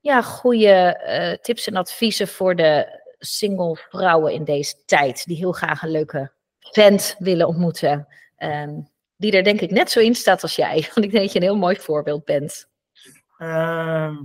ja, 0.00 0.22
goede 0.22 1.00
uh, 1.06 1.42
tips 1.42 1.66
en 1.66 1.76
adviezen 1.76 2.28
voor 2.28 2.56
de 2.56 3.00
single 3.18 3.76
vrouwen 3.88 4.32
in 4.32 4.44
deze 4.44 4.74
tijd. 4.84 5.24
Die 5.26 5.36
heel 5.36 5.52
graag 5.52 5.82
een 5.82 5.90
leuke 5.90 6.32
vent 6.58 7.16
willen 7.18 7.46
ontmoeten. 7.46 8.08
Um, 8.38 8.88
die 9.16 9.32
er 9.32 9.44
denk 9.44 9.60
ik 9.60 9.70
net 9.70 9.90
zo 9.90 10.00
in 10.00 10.14
staat 10.14 10.42
als 10.42 10.56
jij. 10.56 10.74
Want 10.94 11.06
ik 11.06 11.12
denk 11.12 11.24
dat 11.24 11.32
je 11.32 11.38
een 11.38 11.44
heel 11.44 11.56
mooi 11.56 11.76
voorbeeld 11.76 12.24
bent. 12.24 12.68
Uh, 13.38 14.16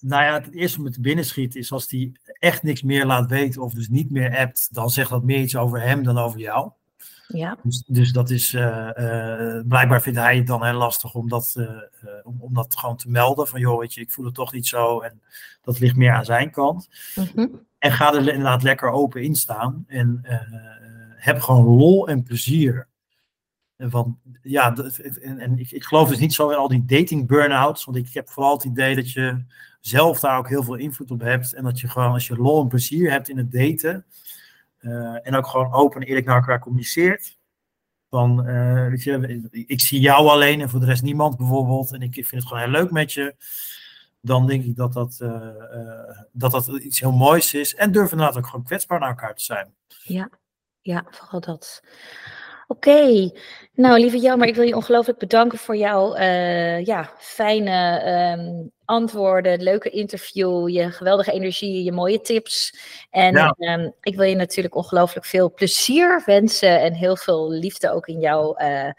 nou 0.00 0.24
ja, 0.24 0.32
het 0.32 0.54
eerste 0.54 0.80
met 0.82 1.02
binnen 1.02 1.24
schiet 1.24 1.56
is 1.56 1.72
als 1.72 1.88
die 1.88 2.20
echt 2.38 2.62
niks 2.62 2.82
meer 2.82 3.06
laat 3.06 3.30
weten 3.30 3.62
of 3.62 3.72
dus 3.72 3.88
niet 3.88 4.10
meer 4.10 4.36
appt, 4.36 4.74
dan 4.74 4.90
zegt 4.90 5.10
dat 5.10 5.24
meer 5.24 5.40
iets 5.40 5.56
over 5.56 5.80
hem 5.80 6.02
dan 6.02 6.18
over 6.18 6.40
jou. 6.40 6.70
Ja. 7.28 7.58
Dus, 7.62 7.82
dus 7.86 8.12
dat 8.12 8.30
is, 8.30 8.52
uh, 8.52 8.90
uh, 8.96 9.60
blijkbaar 9.68 10.02
vindt 10.02 10.18
hij 10.18 10.36
het 10.36 10.46
dan 10.46 10.64
heel 10.64 10.78
lastig 10.78 11.14
om 11.14 11.28
dat, 11.28 11.54
uh, 11.58 11.70
om, 12.22 12.36
om, 12.40 12.54
dat 12.54 12.76
gewoon 12.78 12.96
te 12.96 13.10
melden. 13.10 13.48
Van 13.48 13.60
joh, 13.60 13.78
weet 13.78 13.94
je, 13.94 14.00
ik 14.00 14.12
voel 14.12 14.24
het 14.24 14.34
toch 14.34 14.52
niet 14.52 14.66
zo. 14.66 15.00
En 15.00 15.20
dat 15.62 15.78
ligt 15.78 15.96
meer 15.96 16.12
aan 16.12 16.24
zijn 16.24 16.50
kant. 16.50 16.88
Mm 17.14 17.28
-hmm. 17.34 17.66
En 17.78 17.92
ga 17.92 18.14
er 18.14 18.28
inderdaad 18.28 18.62
lekker 18.62 18.90
open 18.90 19.22
in 19.22 19.34
staan. 19.34 19.84
En 19.86 20.20
heb 21.16 21.40
gewoon 21.40 21.64
lol 21.64 22.08
en 22.08 22.22
plezier. 22.22 22.88
En, 23.76 23.90
van, 23.90 24.18
ja, 24.42 24.76
en, 25.20 25.38
en 25.38 25.58
ik, 25.58 25.70
ik, 25.70 25.84
geloof 25.84 26.08
dus 26.08 26.18
niet 26.18 26.34
zo 26.34 26.50
in 26.50 26.56
al 26.56 26.68
die 26.68 26.84
dating 26.84 27.26
burn-outs. 27.26 27.84
Want 27.84 27.96
ik 27.96 28.14
heb 28.14 28.28
vooral 28.28 28.52
het 28.52 28.64
idee 28.64 28.94
dat 28.94 29.12
je 29.12 29.44
zelf 29.80 30.20
daar 30.20 30.38
ook 30.38 30.48
heel 30.48 30.62
veel 30.62 30.74
invloed 30.74 31.10
op 31.10 31.20
hebt. 31.20 31.52
En 31.52 31.64
dat 31.64 31.80
je 31.80 31.88
gewoon, 31.88 32.12
als 32.12 32.26
je 32.26 32.36
lol 32.36 32.62
en 32.62 32.68
plezier 32.68 33.10
hebt 33.10 33.28
in 33.28 33.36
het 33.36 33.52
daten 33.52 34.04
en 35.22 35.34
ook 35.34 35.46
gewoon 35.46 35.72
open 35.72 36.00
en 36.00 36.06
eerlijk 36.06 36.26
naar 36.26 36.36
elkaar 36.36 36.60
communiceert. 36.60 37.36
Van, 38.10 38.48
uh, 38.48 38.88
weet 38.88 39.02
je, 39.02 39.48
ik 39.66 39.80
zie 39.80 40.00
jou 40.00 40.28
alleen 40.28 40.60
en 40.60 40.68
voor 40.68 40.80
de 40.80 40.86
rest 40.86 41.02
niemand 41.02 41.36
bijvoorbeeld. 41.36 41.92
En 41.92 42.02
ik 42.02 42.14
vind 42.14 42.30
het 42.30 42.46
gewoon 42.46 42.62
heel 42.62 42.72
leuk 42.72 42.90
met 42.90 43.12
je. 43.12 43.34
Dan 44.20 44.46
denk 44.46 44.64
ik 44.64 44.76
dat 44.76 44.92
dat, 44.92 45.18
uh, 45.22 45.40
dat, 46.32 46.50
dat 46.50 46.68
iets 46.68 47.00
heel 47.00 47.12
moois 47.12 47.54
is. 47.54 47.74
En 47.74 47.92
durf 47.92 48.10
inderdaad 48.10 48.36
ook 48.36 48.46
gewoon 48.46 48.64
kwetsbaar 48.64 49.00
naar 49.00 49.08
elkaar 49.08 49.34
te 49.34 49.42
zijn. 49.42 49.74
Ja, 50.02 50.30
ja 50.80 51.04
vooral 51.10 51.40
dat. 51.40 51.82
Oké, 52.66 53.30
nou 53.72 54.00
lieve 54.00 54.36
maar 54.36 54.48
ik 54.48 54.54
wil 54.54 54.64
je 54.64 54.76
ongelooflijk 54.76 55.18
bedanken 55.18 55.58
voor 55.58 55.76
jouw 55.76 56.16
ja, 56.78 57.12
fijne 57.18 58.02
um, 58.38 58.72
antwoorden, 58.86 59.62
leuke 59.62 59.90
interview, 59.90 60.68
je 60.68 60.90
geweldige 60.90 61.32
energie, 61.32 61.84
je 61.84 61.92
mooie 61.92 62.20
tips. 62.20 62.78
En 63.10 63.54
um, 63.58 63.92
ik 64.00 64.16
wil 64.16 64.24
je 64.24 64.34
natuurlijk 64.34 64.74
ongelooflijk 64.74 65.26
veel 65.26 65.52
plezier 65.52 66.22
wensen 66.26 66.80
en 66.80 66.92
heel 66.92 67.16
veel 67.16 67.50
liefde 67.50 67.90
ook 67.90 68.06
in 68.06 68.20
jouw 68.20 68.60
uh, 68.60 68.90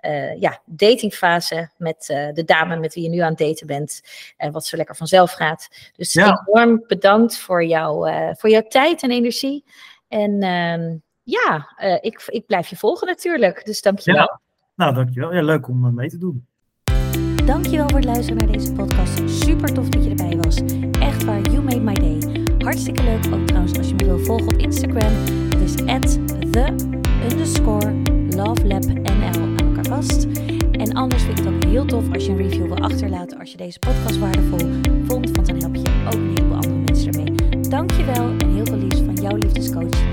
uh, 0.00 0.40
ja, 0.40 0.60
datingfase 0.64 1.70
met 1.76 2.04
de 2.06 2.42
dame 2.44 2.76
met 2.76 2.94
wie 2.94 3.02
je 3.02 3.08
nu 3.08 3.18
aan 3.18 3.30
het 3.30 3.38
daten 3.38 3.66
bent. 3.66 4.00
En 4.36 4.52
wat 4.52 4.66
zo 4.66 4.76
lekker 4.76 4.96
vanzelf 4.96 5.32
gaat. 5.32 5.68
Dus 5.96 6.12
ja. 6.12 6.44
enorm 6.46 6.84
bedankt 6.86 7.38
voor, 7.38 7.64
jou, 7.64 8.10
voor 8.36 8.50
jouw 8.50 8.66
tijd 8.68 9.02
en 9.02 9.10
energie. 9.10 9.64
En 10.08 10.44
um, 10.44 11.02
ja, 11.22 11.76
ik, 12.00 12.22
ik 12.26 12.46
blijf 12.46 12.68
je 12.68 12.76
volgen 12.76 13.06
natuurlijk. 13.06 13.64
Dus 13.64 13.82
dankjewel. 13.82 14.20
Ja. 14.20 14.40
Nou, 14.74 14.94
dankjewel. 14.94 15.34
Ja, 15.34 15.42
leuk 15.42 15.68
om 15.68 15.94
mee 15.94 16.08
te 16.08 16.18
doen. 16.18 16.46
Dankjewel 17.46 17.88
voor 17.88 17.98
het 17.98 18.04
luisteren 18.04 18.38
naar 18.38 18.52
deze 18.52 18.72
podcast. 18.72 19.30
Super 19.30 19.74
tof 19.74 19.88
dat 19.88 20.04
je 20.04 20.10
erbij 20.10 20.36
was. 20.36 20.56
Echt 21.00 21.24
waar, 21.24 21.40
you 21.40 21.62
made 21.62 21.80
my 21.80 21.94
day. 21.94 22.18
Hartstikke 22.58 23.02
leuk 23.02 23.34
ook 23.34 23.46
trouwens 23.46 23.78
als 23.78 23.88
je 23.88 23.94
me 23.94 24.04
wil 24.04 24.18
volgen 24.18 24.46
op 24.46 24.56
Instagram. 24.56 25.12
Dat 25.50 25.60
is 25.60 25.84
at 25.84 26.18
the 26.50 26.74
underscore 27.30 27.92
lovelabnl 28.30 29.06
aan 29.06 29.58
elkaar 29.58 29.84
vast. 29.84 30.26
En 30.72 30.92
anders 30.94 31.22
vind 31.22 31.38
ik 31.38 31.44
het 31.44 31.54
ook 31.54 31.64
heel 31.64 31.84
tof 31.84 32.12
als 32.12 32.24
je 32.24 32.30
een 32.30 32.36
review 32.36 32.66
wil 32.66 32.78
achterlaten 32.78 33.38
als 33.38 33.50
je 33.50 33.56
deze 33.56 33.78
podcast 33.78 34.18
waardevol 34.18 34.68
vond. 35.06 35.30
Want 35.30 35.46
dan 35.46 35.58
help 35.58 35.74
je 35.74 35.82
ook 36.06 36.12
een 36.14 36.32
heleboel 36.34 36.54
andere 36.54 36.74
mensen 36.74 37.12
ermee. 37.12 37.60
Dankjewel 37.60 38.30
en 38.38 38.54
heel 38.54 38.66
veel 38.66 38.78
liefs 38.78 39.00
van 39.00 39.14
jouw 39.14 39.36
liefdescoach 39.36 40.05